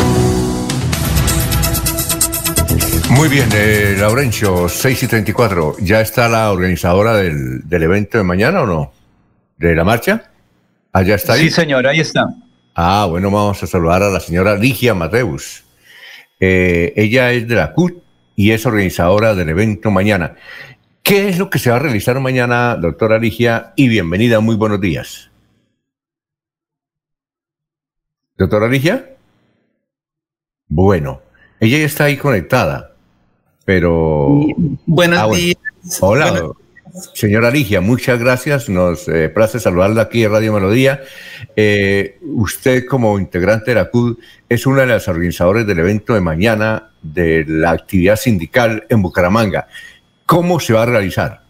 [3.11, 5.75] Muy bien, eh, Laurencio, 6 y 34.
[5.79, 8.93] ¿Ya está la organizadora del, del evento de mañana o no?
[9.57, 10.31] ¿De la marcha?
[10.93, 11.43] ¿Allá está ahí?
[11.43, 12.27] Sí, señor, ahí está.
[12.73, 15.63] Ah, bueno, vamos a saludar a la señora Ligia Mateus.
[16.39, 18.01] Eh, ella es de la CUT
[18.35, 20.35] y es organizadora del evento mañana.
[21.03, 23.73] ¿Qué es lo que se va a realizar mañana, doctora Ligia?
[23.75, 25.29] Y bienvenida, muy buenos días.
[28.37, 29.15] ¿Doctora Ligia?
[30.67, 31.21] Bueno,
[31.59, 32.90] ella ya está ahí conectada,
[33.65, 34.45] pero...
[34.85, 35.41] Buenos Ah, bueno.
[35.41, 35.57] días.
[35.99, 36.61] Hola, Buenos
[37.13, 38.69] señora Ligia, muchas gracias.
[38.69, 41.01] Nos eh, place saludarla aquí en Radio Melodía.
[41.55, 44.17] Eh, usted como integrante de la CUD
[44.49, 49.67] es una de las organizadoras del evento de mañana de la actividad sindical en Bucaramanga.
[50.25, 51.41] ¿Cómo se va a realizar?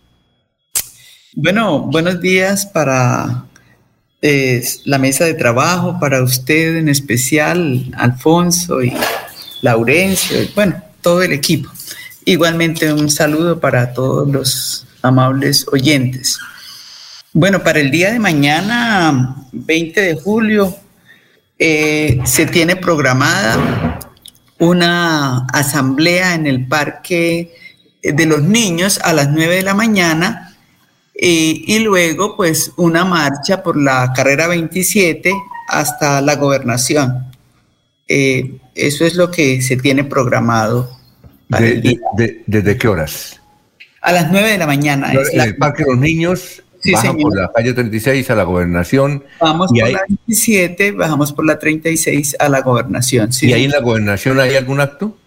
[1.33, 3.45] Bueno, buenos días para
[4.21, 8.93] eh, la mesa de trabajo, para usted en especial, Alfonso y
[9.61, 11.69] Laurencio, y bueno, todo el equipo.
[12.25, 16.39] Igualmente un saludo para todos los amables oyentes.
[17.33, 20.75] Bueno, para el día de mañana, 20 de julio,
[21.57, 23.99] eh, se tiene programada
[24.59, 27.53] una asamblea en el Parque
[28.03, 30.55] de los Niños a las 9 de la mañana
[31.15, 35.33] eh, y luego pues una marcha por la carrera 27
[35.67, 37.31] hasta la gobernación.
[38.07, 41.00] Eh, eso es lo que se tiene programado.
[41.59, 43.39] De- de- de- ¿Desde qué horas?
[44.01, 45.11] A las 9 de la mañana.
[45.13, 47.17] es En la- el Parque de los Niños, Sí, señor.
[47.21, 49.23] por la calle 36 a la gobernación.
[49.39, 53.31] Vamos y por la 27, bajamos por la 36 a la gobernación.
[53.31, 55.17] sí, ¿Y ahí en la gobernación hay algún acto?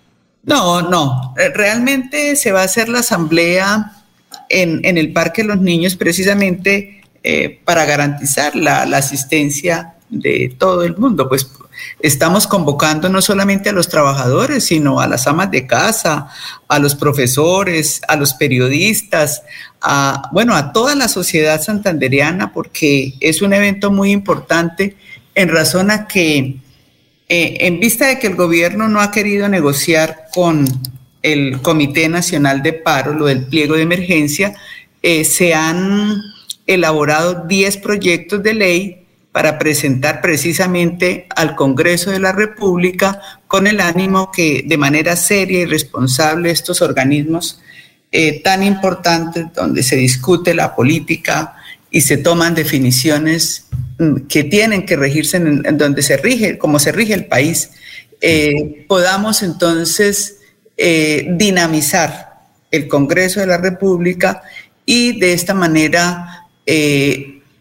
[0.42, 1.34] No, no.
[1.38, 3.92] Eh, Realmente se va a hacer la asamblea
[4.48, 10.54] en, en el Parque de los Niños precisamente eh, para garantizar la, la asistencia de
[10.58, 11.28] todo el mundo.
[11.28, 11.48] Pues
[12.00, 16.28] estamos convocando no solamente a los trabajadores, sino a las amas de casa,
[16.68, 19.42] a los profesores, a los periodistas,
[19.80, 24.96] a, bueno, a toda la sociedad santanderiana, porque es un evento muy importante
[25.34, 26.56] en razón a que
[27.28, 30.66] eh, en vista de que el gobierno no ha querido negociar con
[31.22, 34.54] el Comité Nacional de Paro, lo del pliego de emergencia,
[35.02, 36.22] eh, se han
[36.66, 39.03] elaborado 10 proyectos de ley
[39.34, 45.58] para presentar precisamente al Congreso de la República con el ánimo que de manera seria
[45.58, 47.60] y responsable estos organismos
[48.12, 51.56] eh, tan importantes donde se discute la política
[51.90, 53.66] y se toman definiciones
[53.98, 57.72] mm, que tienen que regirse en, donde se rige, como se rige el país,
[58.20, 60.36] eh, podamos entonces
[60.76, 62.34] eh, dinamizar
[62.70, 64.42] el Congreso de la República
[64.86, 66.46] y de esta manera,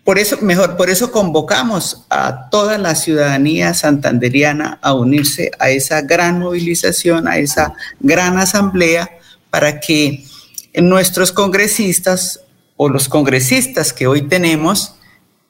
[0.04, 6.02] por eso, mejor, por eso convocamos a toda la ciudadanía santanderiana a unirse a esa
[6.02, 9.10] gran movilización, a esa gran asamblea,
[9.50, 10.26] para que
[10.76, 12.42] nuestros congresistas
[12.76, 14.96] o los congresistas que hoy tenemos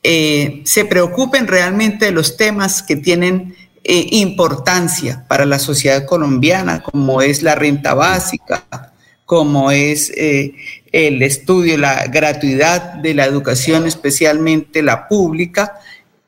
[0.03, 3.55] eh, se preocupen realmente de los temas que tienen
[3.85, 8.92] eh, importancia para la sociedad colombiana, como es la renta básica,
[9.33, 10.53] como es eh,
[10.91, 15.73] el estudio, la gratuidad de la educación, especialmente la pública,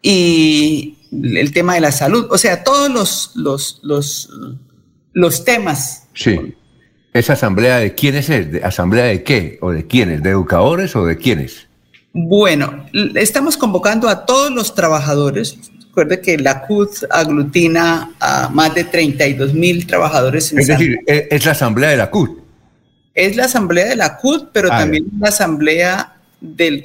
[0.01, 4.31] y el tema de la salud, o sea, todos los, los, los,
[5.13, 6.07] los temas.
[6.15, 6.55] Sí.
[7.13, 8.51] ¿Esa asamblea de quiénes es?
[8.51, 9.59] ¿De ¿Asamblea de qué?
[9.61, 10.23] ¿O de quiénes?
[10.23, 11.67] ¿De educadores o de quiénes?
[12.11, 15.59] Bueno, estamos convocando a todos los trabajadores.
[15.89, 20.51] Recuerde que la CUT aglutina a más de 32 mil trabajadores.
[20.51, 22.44] En es decir, es la asamblea de la CUT.
[23.15, 26.83] Es la asamblea de la CUT, pero ah, también la asamblea del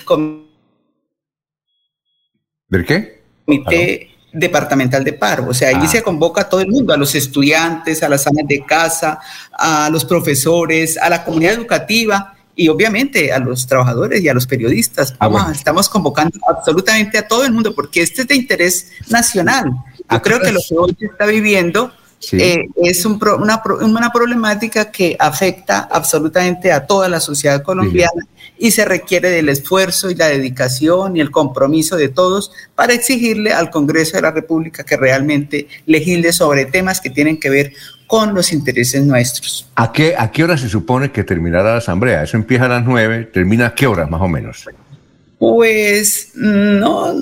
[2.69, 3.23] ¿Del qué?
[3.45, 5.49] Comité departamental de paro.
[5.49, 5.89] O sea, ahí ah.
[5.89, 9.19] se convoca a todo el mundo, a los estudiantes, a las amas de casa,
[9.53, 14.47] a los profesores, a la comunidad educativa y obviamente a los trabajadores y a los
[14.47, 15.15] periodistas.
[15.19, 19.73] Ah, estamos convocando absolutamente a todo el mundo porque este es de interés nacional.
[20.09, 21.93] Yo creo que lo que hoy se está viviendo
[22.33, 28.27] eh, es una, una, problemática que afecta absolutamente a toda la sociedad colombiana
[28.59, 33.53] y se requiere del esfuerzo y la dedicación y el compromiso de todos para exigirle
[33.53, 37.73] al Congreso de la República que realmente legisle sobre temas que tienen que ver
[38.07, 39.67] con los intereses nuestros.
[39.77, 42.25] ¿A qué, ¿A qué hora se supone que terminará la asamblea?
[42.25, 44.67] Eso empieza a las nueve, termina a qué horas más o menos?
[45.39, 47.15] Pues no,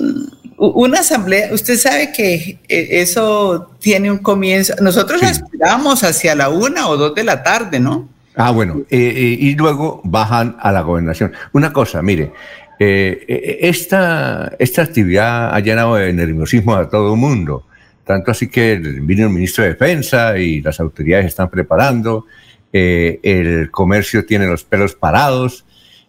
[0.59, 4.73] una asamblea, usted sabe que eh, eso tiene un comienzo.
[4.81, 8.09] Nosotros esperamos hacia la una o dos de la tarde, ¿no?
[8.35, 11.31] Ah, bueno, eh, eh, y luego bajan a la gobernación.
[11.53, 12.31] Una cosa, mire,
[12.79, 17.65] esta, esta actividad ha llenado de nerviosismo a todo el mundo.
[18.05, 22.25] Tanto así que vino el ministro de Defensa y las autoridades están preparando.
[22.71, 25.65] el comercio tiene los pelos parados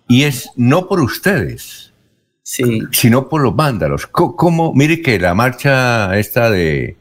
[0.08, 1.89] y es no por ustedes,
[2.42, 2.82] sí.
[2.92, 4.06] sino por los vándalos.
[4.06, 4.72] ¿Cómo?
[4.74, 6.96] Mire que la marcha esta de,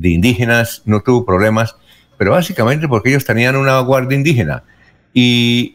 [0.00, 1.76] indígenas no tuvo problemas,
[2.16, 4.64] pero básicamente porque ellos tenían una guardia indígena.
[5.12, 5.74] Y,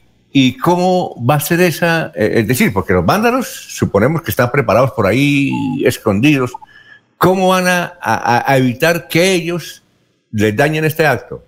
[0.63, 2.11] cómo va a ser esa?
[2.15, 5.51] Eh, es decir, porque los vándalos suponemos que están preparados por ahí,
[5.83, 6.53] escondidos.
[7.17, 9.83] ¿Cómo van a, evitar que ellos
[10.31, 11.43] les dañen este acto?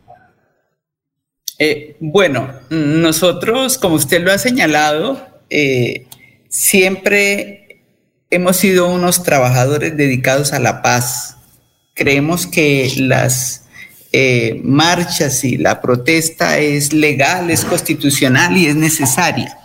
[1.58, 5.20] Eh, bueno, nosotros, como usted lo ha señalado,
[5.50, 6.06] eh,
[6.54, 7.82] siempre
[8.30, 11.38] hemos sido unos trabajadores dedicados a la paz.
[11.96, 13.64] Creemos que las
[14.12, 19.58] eh, marchas y la protesta es legal, es constitucional y es necesaria.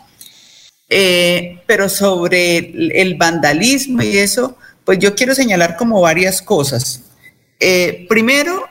[0.88, 2.56] Eh, pero sobre
[3.02, 4.56] el, vandalismo y eso,
[4.86, 7.02] pues yo quiero señalar como varias cosas.
[7.60, 8.66] Eh, primero,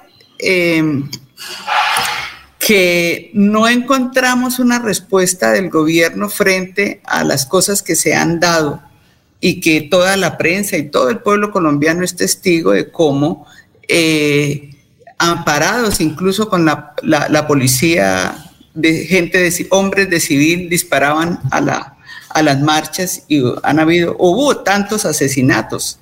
[2.67, 8.81] que no encontramos una respuesta del gobierno frente a las cosas que se han dado
[9.39, 13.47] y que toda la prensa y todo el pueblo colombiano es testigo de cómo
[13.87, 14.75] eh,
[15.17, 21.95] amparados incluso con la, la, policía, de gente de hombres de civil disparaban a, la,
[22.31, 25.99] a las marchas y han habido, hubo tantos asesinatos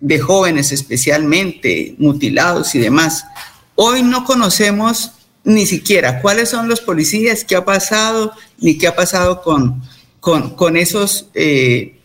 [0.00, 3.26] de jóvenes especialmente, mutilados y demás.
[3.76, 5.12] Hoy no conocemos
[5.44, 9.82] ni siquiera cuáles son los policías, qué ha pasado, ni qué ha pasado con,
[10.20, 11.98] con, esos eh,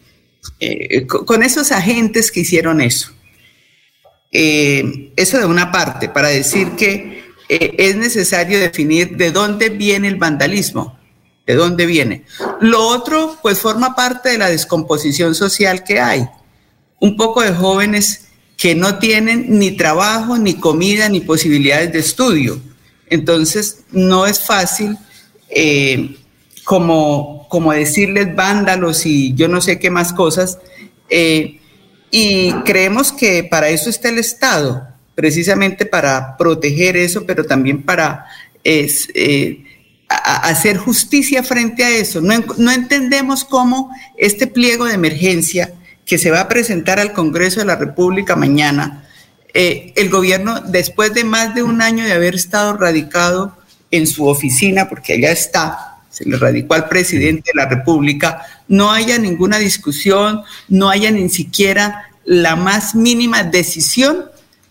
[0.59, 3.11] eh, con esos agentes que hicieron eso.
[4.31, 10.15] Eh, eso de una parte, para decir que es necesario definir de dónde viene el
[10.15, 10.97] vandalismo,
[11.45, 12.23] de dónde viene.
[12.59, 16.27] Lo otro, pues forma parte de la descomposición social que hay.
[16.99, 22.59] Un poco de jóvenes que no tienen ni trabajo, ni comida, ni posibilidades de estudio.
[23.09, 24.97] Entonces, no es fácil
[26.65, 30.59] como, como decirles vándalos y yo no sé qué más cosas.
[31.09, 31.61] Eh,
[32.11, 38.25] y creemos que para eso está el Estado, precisamente para proteger eso, pero también para
[38.63, 39.63] eh,
[40.07, 42.19] hacer justicia frente a eso.
[42.21, 45.73] No, no, entendemos cómo este pliego de emergencia
[46.05, 49.04] que se va a presentar al Congreso de la República mañana,
[49.57, 53.55] eh, el gobierno, después de más de un año de haber estado radicado
[53.89, 58.91] en su oficina, porque allá está, se le radicó al presidente de la República, no
[58.91, 64.25] haya ninguna discusión, no haya ni siquiera la más mínima decisión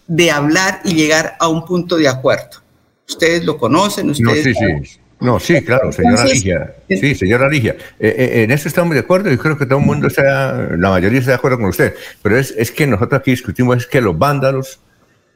[0.06, 2.62] de hablar y llegar a un punto de acuerdo.
[3.08, 4.46] Ustedes lo conocen, ustedes...
[4.46, 4.98] No, sí, sí.
[5.20, 6.74] No, sí, claro, señora Ligia.
[6.88, 7.76] Sí, señora Ligia.
[7.98, 10.90] Eh, eh, en eso estamos de acuerdo y creo que todo el mundo está, la
[10.90, 11.94] mayoría está de acuerdo con usted.
[12.22, 14.80] Pero es, es que nosotros aquí discutimos es que los vándalos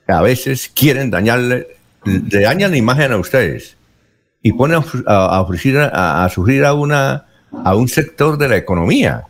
[0.07, 1.69] a veces quieren dañarle,
[2.05, 3.77] le dañan la imagen a ustedes
[4.43, 7.27] y pone a, a, a, a sufrir a, una,
[7.65, 9.25] a un sector de la economía.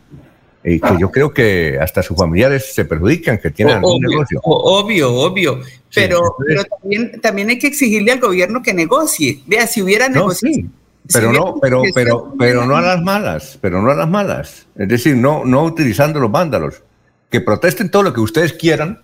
[0.63, 4.39] Y que yo creo que hasta sus familiares se perjudican, que tienen algún negocio.
[4.43, 5.61] Obvio, obvio.
[5.93, 9.41] Pero, pero también, también hay que exigirle al gobierno que negocie.
[9.47, 10.67] Vea, si hubiera negociado.
[11.11, 14.67] Pero no, pero, pero, pero no a las malas, pero no a las malas.
[14.75, 16.83] Es decir, no, no utilizando los vándalos.
[17.31, 19.01] Que protesten todo lo que ustedes quieran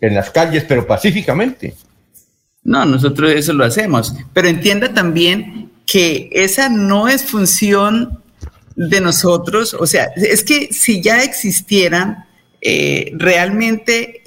[0.00, 1.74] en las calles, pero pacíficamente.
[2.64, 4.14] No, nosotros eso lo hacemos.
[4.32, 8.22] Pero entienda también que esa no es función
[8.76, 9.74] de nosotros.
[9.74, 12.26] O sea, es que si ya existieran
[12.60, 14.24] eh, realmente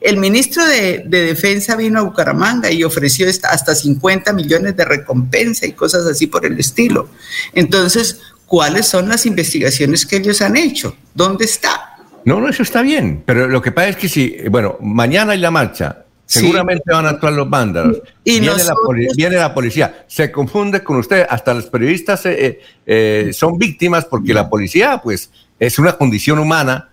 [0.00, 5.72] el ministro de, Defensa vino a Bucaramanga y ofreció hasta 50 millones de recompensa y
[5.72, 7.08] cosas así por el estilo.
[7.52, 10.96] Entonces, ¿cuáles son las investigaciones que ellos han hecho?
[11.14, 11.96] ¿Dónde está?
[12.24, 15.38] No, no, eso está bien, pero lo que pasa es que si, bueno, mañana hay
[15.38, 18.00] la marcha, seguramente van a actuar los vándalos.
[18.24, 18.74] Y viene, la
[19.16, 24.32] viene, la policía, se confunde con usted, hasta los periodistas eh, eh, son víctimas porque
[24.32, 26.88] la policía, pues, es una condición humana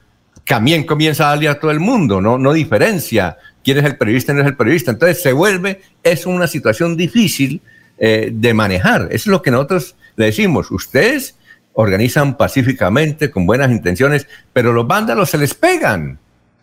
[0.50, 2.40] también comienza a darle a todo el mundo, ¿no?
[2.40, 4.90] No diferencia quién es el periodista y no es el periodista.
[4.90, 7.62] Entonces se vuelve, es una situación difícil
[8.00, 9.04] eh, de manejar.
[9.12, 10.72] Eso es lo que nosotros le decimos.
[10.72, 11.36] Ustedes
[11.74, 16.18] organizan pacíficamente, con buenas intenciones, pero los vándalos se les pegan.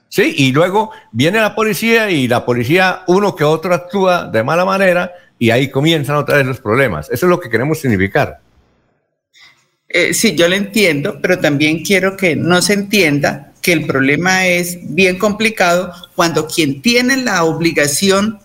[0.08, 0.34] ¿Sí?
[0.36, 5.12] Y luego viene la policía y la policía, uno que otro actúa de mala manera
[5.38, 7.10] y ahí comienzan otra vez los problemas.
[7.10, 8.40] Eso es lo que queremos significar.
[9.88, 14.46] Eh, sí, yo lo entiendo, pero también quiero que no se entienda que el problema
[14.46, 18.38] es bien complicado cuando quien tiene la obligación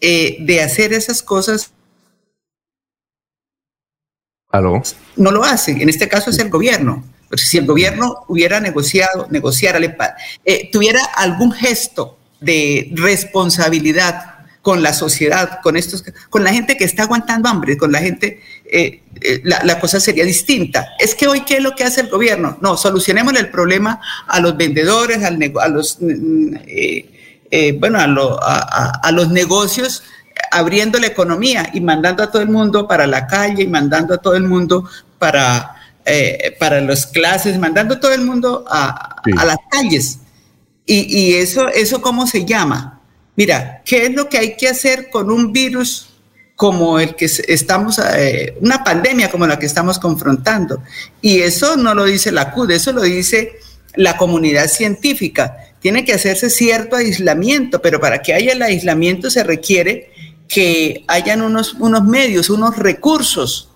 [0.00, 1.72] eh, de hacer esas cosas
[4.50, 4.82] ¿Aló?
[5.16, 5.72] no lo hace.
[5.72, 7.04] En este caso es el gobierno.
[7.36, 9.80] Si el gobierno hubiera negociado, negociara,
[10.44, 14.32] eh, tuviera algún gesto de responsabilidad
[14.62, 18.40] con la sociedad, con estos, con la gente que está aguantando hambre, con la gente,
[18.64, 20.86] eh, eh, la, cosa sería distinta.
[21.00, 22.58] Es que hoy, ¿qué es lo que hace el gobierno?
[22.60, 30.04] No, solucionemos el problema a los vendedores, a los, mm, eh, bueno, a, los negocios,
[30.52, 34.18] abriendo la economía y mandando a todo el mundo para la calle y mandando a
[34.18, 34.88] todo el mundo
[35.18, 35.74] para,
[36.58, 40.18] para las clases, mandando a todo el mundo a, las calles.
[40.86, 43.00] Y, y, eso, eso, ¿cómo se llama?
[43.36, 46.08] Mira, ¿qué es lo que hay que hacer con un virus
[46.56, 50.82] como el que estamos, eh, una pandemia como la que estamos confrontando?
[51.20, 53.52] Y eso no lo dice la CUD, eso lo dice
[53.94, 55.56] la comunidad científica.
[55.80, 60.10] Tiene que hacerse cierto aislamiento, pero para que haya el aislamiento se requiere
[60.46, 63.70] que hayan unos, unos medios, unos recursos.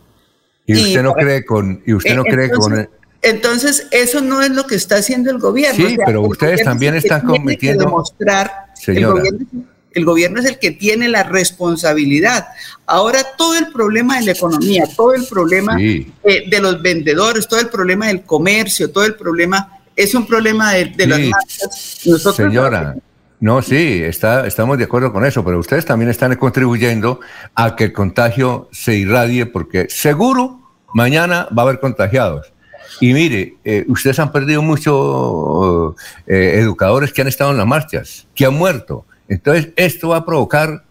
[0.66, 2.88] Y usted no cree con, y usted no cree con
[3.22, 5.88] entonces, eso no es lo que está haciendo el gobierno.
[5.88, 7.84] Sí, pero ustedes también están cometiendo.
[7.84, 9.46] Demostrar, el gobierno,
[9.92, 12.46] el gobierno, es el que tiene la responsabilidad.
[12.86, 16.04] Ahora, todo el problema de la economía, todo el problema eh,
[16.48, 21.06] de los vendedores, todo el problema del comercio, todo el problema, es un problema de,
[21.06, 22.00] las marcas.
[22.04, 22.94] Nosotros Señora.
[23.38, 27.20] No, sí, está, estamos de acuerdo con eso, pero ustedes también están contribuyendo
[27.54, 30.60] a que el contagio se irradie porque seguro
[30.94, 32.52] mañana va a haber contagiados.
[33.00, 35.94] Y mire, eh, ustedes han perdido muchos
[36.26, 39.04] eh, educadores que han estado en las marchas, que han muerto.
[39.28, 40.84] Entonces, esto va a provocar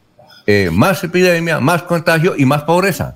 [0.46, 3.16] eh, más epidemia, más contagio y más pobreza.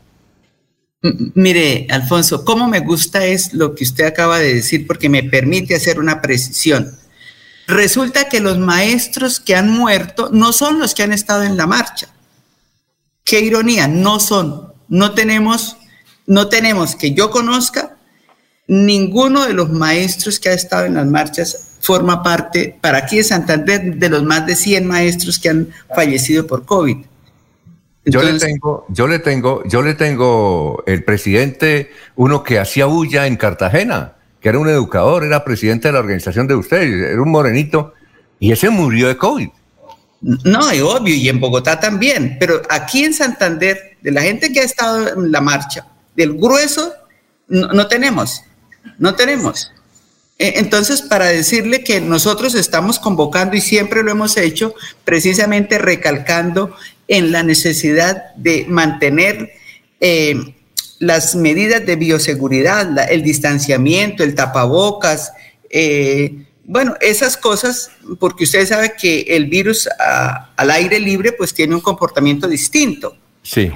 [1.36, 5.76] Mire, Alfonso, cómo me gusta es lo que usted acaba de decir porque me permite
[5.76, 6.92] hacer una precisión.
[7.70, 11.68] Resulta que los maestros que han muerto no son los que han estado en la
[11.68, 12.08] marcha.
[13.24, 14.74] Qué ironía, no son.
[14.88, 15.78] No tenemos,
[16.26, 17.96] no tenemos que yo conozca
[18.68, 23.24] ninguno de los maestros que ha estado en las marchas forma parte, para aquí de
[23.24, 26.98] Santander, de los más de 100 maestros que han fallecido por COVID.
[28.06, 33.28] yo le tengo, yo le tengo, yo le tengo el presidente, uno que hacía bulla
[33.28, 37.30] en Cartagena, que era un educador, era presidente de la organización de ustedes, era un
[37.30, 37.94] morenito,
[38.40, 39.50] y ese murió de COVID.
[40.22, 44.60] No, es obvio, y en Bogotá también, pero aquí en Santander, de la gente que
[44.60, 45.86] ha estado en la marcha,
[46.16, 46.94] del grueso,
[47.48, 48.44] no tenemos
[48.98, 49.72] no tenemos.
[50.38, 56.76] E, entonces, para decirle que nosotros estamos convocando y siempre lo hemos hecho, precisamente recalcando
[57.08, 59.52] en la necesidad de mantener
[60.00, 60.56] eh,
[61.00, 65.34] las medidas de bioseguridad, el distanciamiento, el tapabocas,
[65.70, 67.90] eh, bueno, esas cosas,
[68.20, 69.90] porque usted sabe que el virus
[70.56, 73.18] al aire libre pues tiene un comportamiento distinto.
[73.42, 73.72] Sí.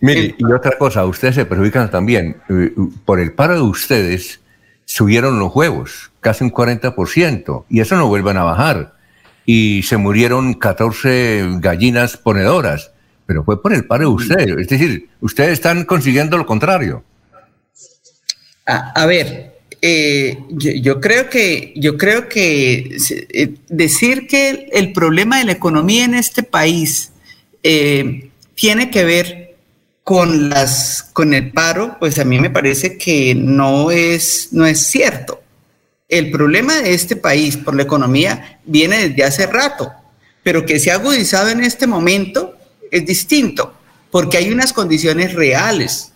[0.00, 2.72] Mire, y otra cosa, ustedes se perjudican también eh,
[3.04, 4.40] por el paro de ustedes
[4.84, 8.94] subieron los huevos, casi un 40%, y eso no vuelven a bajar.
[9.44, 12.92] Y se murieron 14 gallinas ponedoras,
[13.28, 14.56] pero fue por el paro de ustedes.
[14.58, 17.04] Es decir, ustedes están consiguiendo lo contrario.
[18.64, 22.96] A, ver, eh, yo, creo que, yo creo que
[23.28, 27.12] eh, decir que el, problema de la economía en este país
[27.62, 29.56] eh, tiene que ver
[30.04, 34.86] con las con el paro, pues a mí me parece que no es no es
[34.86, 35.42] cierto.
[36.08, 39.92] El problema de este país por la economía viene desde hace rato,
[40.42, 42.57] pero que se ha agudizado en este momento
[42.90, 43.74] es distinto,
[44.10, 46.12] porque hay unas condiciones reales.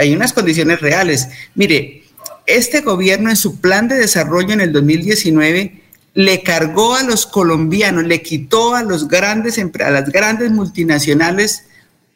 [0.00, 1.28] hay unas condiciones reales.
[1.54, 2.04] Mire,
[2.46, 5.82] este gobierno en su plan de desarrollo en el 2019
[6.14, 11.64] le cargó a los colombianos, le quitó a, los grandes, a las grandes multinacionales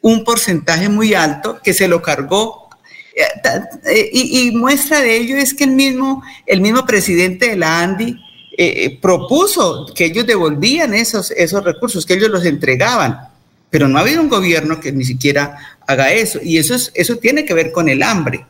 [0.01, 2.69] un porcentaje muy alto que se lo cargó.
[3.13, 3.23] Eh,
[3.85, 8.15] eh, y, muestra de ello es que el mismo, el mismo presidente de la ANDI
[8.57, 13.28] eh, propuso que ellos devolvían esos, esos recursos, que ellos los entregaban.
[13.69, 16.39] Pero no ha habido un gobierno que ni siquiera haga eso.
[16.41, 18.45] Y eso, es, eso tiene que ver con el hambre.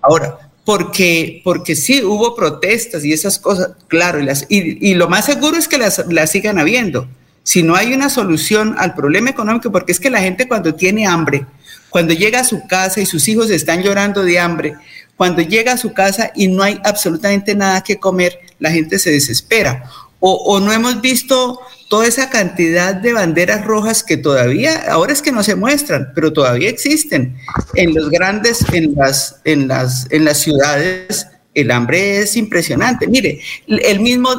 [0.00, 5.24] Ahora, porque, porque sí hubo protestas y esas cosas, claro, y, las, y, lo más
[5.26, 7.08] seguro es que las, las, sigan habiendo.
[7.42, 11.06] Si no hay una solución al problema económico, porque es que la gente cuando tiene
[11.06, 11.46] hambre,
[11.90, 14.74] cuando llega a su casa y sus hijos están llorando de hambre,
[15.16, 19.10] cuando llega a su casa y no hay absolutamente nada que comer, la gente se
[19.10, 19.84] desespera.
[20.24, 21.58] O, o no hemos visto
[21.88, 26.32] toda esa cantidad de banderas rojas que todavía, ahora es que no se muestran, pero
[26.32, 27.36] todavía existen
[27.74, 33.06] en los grandes, en las, en las, en las ciudades, el hambre es impresionante.
[33.06, 34.30] Mire, el mismo,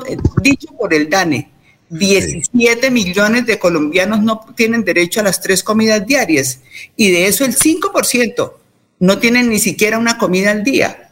[0.41, 1.51] dicho por el DANE,
[1.89, 6.59] 17 millones de colombianos no tienen derecho a las tres comidas diarias
[6.95, 8.53] y de eso el 5%
[8.99, 11.02] no tienen ni siquiera una comida al día.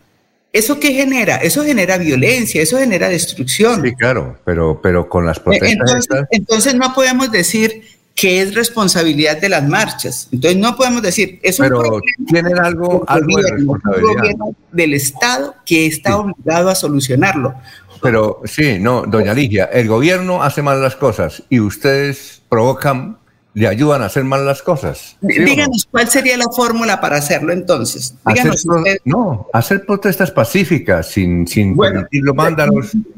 [0.53, 1.38] ¿Eso qué genera?
[1.38, 3.82] Eso genera violencia, eso genera destrucción.
[3.82, 6.07] Sí, claro, pero, pero con las protestas.
[6.30, 7.84] Entonces, no podemos decir
[8.15, 10.28] que es responsabilidad de las marchas.
[10.32, 14.36] Entonces no podemos decir, eso pero tienen algo, algo de responsabilidad.
[14.72, 17.56] del Estado que está obligado a solucionarlo.
[18.02, 23.18] Pero sí, no, doña Ligia, el gobierno hace mal las cosas y ustedes provocan
[23.53, 25.18] le ayudan a hacer mal las cosas.
[25.22, 28.15] Díganos cuál sería la fórmula para hacerlo entonces.
[28.26, 28.65] Díganos
[29.03, 32.07] no, hacer protestas pacíficas sin, sin bueno,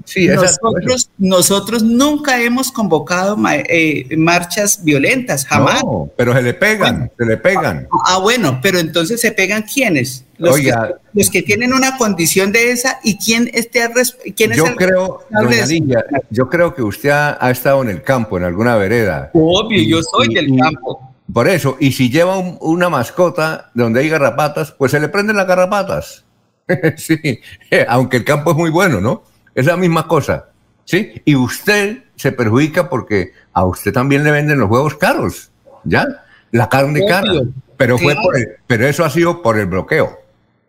[0.05, 5.84] Sí, nosotros, nosotros nunca hemos convocado eh, marchas violentas, jamás.
[5.84, 7.88] No, pero se le pegan, se le pegan.
[8.05, 10.26] Ah, bueno, pero entonces se pegan quiénes?
[10.44, 10.74] Los, que,
[11.14, 13.90] los que tienen una condición de esa y quién, esté,
[14.36, 18.38] quién es yo creo, doña Lidia, yo creo que usted ha, estado en el campo,
[18.38, 19.32] en alguna vereda.
[19.34, 21.14] Obvio, yo soy del campo.
[21.32, 25.48] Por eso, y si lleva una mascota donde hay garrapatas, pues se le prenden las
[25.48, 26.26] garrapatas.
[26.98, 27.40] sí,
[27.88, 29.24] aunque el campo es muy bueno, ¿no?
[29.56, 30.49] Es la misma cosa.
[30.84, 31.22] ¿Sí?
[31.24, 35.52] Y usted se perjudica porque a usted también le venden los huevos caros,
[35.86, 36.06] ¿ya?
[36.52, 37.32] La carne cara.
[37.78, 38.36] Pero, fue por
[38.68, 40.23] pero eso ha sido por el bloqueo.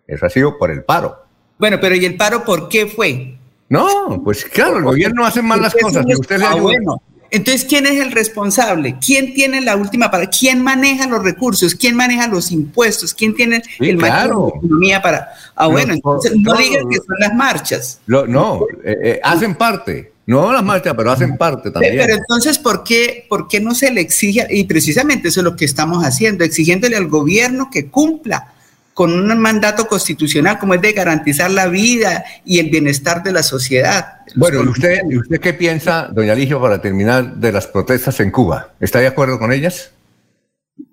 [0.06, 1.16] Eso ha sido por el paro.
[1.58, 3.38] Bueno, pero ¿y el paro por qué fue?
[3.68, 7.00] No, pues claro, el gobierno hace mal las cosas y usted le ah, Bueno.
[7.30, 8.96] Entonces, ¿quién es el responsable?
[9.04, 10.28] ¿Quién tiene la última para?
[10.28, 11.74] ¿Quién maneja los recursos?
[11.74, 13.12] ¿Quién maneja los impuestos?
[13.12, 14.52] ¿Quién tiene el claro.
[14.52, 15.30] de economía para?
[15.56, 18.00] Ah, bueno, entonces no digan que son las marchas.
[18.06, 20.12] no, eh, eh, hacen parte.
[20.26, 21.96] No las marchas, pero hacen parte también.
[21.96, 24.46] Pero entonces, ¿por qué, ¿por qué no se le exige?
[24.48, 28.53] Y precisamente eso es lo que estamos haciendo, exigiéndole al gobierno que cumpla
[28.94, 33.42] con un mandato constitucional como es de garantizar la vida y el bienestar de la
[33.42, 34.20] sociedad.
[34.36, 38.72] Bueno, ¿usted, ¿usted qué piensa, doña Ligio, para terminar, de las protestas en Cuba?
[38.80, 39.90] ¿Está de acuerdo con ellas?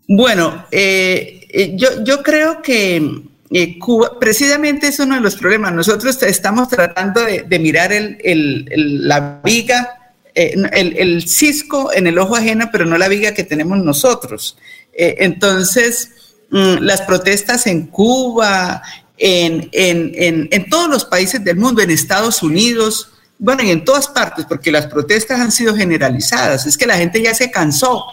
[0.07, 3.21] Bueno, eh, eh, yo, yo creo que
[3.51, 5.71] eh, Cuba, precisamente es uno de los problemas.
[5.71, 8.67] Nosotros estamos tratando de, mirar el,
[9.07, 14.57] la viga, el, cisco en el ojo ajeno, pero no la viga que tenemos nosotros.
[14.93, 16.11] entonces,
[16.51, 18.81] las protestas en Cuba,
[19.17, 23.09] en, en, todos los países del mundo, en Estados Unidos,
[23.39, 26.65] bueno, y en todas partes, porque las protestas han sido generalizadas.
[26.65, 28.03] Es que la gente ya se cansó.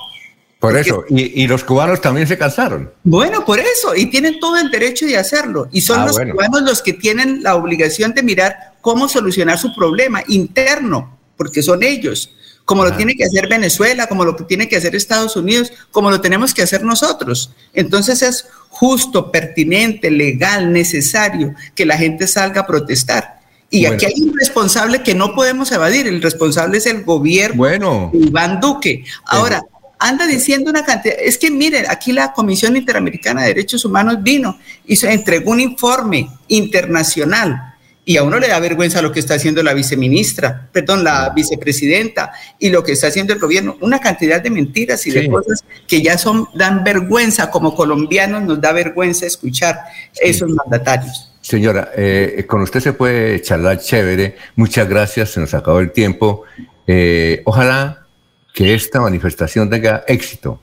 [0.59, 2.91] Por eso, y, los cubanos también se cansaron.
[3.05, 5.69] Bueno, por eso, y tienen todo el derecho de hacerlo.
[5.71, 9.75] Y son ah, los cubanos los que tienen la obligación de mirar cómo solucionar su
[9.75, 12.31] problema interno, porque son ellos
[12.69, 16.21] como lo tiene que hacer Venezuela, como lo tiene que hacer Estados Unidos, como lo
[16.21, 17.51] tenemos que hacer nosotros.
[17.73, 23.41] Entonces es justo, pertinente, legal, necesario que la gente salga a protestar.
[23.71, 28.11] Y aquí hay un responsable que no podemos evadir, el responsable es el gobierno bueno.
[28.13, 29.03] de Iván Duque.
[29.25, 29.63] Ahora,
[29.99, 34.59] anda diciendo una cantidad, es que miren, aquí la Comisión Interamericana de Derechos Humanos vino
[34.87, 37.68] y se entregó un informe internacional
[38.09, 42.33] y a uno le da vergüenza lo que está haciendo la viceministra, perdón, la vicepresidenta
[42.59, 43.77] y lo que está haciendo el gobierno.
[43.83, 47.51] Una cantidad de mentiras y de cosas que ya son, dan vergüenza.
[47.51, 49.81] Como colombianos nos da vergüenza escuchar
[50.23, 51.35] esos mandatarios.
[51.43, 54.37] Señora, eh, con usted se puede charlar chévere.
[54.57, 56.45] Muchas gracias, se nos acabó el tiempo.
[56.87, 58.07] Eh, ojalá
[58.55, 60.63] que esta manifestación tenga éxito.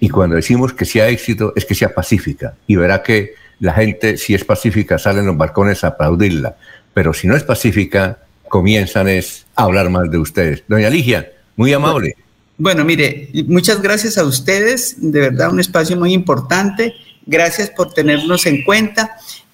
[0.00, 2.54] Y cuando decimos que sea éxito, es que sea pacífica.
[2.66, 6.56] Y verá que la gente, si es pacífica, sale en los balcones a aplaudirla.
[6.96, 10.64] Pero si no es pacífica, comienzan es a hablar mal de ustedes.
[10.66, 12.16] Doña Ligia, muy amable.
[12.56, 16.94] Bueno, mire, muchas gracias a ustedes, de verdad un espacio muy importante.
[17.26, 19.10] Gracias por tenernos en cuenta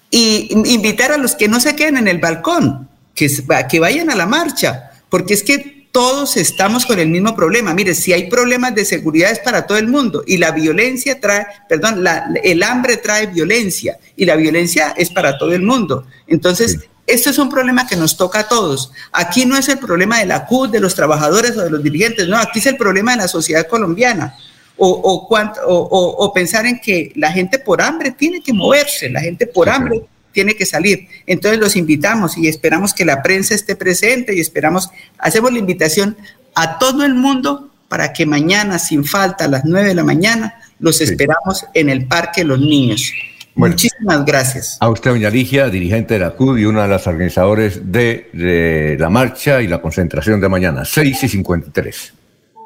[0.09, 3.27] y invitar a los que no se queden en el balcón, que,
[3.69, 7.73] que vayan a la marcha, porque es que todos estamos con el mismo problema.
[7.73, 11.45] Mire, si hay problemas de seguridad es para todo el mundo y la violencia trae,
[11.67, 12.05] perdón,
[12.41, 16.07] el hambre trae violencia y la violencia es para todo el mundo.
[16.25, 16.79] Entonces,
[17.13, 18.91] esto es un problema que nos toca a todos.
[19.11, 22.27] Aquí no es el problema de la CUT, de los trabajadores o de los dirigentes,
[22.27, 24.35] no, aquí es el problema de la sociedad colombiana.
[24.75, 29.69] O, o, pensar en que la gente por hambre tiene que moverse, la gente por
[29.69, 31.07] hambre tiene que salir.
[31.27, 36.17] Entonces los invitamos y esperamos que la prensa esté presente y esperamos, hacemos la invitación
[36.55, 40.55] a todo el mundo para que mañana, sin falta, a las 9 de la mañana,
[40.79, 43.13] los esperamos en el Parque Los Niños.
[43.55, 44.77] Muchísimas gracias.
[44.79, 48.97] A usted, doña Ligia, dirigente de la CUD y una de las organizadores de, de
[48.99, 52.13] la marcha y la concentración de mañana, 6 y 53.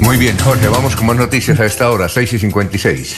[0.00, 3.16] Muy bien, Jorge, vamos con más noticias a esta hora, 6 y 56.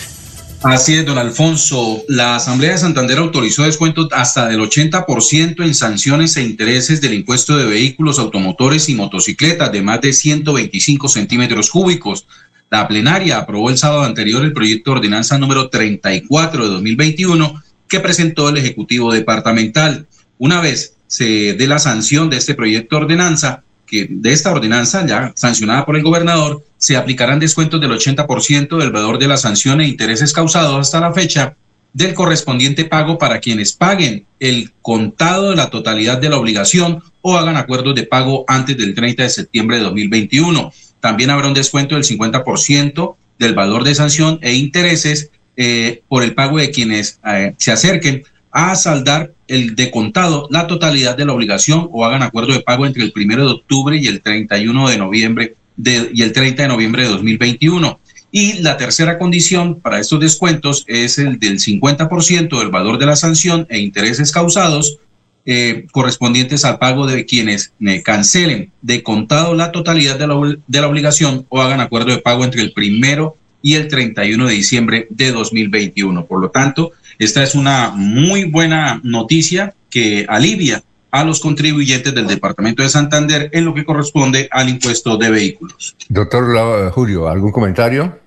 [0.62, 2.05] Así es, don Alfonso.
[2.09, 7.57] La Asamblea de Santander autorizó descuentos hasta del 80% en sanciones e intereses del impuesto
[7.57, 12.27] de vehículos, automotores y motocicletas de más de 125 centímetros cúbicos.
[12.70, 18.01] La plenaria aprobó el sábado anterior el proyecto de ordenanza número 34 de 2021 que
[18.01, 20.07] presentó el Ejecutivo Departamental.
[20.39, 25.33] Una vez se dé la sanción de este proyecto de ordenanza, de esta ordenanza ya
[25.37, 29.89] sancionada por el gobernador, se aplicarán descuentos del 80% del valor de la sanción e
[29.89, 31.57] intereses causados hasta la fecha
[31.93, 37.37] del correspondiente pago para quienes paguen el contado de la totalidad de la obligación o
[37.37, 40.73] hagan acuerdos de pago antes del 30 de septiembre de 2021.
[41.01, 46.35] También habrá un descuento del 50% del valor de sanción e intereses eh, por el
[46.35, 51.89] pago de quienes eh, se acerquen a saldar el decontado, la totalidad de la obligación
[51.93, 55.55] o hagan acuerdo de pago entre el primero de octubre y el 31 de noviembre
[55.77, 57.98] de, y el 30 de noviembre de 2021.
[58.32, 63.16] Y la tercera condición para estos descuentos es el del 50% del valor de la
[63.16, 64.98] sanción e intereses causados
[65.47, 67.72] eh, correspondientes al pago de quienes
[68.05, 70.36] cancelen de contado la totalidad de la,
[70.66, 74.55] de la obligación o hagan acuerdo de pago entre el primero y el 31 de
[74.55, 76.27] diciembre de 2021.
[76.27, 82.26] Por lo tanto, esta es una muy buena noticia que alivia a los contribuyentes del
[82.26, 85.94] Departamento de Santander en lo que corresponde al impuesto de vehículos.
[86.09, 88.18] Doctor Julio, ¿algún comentario?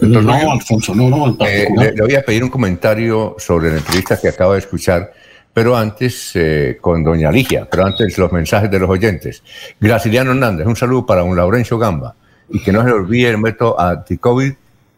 [0.00, 1.36] no, Alfonso, no, no.
[1.46, 5.12] Eh, le, voy a pedir un comentario sobre la entrevista que acabo de escuchar,
[5.52, 9.42] pero antes eh, con doña Ligia, pero antes los mensajes de los oyentes.
[9.78, 12.14] Graciliano Hernández, un saludo para un Laurencio Gamba
[12.48, 14.52] y que no se olvide el método anti-COVID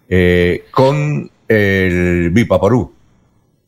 [0.08, 2.93] eh, con el Vipaporú.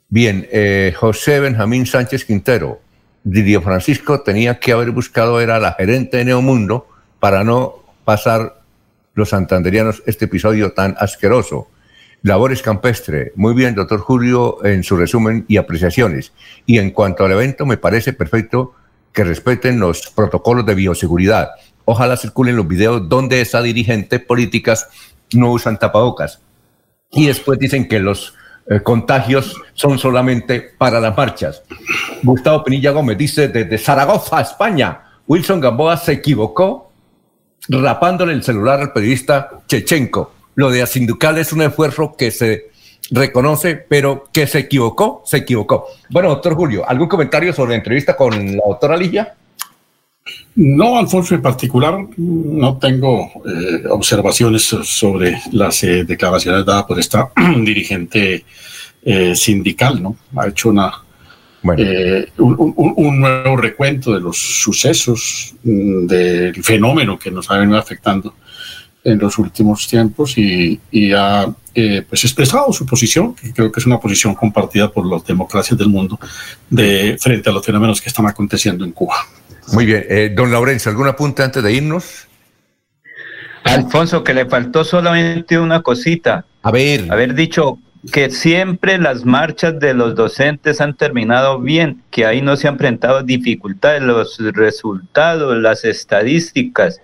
[0.08, 2.80] Bien, eh, José Benjamín Sánchez Quintero,
[3.24, 6.86] Didio Francisco tenía que haber buscado, era la gerente de Neomundo,
[7.18, 8.60] para no pasar
[9.14, 11.68] los santanderianos este episodio tan asqueroso.
[12.22, 16.32] Labores campestre, muy bien, doctor Julio, en su resumen y apreciaciones.
[16.66, 18.74] Y en cuanto al evento, me parece perfecto
[19.12, 21.50] que respeten los protocolos de bioseguridad.
[21.84, 24.88] Ojalá circulen los videos donde esa dirigente políticas
[25.32, 26.40] no usan tapabocas.
[27.10, 28.34] Y después dicen que los
[28.68, 31.62] eh, contagios son solamente para las marchas.
[32.22, 36.90] Gustavo Pinilla Gómez dice desde Zaragoza, España, Wilson Gamboa se equivocó
[37.68, 40.32] rapándole el celular al periodista Chechenko.
[40.54, 42.70] Lo de Asinducal es un esfuerzo que se
[43.10, 45.86] reconoce, pero que se equivocó, se equivocó.
[46.10, 49.34] Bueno, doctor Julio, ¿algún comentario sobre la entrevista con la doctora Ligia?
[50.56, 57.30] No, Alfonso, en particular no tengo eh, observaciones sobre las eh, declaraciones dadas por esta
[57.62, 58.42] dirigente
[59.02, 60.16] eh, sindical, ¿no?
[60.34, 60.90] Ha hecho una,
[61.62, 68.34] un, nuevo recuento de los sucesos, mm, del fenómeno que nos ha venido afectando
[69.04, 70.80] en los últimos tiempos y,
[71.12, 71.46] ha
[72.08, 75.88] pues expresado su posición, que creo que es una posición compartida por las democracias del
[75.88, 76.18] mundo,
[76.70, 79.16] de, frente a los fenómenos que están aconteciendo en Cuba.
[79.72, 80.04] Muy bien.
[80.08, 82.26] Eh, don Laurencio, ¿algún apunte antes de irnos?
[83.64, 86.46] Alfonso, que le faltó solamente una cosita.
[86.62, 87.12] A ver.
[87.12, 87.78] Haber dicho
[88.12, 92.76] que siempre las marchas de los docentes han terminado bien, que ahí no se han
[92.76, 97.00] presentado dificultades, los resultados, las estadísticas,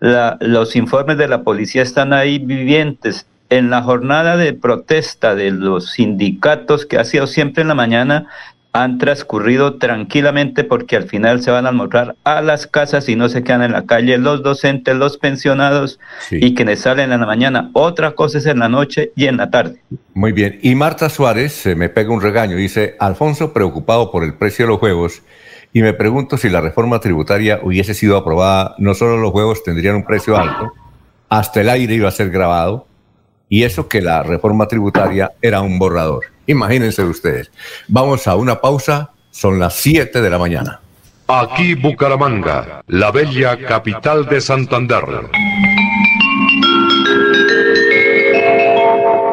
[0.00, 3.26] los informes de la policía están ahí vivientes.
[3.54, 8.26] En la jornada de protesta de los sindicatos, que ha sido siempre en la mañana,
[8.72, 13.28] han transcurrido tranquilamente porque al final se van a almorzar a las casas y no
[13.28, 16.00] se quedan en la calle los docentes, los pensionados
[16.32, 17.70] y quienes salen en la mañana.
[17.74, 19.80] Otra cosa es en la noche y en la tarde.
[20.14, 20.58] Muy bien.
[20.60, 22.56] Y Marta Suárez se me pega un regaño.
[22.56, 25.22] Dice, Alfonso preocupado por el precio de los juegos
[25.72, 29.94] y me pregunto si la reforma tributaria hubiese sido aprobada, no solo los juegos tendrían
[29.94, 30.72] un precio alto,
[31.28, 32.88] hasta el aire iba a ser grabado
[33.48, 36.24] y eso que la reforma tributaria era un borrador.
[36.46, 37.50] Imagínense ustedes.
[37.88, 40.80] Vamos a una pausa, son las 7 de la mañana.
[41.26, 45.04] Aquí Bucaramanga, la bella capital de Santander.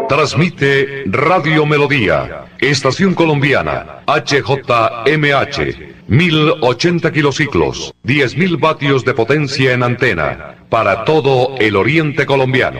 [0.08, 11.06] Transmite Radio Melodía, Estación Colombiana, HJMH, 1080 kilociclos, 10.000 vatios de potencia en antena, para
[11.06, 12.80] todo el oriente colombiano.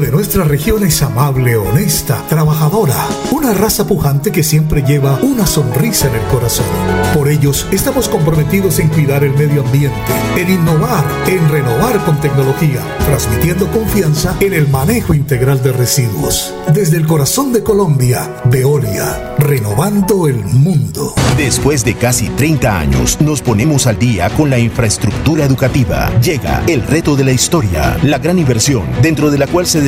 [0.01, 2.95] de nuestra región es amable, honesta, trabajadora,
[3.31, 6.65] una raza pujante que siempre lleva una sonrisa en el corazón.
[7.13, 9.95] Por ellos estamos comprometidos en cuidar el medio ambiente,
[10.35, 16.51] en innovar, en renovar con tecnología, transmitiendo confianza en el manejo integral de residuos.
[16.73, 21.15] Desde el corazón de Colombia, Veolia renovando el mundo.
[21.35, 26.11] Después de casi 30 años, nos ponemos al día con la infraestructura educativa.
[26.21, 29.81] Llega el reto de la historia, la gran inversión, dentro de la cual se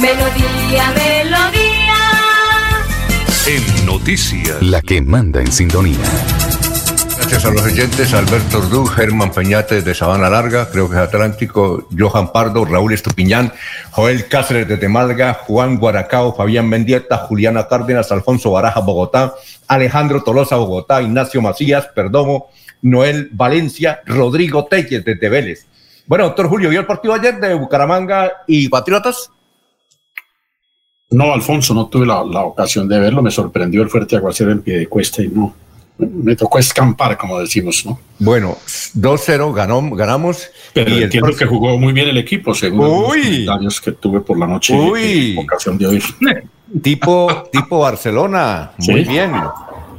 [0.00, 1.94] Melodía, melodía.
[3.46, 4.62] En noticias.
[4.62, 5.98] La que manda en sintonía.
[7.18, 11.86] Gracias a los oyentes, Alberto Ordú, Germán Peñate de Sabana Larga, creo que es Atlántico,
[11.96, 13.52] Johan Pardo, Raúl Estupiñán,
[13.90, 19.34] Joel Cáceres de Temalga, Juan Guaracao, Fabián Mendieta, Juliana Cárdenas, Alfonso Baraja, Bogotá,
[19.68, 22.48] Alejandro Tolosa, Bogotá, Ignacio Macías, Perdomo,
[22.80, 25.66] Noel Valencia, Rodrigo Telles de Vélez.
[26.06, 29.30] Bueno, doctor Julio, ¿vio el partido ayer de Bucaramanga y Patriotas?
[31.10, 33.20] No, Alfonso, no tuve la, la ocasión de verlo.
[33.22, 35.54] Me sorprendió el fuerte aguacero en pie de cuesta y no.
[35.98, 37.98] Me tocó escampar, como decimos, ¿no?
[38.18, 38.56] Bueno,
[38.96, 40.48] 2-0 ganó, ganamos.
[40.72, 43.22] Pero y entiendo que jugó muy bien el equipo, según los Uy.
[43.22, 45.36] comentarios que tuve por la noche Uy.
[45.38, 46.02] ocasión de hoy.
[46.82, 49.32] tipo, tipo Barcelona, muy bien.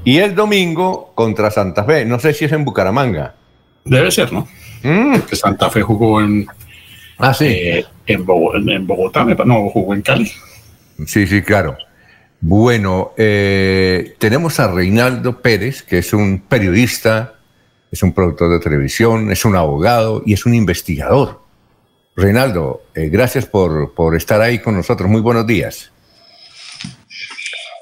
[0.03, 3.35] Y el domingo contra Santa Fe, no sé si es en Bucaramanga.
[3.85, 4.47] Debe ser, ¿no?
[4.81, 7.23] Porque Santa Fe jugó en, Mm.
[7.23, 7.55] ah, sí.
[8.07, 10.31] en, Bogo- en- Bogotá, no, jugó en Cali.
[11.07, 11.77] Sí, sí, claro.
[12.39, 17.35] Bueno, eh, tenemos a Reinaldo Pérez, que es un periodista,
[17.91, 21.41] es un productor de televisión, es un abogado y es un investigador.
[22.15, 25.09] Reinaldo, eh, gracias por, por estar ahí con nosotros.
[25.09, 25.91] Muy buenos días.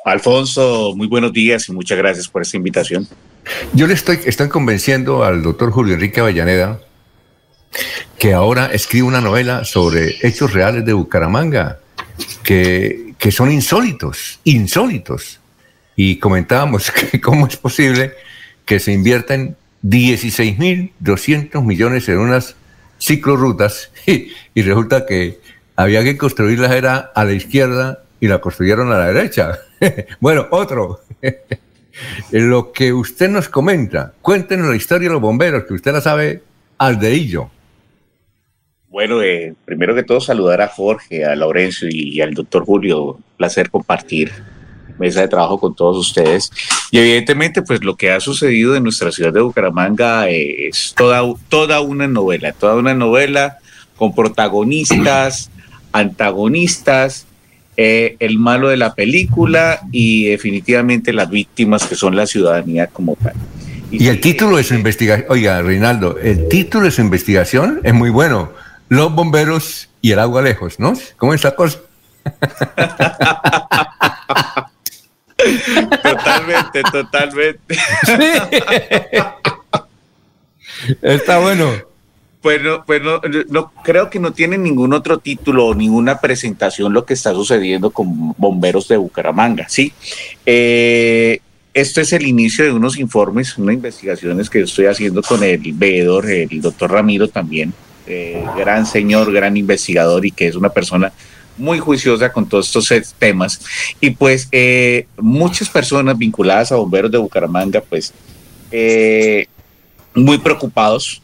[0.05, 3.07] Alfonso, muy buenos días y muchas gracias por esta invitación.
[3.73, 6.79] Yo le estoy, estoy convenciendo al doctor Julio Enrique Avellaneda
[8.17, 11.79] que ahora escribe una novela sobre hechos reales de Bucaramanga
[12.43, 15.39] que, que son insólitos, insólitos.
[15.95, 18.13] Y comentábamos que cómo es posible
[18.65, 22.55] que se inviertan 16.200 millones en unas
[22.97, 24.31] ciclorrutas y,
[24.61, 25.39] resulta que
[25.75, 29.59] había que construirlas era a la izquierda y la construyeron a la derecha.
[30.19, 31.01] bueno, otro.
[32.31, 36.43] Lo que usted nos comenta, cuéntenos la historia de los bomberos, que usted la sabe
[36.77, 37.49] al dedillo.
[38.91, 43.20] Bueno, eh, primero que todo saludar a Jorge, a Laurencio y al doctor Julio.
[43.38, 44.32] Placer compartir
[44.99, 46.52] mesa de trabajo con todos ustedes.
[46.91, 51.22] Y evidentemente, pues lo que ha sucedido en nuestra ciudad de Bucaramanga eh, es toda,
[51.48, 53.57] toda una novela, toda una novela
[53.95, 55.49] con protagonistas,
[55.91, 57.26] antagonistas,
[57.78, 63.16] eh, el malo de la película y definitivamente las víctimas que son la ciudadanía como
[63.16, 63.34] tal.
[63.91, 68.10] Y el título de su investigación, oiga, Reinaldo, el título de su investigación es muy
[68.10, 68.52] bueno.
[68.90, 70.94] Los bomberos y el agua lejos, ¿no?
[71.18, 71.80] ¿Cómo es la cosa?
[76.03, 77.78] Totalmente, totalmente.
[81.02, 81.72] Está bueno.
[82.41, 86.94] Pues, no, pues no, no, creo que no tiene ningún otro título o ninguna presentación
[86.94, 89.91] lo que está sucediendo con bomberos de Bucaramanga, ¿sí?
[90.45, 91.41] Eh,
[91.74, 96.30] esto es el inicio de unos informes, unas investigaciones que estoy haciendo con el veedor,
[96.30, 97.74] el doctor Ramiro también,
[98.10, 101.11] eh, gran señor, gran investigador y que es una persona
[101.57, 103.61] muy juiciosa con todos estos temas.
[103.99, 108.14] Y pues eh, muchas personas vinculadas a bomberos de Bucaramanga, pues
[108.72, 109.48] eh,
[110.14, 111.22] muy preocupados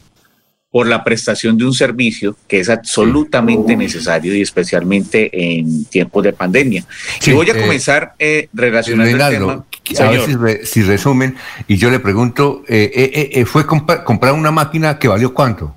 [0.76, 6.34] por la prestación de un servicio que es absolutamente necesario y especialmente en tiempos de
[6.34, 6.84] pandemia.
[7.24, 9.64] y voy a eh, comenzar eh, relacionando el tema.
[9.98, 11.36] A ver si, resumen,
[11.66, 15.74] y yo le pregunto, eh, ¿fue comprar una máquina que valió cuánto?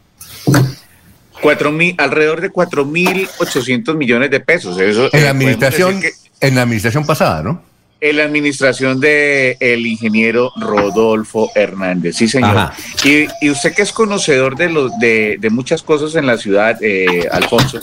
[1.41, 4.79] Cuatro mil, alrededor de 4.800 millones de pesos.
[4.79, 6.01] Eso, en la administración,
[6.41, 7.63] en la administración pasada, ¿no?
[8.01, 12.71] En la administración del el ingeniero Rodolfo Hernández, sí señor.
[13.03, 17.79] Y, usted que es conocedor de, los, de, muchas cosas en la ciudad, eh, Alfonso,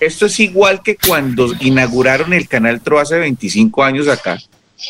[0.00, 4.38] esto es igual que cuando inauguraron el Canal Tro hace 25 años acá,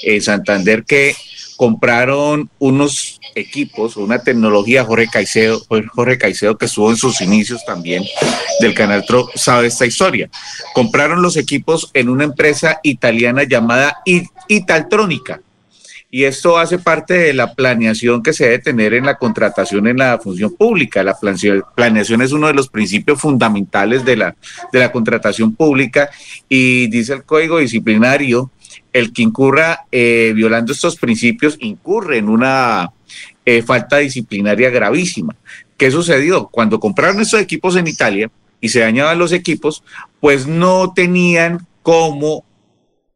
[0.03, 1.16] en Santander, que
[1.59, 5.60] compraron unos equipos, una tecnología, Jorge Caicedo,
[5.93, 8.05] Jorge Caicedo que estuvo en sus inicios también
[8.60, 10.30] del Canal Tro, sabe esta historia.
[10.72, 13.98] Compraron los equipos en una empresa italiana llamada
[14.47, 15.40] Italtrónica.
[16.12, 19.98] Y esto hace parte de la planeación que se debe tener en la contratación en
[19.98, 21.02] la función pública.
[21.02, 24.36] La planeación es uno de los principios fundamentales de la,
[24.72, 26.09] de la contratación pública
[26.48, 28.52] y dice el Código Disciplinario
[28.98, 32.90] el que incurra eh, violando estos principios incurre en una
[33.44, 35.36] eh, falta disciplinaria gravísima.
[35.76, 36.48] ¿Qué sucedió?
[36.48, 38.30] Cuando compraron estos equipos en Italia
[38.60, 39.82] y se dañaban los equipos,
[40.20, 42.44] pues no tenían cómo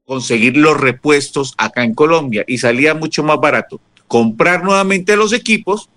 [0.06, 3.80] conseguir los repuestos acá en Colombia y salía mucho más barato
[4.12, 5.88] comprar nuevamente los equipos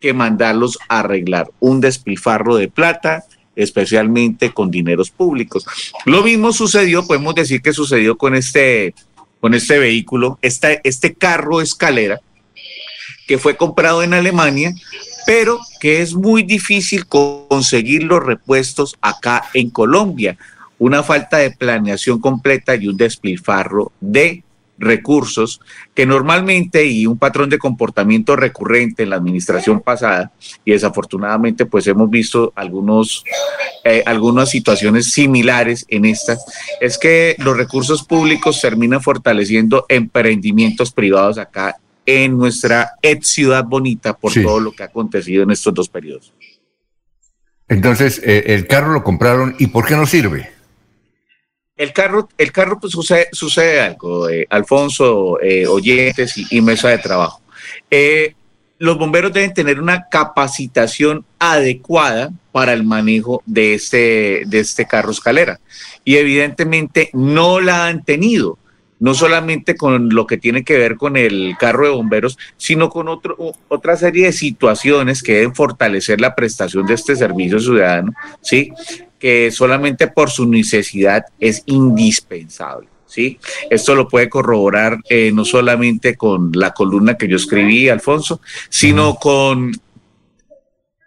[0.00, 1.50] que mandarlos a arreglar.
[1.60, 5.66] Un despilfarro de plata, especialmente con dineros públicos.
[6.06, 8.94] Lo mismo sucedió, podemos decir que sucedió con este,
[9.42, 12.20] con este vehículo, este, este carro escalera,
[13.26, 14.72] que fue comprado en Alemania,
[15.26, 20.38] pero que es muy difícil conseguir los repuestos acá en Colombia.
[20.78, 24.44] Una falta de planeación completa y un despilfarro de
[24.82, 25.60] recursos
[25.94, 30.32] que normalmente y un patrón de comportamiento recurrente en la administración pasada
[30.64, 33.24] y desafortunadamente pues hemos visto algunos
[33.84, 36.36] eh, algunas situaciones similares en esta
[36.80, 44.14] es que los recursos públicos terminan fortaleciendo emprendimientos privados acá en nuestra ex ciudad bonita
[44.14, 46.32] por todo lo que ha acontecido en estos dos periodos.
[47.68, 50.50] Entonces, eh, el carro lo compraron y ¿por qué no sirve?
[51.82, 57.42] El carro, el carro pues sucede, algo, eh, Alfonso, eh, oyentes y, mesa de trabajo.
[57.90, 58.36] Eh,
[58.78, 65.10] los bomberos deben tener una capacitación adecuada para el manejo de este, de este carro
[65.10, 65.58] escalera.
[66.04, 68.58] Y evidentemente no la han tenido,
[69.02, 73.08] no solamente con lo que tiene que ver con el carro de bomberos, sino con
[73.08, 78.72] otro, otra serie de situaciones que deben fortalecer la prestación de este servicio ciudadano, ¿sí?
[79.18, 82.86] que solamente por su necesidad es indispensable.
[83.06, 83.40] ¿sí?
[83.70, 89.16] Esto lo puede corroborar eh, no solamente con la columna que yo escribí, Alfonso, sino
[89.16, 89.72] con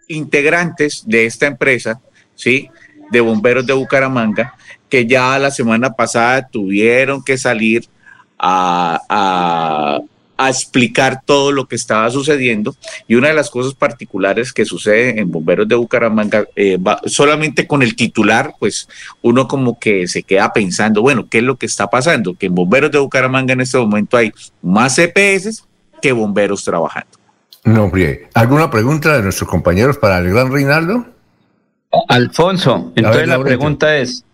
[0.10, 2.02] integrantes de esta empresa,
[2.36, 2.70] ¿sí?
[3.10, 4.54] de bomberos de Bucaramanga,
[4.96, 7.86] que ya la semana pasada tuvieron que salir
[8.40, 10.00] a
[10.38, 12.76] a explicar todo lo que estaba sucediendo.
[13.08, 17.82] Y una de las cosas particulares que sucede en Bomberos de Bucaramanga, eh, solamente con
[17.82, 18.88] el titular, pues
[19.22, 22.36] uno como que se queda pensando, bueno, ¿qué es lo que está pasando?
[22.36, 24.32] Que en Bomberos de Bucaramanga en este momento hay
[24.62, 25.64] más CPS
[26.02, 27.10] que bomberos trabajando.
[27.64, 28.28] No, bien.
[28.34, 31.06] ¿Alguna pregunta de nuestros compañeros para el gran Reinaldo?
[32.10, 34.26] Alfonso, entonces la pregunta es,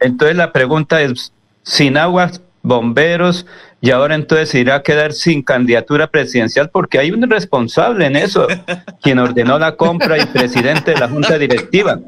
[0.00, 3.46] entonces la pregunta es, sin aguas, bomberos,
[3.80, 8.46] y ahora entonces irá a quedar sin candidatura presidencial porque hay un responsable en eso,
[9.02, 11.98] quien ordenó la compra y presidente de la junta directiva.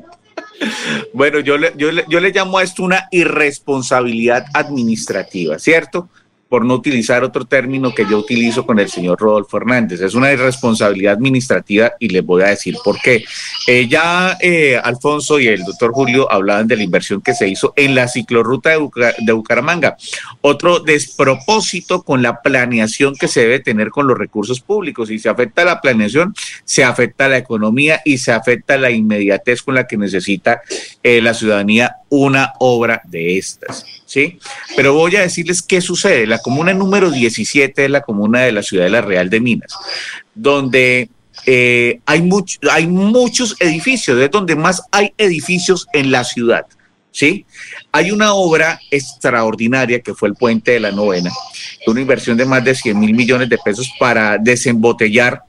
[1.15, 6.09] Bueno, yo le, yo, yo le llamo a esto una irresponsabilidad administrativa, ¿cierto?
[6.51, 10.01] Por no utilizar otro término que yo utilizo con el señor Rodolfo Hernández.
[10.01, 13.25] Es una irresponsabilidad administrativa y les voy a decir por qué.
[13.69, 17.73] Eh, ya eh, Alfonso y el doctor Julio hablaban de la inversión que se hizo
[17.77, 19.97] en la ciclorruta de, Bucaramanga.
[20.41, 25.07] Otro despropósito con la planeación que se debe tener con los recursos públicos.
[25.07, 29.77] Si se afecta la planeación, se afecta la economía y se afecta la inmediatez con
[29.77, 30.63] la que necesita
[31.05, 34.00] eh, la ciudadanía una obra de estas.
[34.11, 34.41] ¿Sí?
[34.75, 36.27] Pero voy a decirles qué sucede.
[36.27, 39.73] La comuna número 17 es la comuna de la ciudad de la Real de Minas,
[40.35, 41.09] donde
[41.47, 42.29] eh, hay,
[42.73, 46.67] hay muchos edificios, es donde más hay edificios en la ciudad.
[47.13, 47.47] ¿sí?
[47.93, 51.31] Hay una obra extraordinaria que fue el Puente de la Novena,
[51.87, 55.43] una inversión de más de 100 mil millones de pesos para desembotellar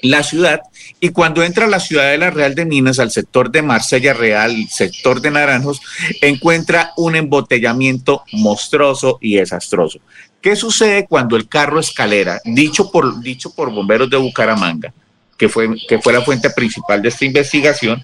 [0.00, 0.62] la ciudad.
[1.04, 5.20] Y cuando entra a la ciudadela Real de Minas, al sector de Marsella Real, sector
[5.20, 5.80] de Naranjos,
[6.20, 9.98] encuentra un embotellamiento monstruoso y desastroso.
[10.40, 14.94] ¿Qué sucede cuando el carro escalera, dicho por, dicho por bomberos de Bucaramanga,
[15.36, 18.00] que fue, que fue la fuente principal de esta investigación,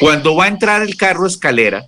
[0.00, 1.86] cuando va a entrar el carro escalera,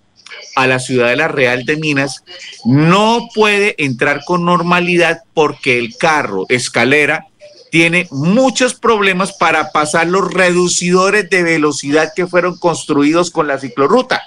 [0.56, 2.22] a la ciudadela Real de Minas,
[2.66, 7.29] no puede entrar con normalidad porque el carro escalera
[7.70, 14.22] tiene muchos problemas para pasar los reducidores de velocidad que fueron construidos con la ciclorruta.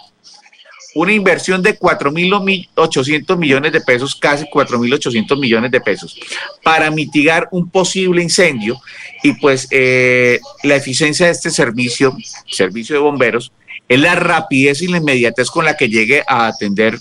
[0.96, 6.16] Una inversión de 4.800 millones de pesos, casi 4.800 millones de pesos,
[6.64, 8.80] para mitigar un posible incendio.
[9.24, 12.16] Y pues eh, la eficiencia de este servicio,
[12.48, 13.52] servicio de bomberos,
[13.90, 17.00] es la rapidez y la inmediatez con la que llegue a atender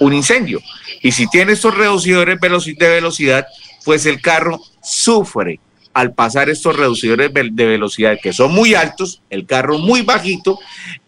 [0.00, 0.62] un incendio.
[1.02, 3.46] Y si tiene estos reducidores de velocidad,
[3.84, 5.60] pues el carro sufre
[5.96, 10.58] al pasar estos reducidores de velocidad que son muy altos, el carro muy bajito,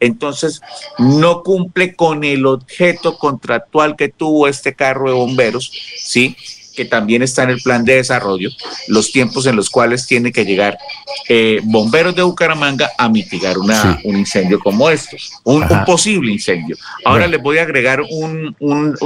[0.01, 0.63] entonces
[0.97, 6.35] no cumple con el objeto contractual que tuvo este carro de bomberos, ¿sí?
[6.75, 8.49] que también está en el plan de desarrollo,
[8.87, 10.79] los tiempos en los cuales tiene que llegar
[11.29, 16.79] eh, bomberos de Bucaramanga a mitigar una, un incendio como estos, un, posible incendio.
[17.05, 18.57] Ahora les voy a agregar un,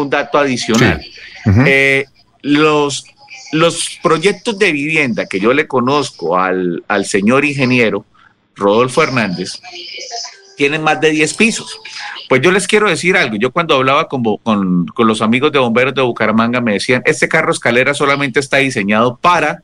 [0.09, 1.05] dato adicional.
[1.67, 2.05] Eh,
[2.43, 3.05] los,
[3.53, 8.05] los proyectos de vivienda que yo le conozco al, al señor ingeniero
[8.57, 9.61] Rodolfo Hernández
[10.57, 11.81] tienen más de 10 pisos.
[12.29, 13.37] Pues yo les quiero decir algo.
[13.37, 17.29] Yo cuando hablaba con, con, con, los amigos de bomberos de Bucaramanga me decían, este
[17.29, 19.63] carro escalera solamente está diseñado para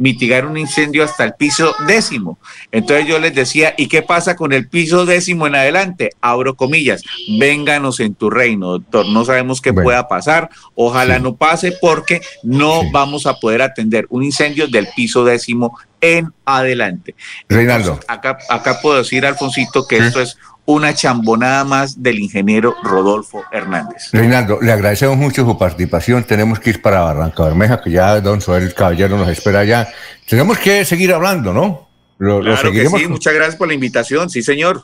[0.00, 2.38] mitigar un incendio hasta el piso décimo.
[2.72, 6.10] Entonces yo les decía, ¿y qué pasa con el piso décimo en adelante?
[6.22, 7.02] Abro comillas,
[7.38, 9.06] vénganos en tu reino, doctor.
[9.06, 10.48] No sabemos qué pueda pasar.
[10.74, 16.32] Ojalá no pase porque no vamos a poder atender un incendio del piso décimo en
[16.46, 17.14] adelante.
[17.46, 18.00] Reinaldo.
[18.08, 20.38] acá, acá puedo decir, Alfonsito, que esto es
[20.72, 24.10] una chambonada más del ingeniero Rodolfo Hernández.
[24.12, 26.24] Reinaldo, le agradecemos mucho su participación.
[26.24, 29.88] Tenemos que ir para Barranca Bermeja, que ya don Soel Caballero nos espera allá.
[30.28, 31.88] Tenemos que seguir hablando, ¿no?
[32.18, 34.82] Lo, claro que sí, muchas gracias por la invitación, sí señor.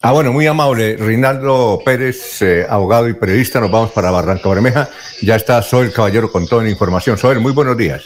[0.00, 0.96] Ah, bueno, muy amable.
[0.96, 4.88] Reinaldo Pérez, eh, abogado y periodista, nos vamos para Barranca Bermeja.
[5.22, 7.18] Ya está Soel Caballero con toda la información.
[7.18, 8.02] Soel, muy buenos días.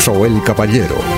[0.00, 1.17] Soel Caballero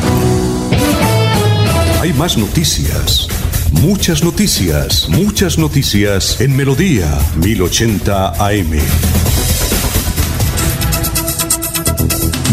[2.01, 3.27] Hay más noticias.
[3.71, 7.07] Muchas noticias, muchas noticias en Melodía
[7.37, 8.71] 1080 AM.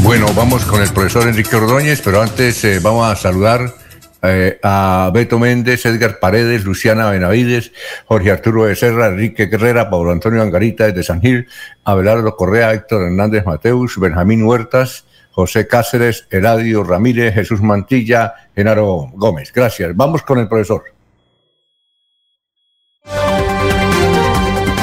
[0.02, 3.74] Bueno, vamos con el profesor Enrique Ordóñez, pero antes eh, vamos a saludar
[4.22, 7.72] eh, a Beto Méndez, Edgar Paredes, Luciana Benavides,
[8.06, 11.46] Jorge Arturo Becerra, Enrique Guerrera, Pablo Antonio Angarita desde San Gil,
[11.84, 15.04] Abelardo Correa, Héctor Hernández Mateus, Benjamín Huertas,
[15.38, 19.52] José Cáceres, Eladio Ramírez, Jesús Mantilla, Genaro Gómez.
[19.52, 19.94] Gracias.
[19.94, 20.82] Vamos con el profesor.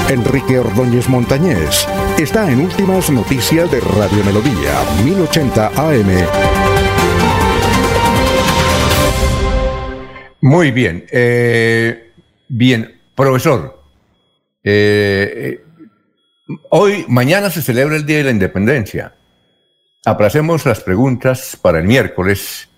[0.08, 1.86] Enrique Ordóñez Montañés
[2.18, 6.26] está en Últimas Noticias de Radio Melodía, 1080 AM.
[10.40, 11.06] Muy bien.
[11.12, 12.14] Eh,
[12.48, 13.84] bien, profesor.
[14.64, 19.16] Eh, eh, hoy, mañana se celebra el Día de la Independencia.
[20.08, 22.70] Aplacemos las preguntas para el miércoles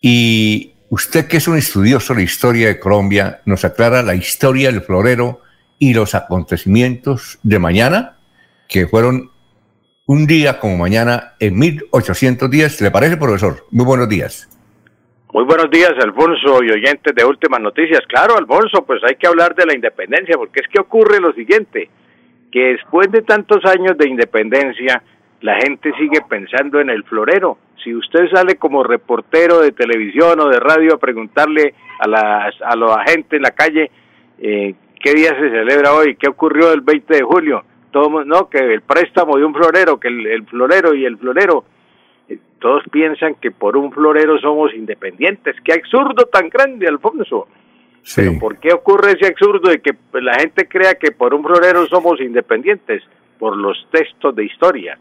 [0.00, 4.70] y usted que es un estudioso de la historia de Colombia, nos aclara la historia
[4.70, 5.40] del florero
[5.80, 8.18] y los acontecimientos de mañana,
[8.68, 9.32] que fueron
[10.06, 12.82] un día como mañana en 1810.
[12.82, 13.66] ¿Le parece, profesor?
[13.72, 14.48] Muy buenos días.
[15.32, 18.00] Muy buenos días, Alfonso y oyentes de Últimas Noticias.
[18.08, 21.90] Claro, Alfonso, pues hay que hablar de la independencia, porque es que ocurre lo siguiente,
[22.52, 25.02] que después de tantos años de independencia,
[25.42, 27.58] la gente sigue pensando en el florero.
[27.82, 32.76] Si usted sale como reportero de televisión o de radio a preguntarle a, las, a
[32.76, 33.90] los agentes en la calle
[34.38, 38.58] eh, qué día se celebra hoy, qué ocurrió el 20 de julio, todo, no, que
[38.58, 41.64] el préstamo de un florero, que el, florero y el florero,
[42.28, 45.56] eh, todos piensan que por un florero somos independientes.
[45.64, 47.48] Qué absurdo tan grande, Alfonso.
[48.02, 48.22] Sí.
[48.40, 52.18] ¿por qué ocurre ese absurdo de que la gente crea que por un florero somos
[52.20, 53.02] independientes?
[53.38, 54.98] Por los textos de historia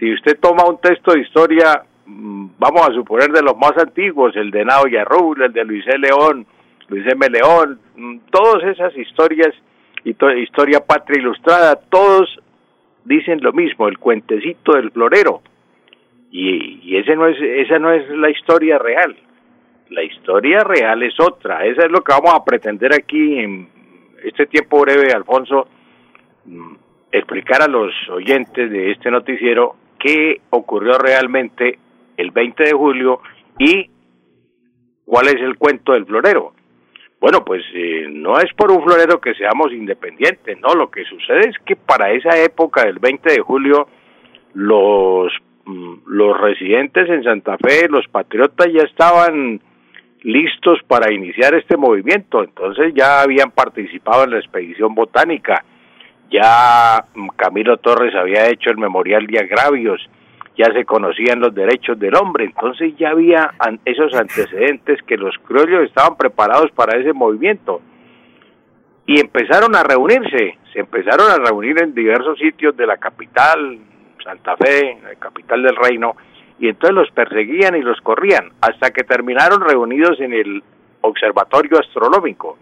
[0.00, 4.34] si usted toma un texto de historia, mm, vamos a suponer de los más antiguos,
[4.34, 5.98] el de Nao Yarrul, el de Luis E.
[5.98, 6.46] León,
[6.88, 7.28] Luis M.
[7.28, 9.54] León, mm, todas esas historias,
[10.02, 12.40] historia patria ilustrada, todos
[13.04, 15.42] dicen lo mismo, el cuentecito del florero.
[16.32, 19.14] Y, ese no es, esa no es la historia real.
[19.90, 21.66] La historia real es otra.
[21.66, 23.68] Esa es lo que vamos a pretender aquí en
[24.24, 25.68] este tiempo breve, Alfonso,
[26.46, 26.74] mm,
[27.12, 31.78] explicar a los oyentes de este noticiero qué ocurrió realmente
[32.16, 33.20] el 20 de julio
[33.58, 33.90] y
[35.04, 36.54] cuál es el cuento del florero.
[37.20, 41.50] Bueno, pues eh, no es por un florero que seamos independientes, no, lo que sucede
[41.50, 43.88] es que para esa época del 20 de julio
[44.54, 45.30] los,
[45.66, 49.60] mm, los residentes en Santa Fe, los patriotas ya estaban
[50.22, 55.64] listos para iniciar este movimiento, entonces ya habían participado en la expedición botánica,
[56.30, 57.04] ya
[57.36, 60.00] Camilo Torres había hecho el memorial de agravios,
[60.56, 63.52] ya se conocían los derechos del hombre, entonces ya había
[63.84, 67.80] esos antecedentes que los criollos estaban preparados para ese movimiento.
[69.06, 73.78] Y empezaron a reunirse, se empezaron a reunir en diversos sitios de la capital,
[74.22, 76.14] Santa Fe, la capital del reino,
[76.60, 80.62] y entonces los perseguían y los corrían, hasta que terminaron reunidos en el
[81.00, 82.58] Observatorio Astronómico,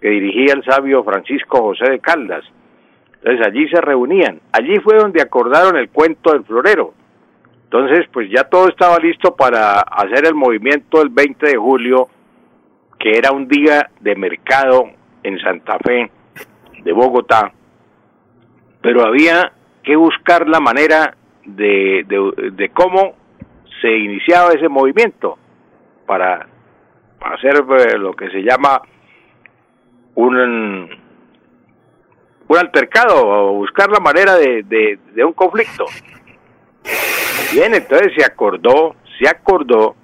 [0.00, 2.44] que dirigía el sabio Francisco José de Caldas
[3.24, 4.38] entonces allí se reunían.
[4.52, 6.92] Allí fue donde acordaron el cuento del florero.
[7.64, 12.08] Entonces, pues ya todo estaba listo para hacer el movimiento el 20 de julio,
[12.98, 14.90] que era un día de mercado
[15.22, 16.10] en Santa Fe,
[16.82, 17.50] de Bogotá.
[18.82, 22.04] Pero había que buscar la manera de,
[22.52, 23.14] de, cómo
[23.80, 25.38] se iniciaba ese movimiento
[26.06, 26.46] para
[27.22, 28.82] hacer eh, lo que se llama
[30.14, 31.03] un
[32.48, 35.86] un altercado o buscar la manera de, de, un conflicto.
[37.52, 39.96] Bien, entonces se acordó, se acordó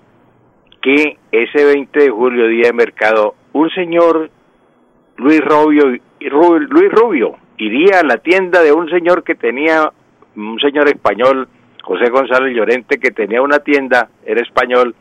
[0.80, 4.30] que ese 20 de julio, día de mercado, un señor,
[5.16, 9.92] Luis Rubio, Luis Rubio, iría a la tienda de un señor que tenía,
[10.36, 11.48] un señor español,
[11.82, 14.94] José González Llorente, que tenía una tienda, era español,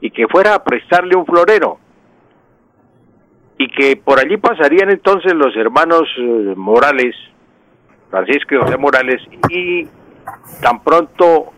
[0.00, 1.78] y que fuera a prestarle un florero.
[3.60, 7.14] Y que por allí pasarían entonces los hermanos eh, Morales,
[8.08, 9.86] Francisco y José Morales, y
[10.62, 11.52] tan pronto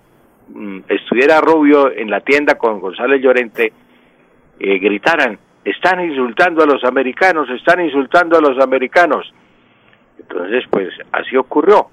[0.48, 3.72] mm, estuviera Rubio en la tienda con González Llorente,
[4.58, 9.32] eh, gritaran, están insultando a los americanos, están insultando a los americanos.
[10.18, 11.86] Entonces, pues así ocurrió.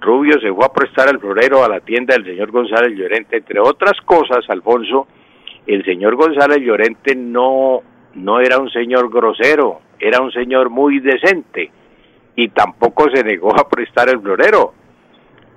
[0.00, 3.36] Rubio se fue a prestar al florero a la tienda del señor González Llorente.
[3.36, 5.06] Entre otras cosas, Alfonso,
[5.68, 7.82] el señor González Llorente no,
[8.16, 11.70] no era un señor grosero, era un señor muy decente
[12.34, 14.74] y tampoco se negó a prestar el florero.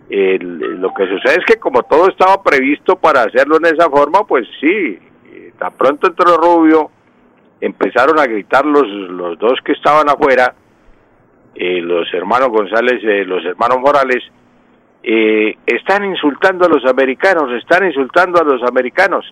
[0.09, 4.47] lo que sucede es que como todo estaba previsto para hacerlo en esa forma, pues
[4.59, 6.91] sí, eh, tan pronto entró Rubio,
[7.61, 10.53] empezaron a gritar los, los dos que estaban afuera,
[11.55, 14.23] eh, los hermanos González, eh, los hermanos Morales,
[15.03, 19.25] eh, están insultando a los americanos, están insultando a los americanos.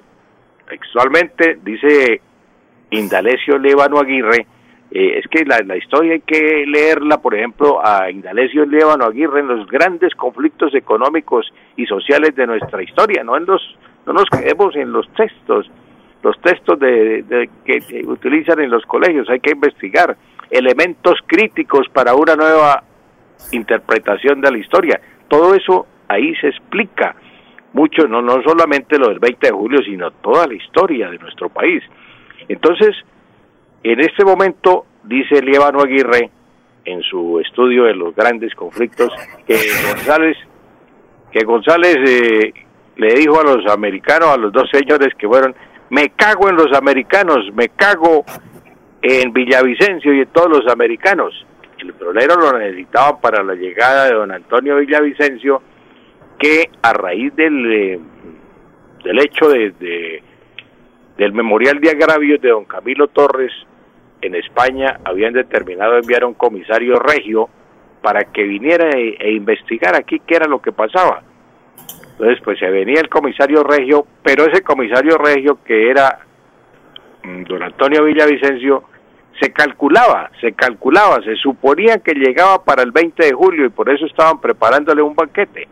[0.67, 2.21] Textualmente dice
[2.91, 4.47] Indalecio Lévano Aguirre,
[4.89, 9.47] es que la, la, historia hay que leerla, por ejemplo, a Indalecio Lévano Aguirre en
[9.47, 13.61] los grandes conflictos económicos y sociales de nuestra historia, no en los
[14.07, 15.69] no nos quedemos en los textos,
[16.23, 20.15] los textos de, que utilizan en los colegios, hay que investigar
[20.49, 22.83] elementos críticos para una nueva
[23.51, 25.01] interpretación de la historia.
[25.27, 27.15] Todo eso ahí se explica
[27.73, 31.49] mucho, no, no solamente lo del 20 de julio, sino toda la historia de nuestro
[31.49, 31.83] país.
[32.47, 32.95] Entonces,
[33.83, 36.29] en este momento, dice Lievano Aguirre,
[36.85, 39.11] en su estudio de los grandes conflictos,
[39.45, 40.37] que González,
[41.31, 42.53] que González eh,
[42.95, 45.53] le dijo a los americanos, a los dos señores que fueron,
[45.89, 48.23] me cago en los americanos, me cago
[49.01, 51.45] en Villavicencio y en todos los americanos.
[51.79, 55.61] El florero lo necesitaban para la llegada de don Antonio Villavicencio,
[56.39, 57.99] que a raíz del, eh,
[59.03, 60.23] del hecho de,
[61.17, 63.51] del memorial de agravios de don Camilo Torres
[64.21, 67.49] en España, habían determinado enviar a un comisario regio
[68.01, 71.23] para que viniera e, e investigara aquí qué era lo que pasaba.
[72.11, 76.19] Entonces, pues se venía el comisario regio, pero ese comisario regio que era
[77.23, 78.83] mm, don Antonio Villavicencio,
[79.39, 83.89] se calculaba, se calculaba, se suponía que llegaba para el 20 de julio y por
[83.89, 85.67] eso estaban preparándole un banquete.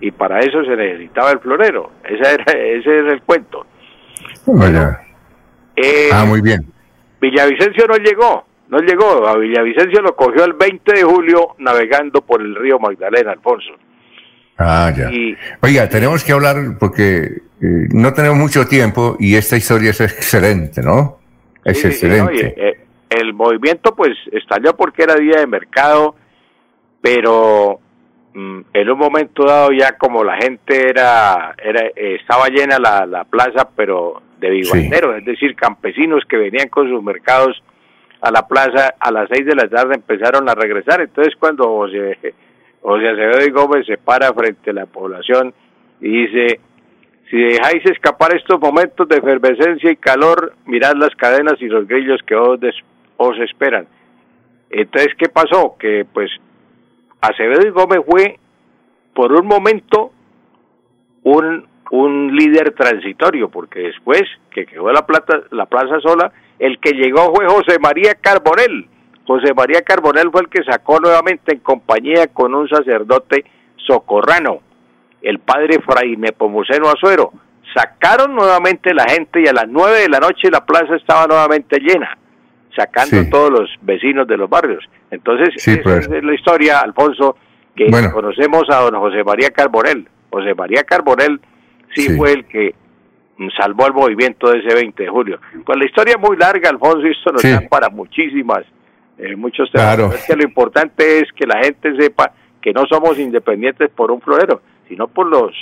[0.00, 1.90] Y para eso se necesitaba el florero.
[2.04, 3.66] Ese era, ese era el cuento.
[5.76, 6.64] Eh, ah, muy bien.
[7.20, 9.26] Villavicencio no llegó, no llegó.
[9.26, 13.72] A Villavicencio lo cogió el 20 de julio navegando por el río Magdalena, Alfonso.
[14.58, 15.10] Ah, ya.
[15.60, 20.82] Oiga, tenemos que hablar porque eh, no tenemos mucho tiempo y esta historia es excelente,
[20.82, 21.18] ¿no?
[21.64, 22.54] Es excelente.
[22.56, 26.14] Eh, el movimiento pues estalló porque era día de mercado,
[27.00, 27.80] pero
[28.36, 33.70] en un momento dado ya como la gente era, era estaba llena la, la plaza,
[33.74, 37.62] pero de vivanderos, es decir, campesinos que venían con sus mercados
[38.20, 41.00] a la plaza a las seis de la tarde empezaron a regresar.
[41.00, 42.34] Entonces cuando José,
[42.82, 45.54] José Acevedo y Gómez se para frente a la población
[46.00, 46.60] y dice,
[47.30, 52.20] si dejáis escapar estos momentos de efervescencia y calor, mirad las cadenas y los grillos
[52.26, 52.60] que os,
[53.16, 53.86] os esperan.
[54.68, 55.76] Entonces, ¿qué pasó?
[55.78, 56.30] Que pues
[57.20, 58.38] Acevedo y Gómez fue
[59.14, 60.12] por un momento
[61.22, 66.92] un, un líder transitorio, porque después que quedó la, plata, la plaza sola, el que
[66.92, 68.88] llegó fue José María Carbonel.
[69.26, 73.44] José María Carbonel fue el que sacó nuevamente en compañía con un sacerdote
[73.76, 74.60] socorrano
[75.26, 77.32] el padre Fray Nepomuceno Azuero.
[77.74, 81.78] Sacaron nuevamente la gente y a las nueve de la noche la plaza estaba nuevamente
[81.80, 82.16] llena,
[82.76, 84.84] sacando a todos los vecinos de los barrios.
[85.10, 87.36] Entonces, esa es la historia, Alfonso,
[87.74, 90.08] que conocemos a don José María Carbonel.
[90.30, 91.40] José María Carbonel
[91.94, 92.74] sí, fue el que
[93.56, 95.38] salvó el movimiento de ese 20 de julio.
[95.64, 98.64] Pues la historia es muy larga, Alfonso, y esto nos da para muchísimas,
[99.18, 100.14] eh, muchos temas.
[100.14, 104.20] Es que lo importante es que la gente sepa que no somos independientes por un
[104.20, 105.54] florero, sino por los,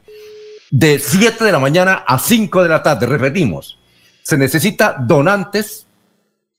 [0.70, 3.06] De 7 de la mañana a 5 de la tarde.
[3.06, 3.78] Repetimos,
[4.22, 5.86] se necesita donantes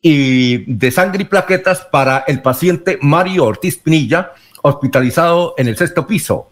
[0.01, 4.31] y de sangre y plaquetas para el paciente Mario Ortiz Pinilla,
[4.63, 6.49] hospitalizado en el sexto piso.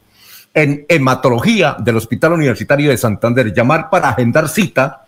[0.54, 3.52] En hematología del Hospital Universitario de Santander.
[3.54, 5.06] Llamar para agendar cita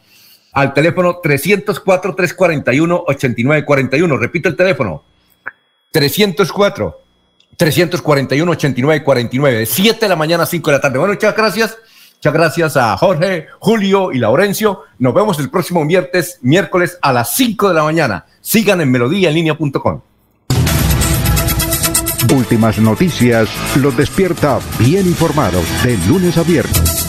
[0.54, 4.20] al teléfono 304-341-8941.
[4.20, 5.04] Repito el teléfono.
[5.92, 7.09] 304
[7.60, 10.98] 341 8949 de 7 de la mañana a 5 de la tarde.
[10.98, 11.78] Bueno, muchas gracias.
[12.16, 14.84] Muchas gracias a Jorge, Julio y Laurencio.
[14.98, 18.26] Nos vemos el próximo miércoles, miércoles a las 5 de la mañana.
[18.40, 20.02] Sigan en melodíaenlínea.com.
[22.34, 27.09] Últimas noticias los despierta bien informados de lunes a viernes.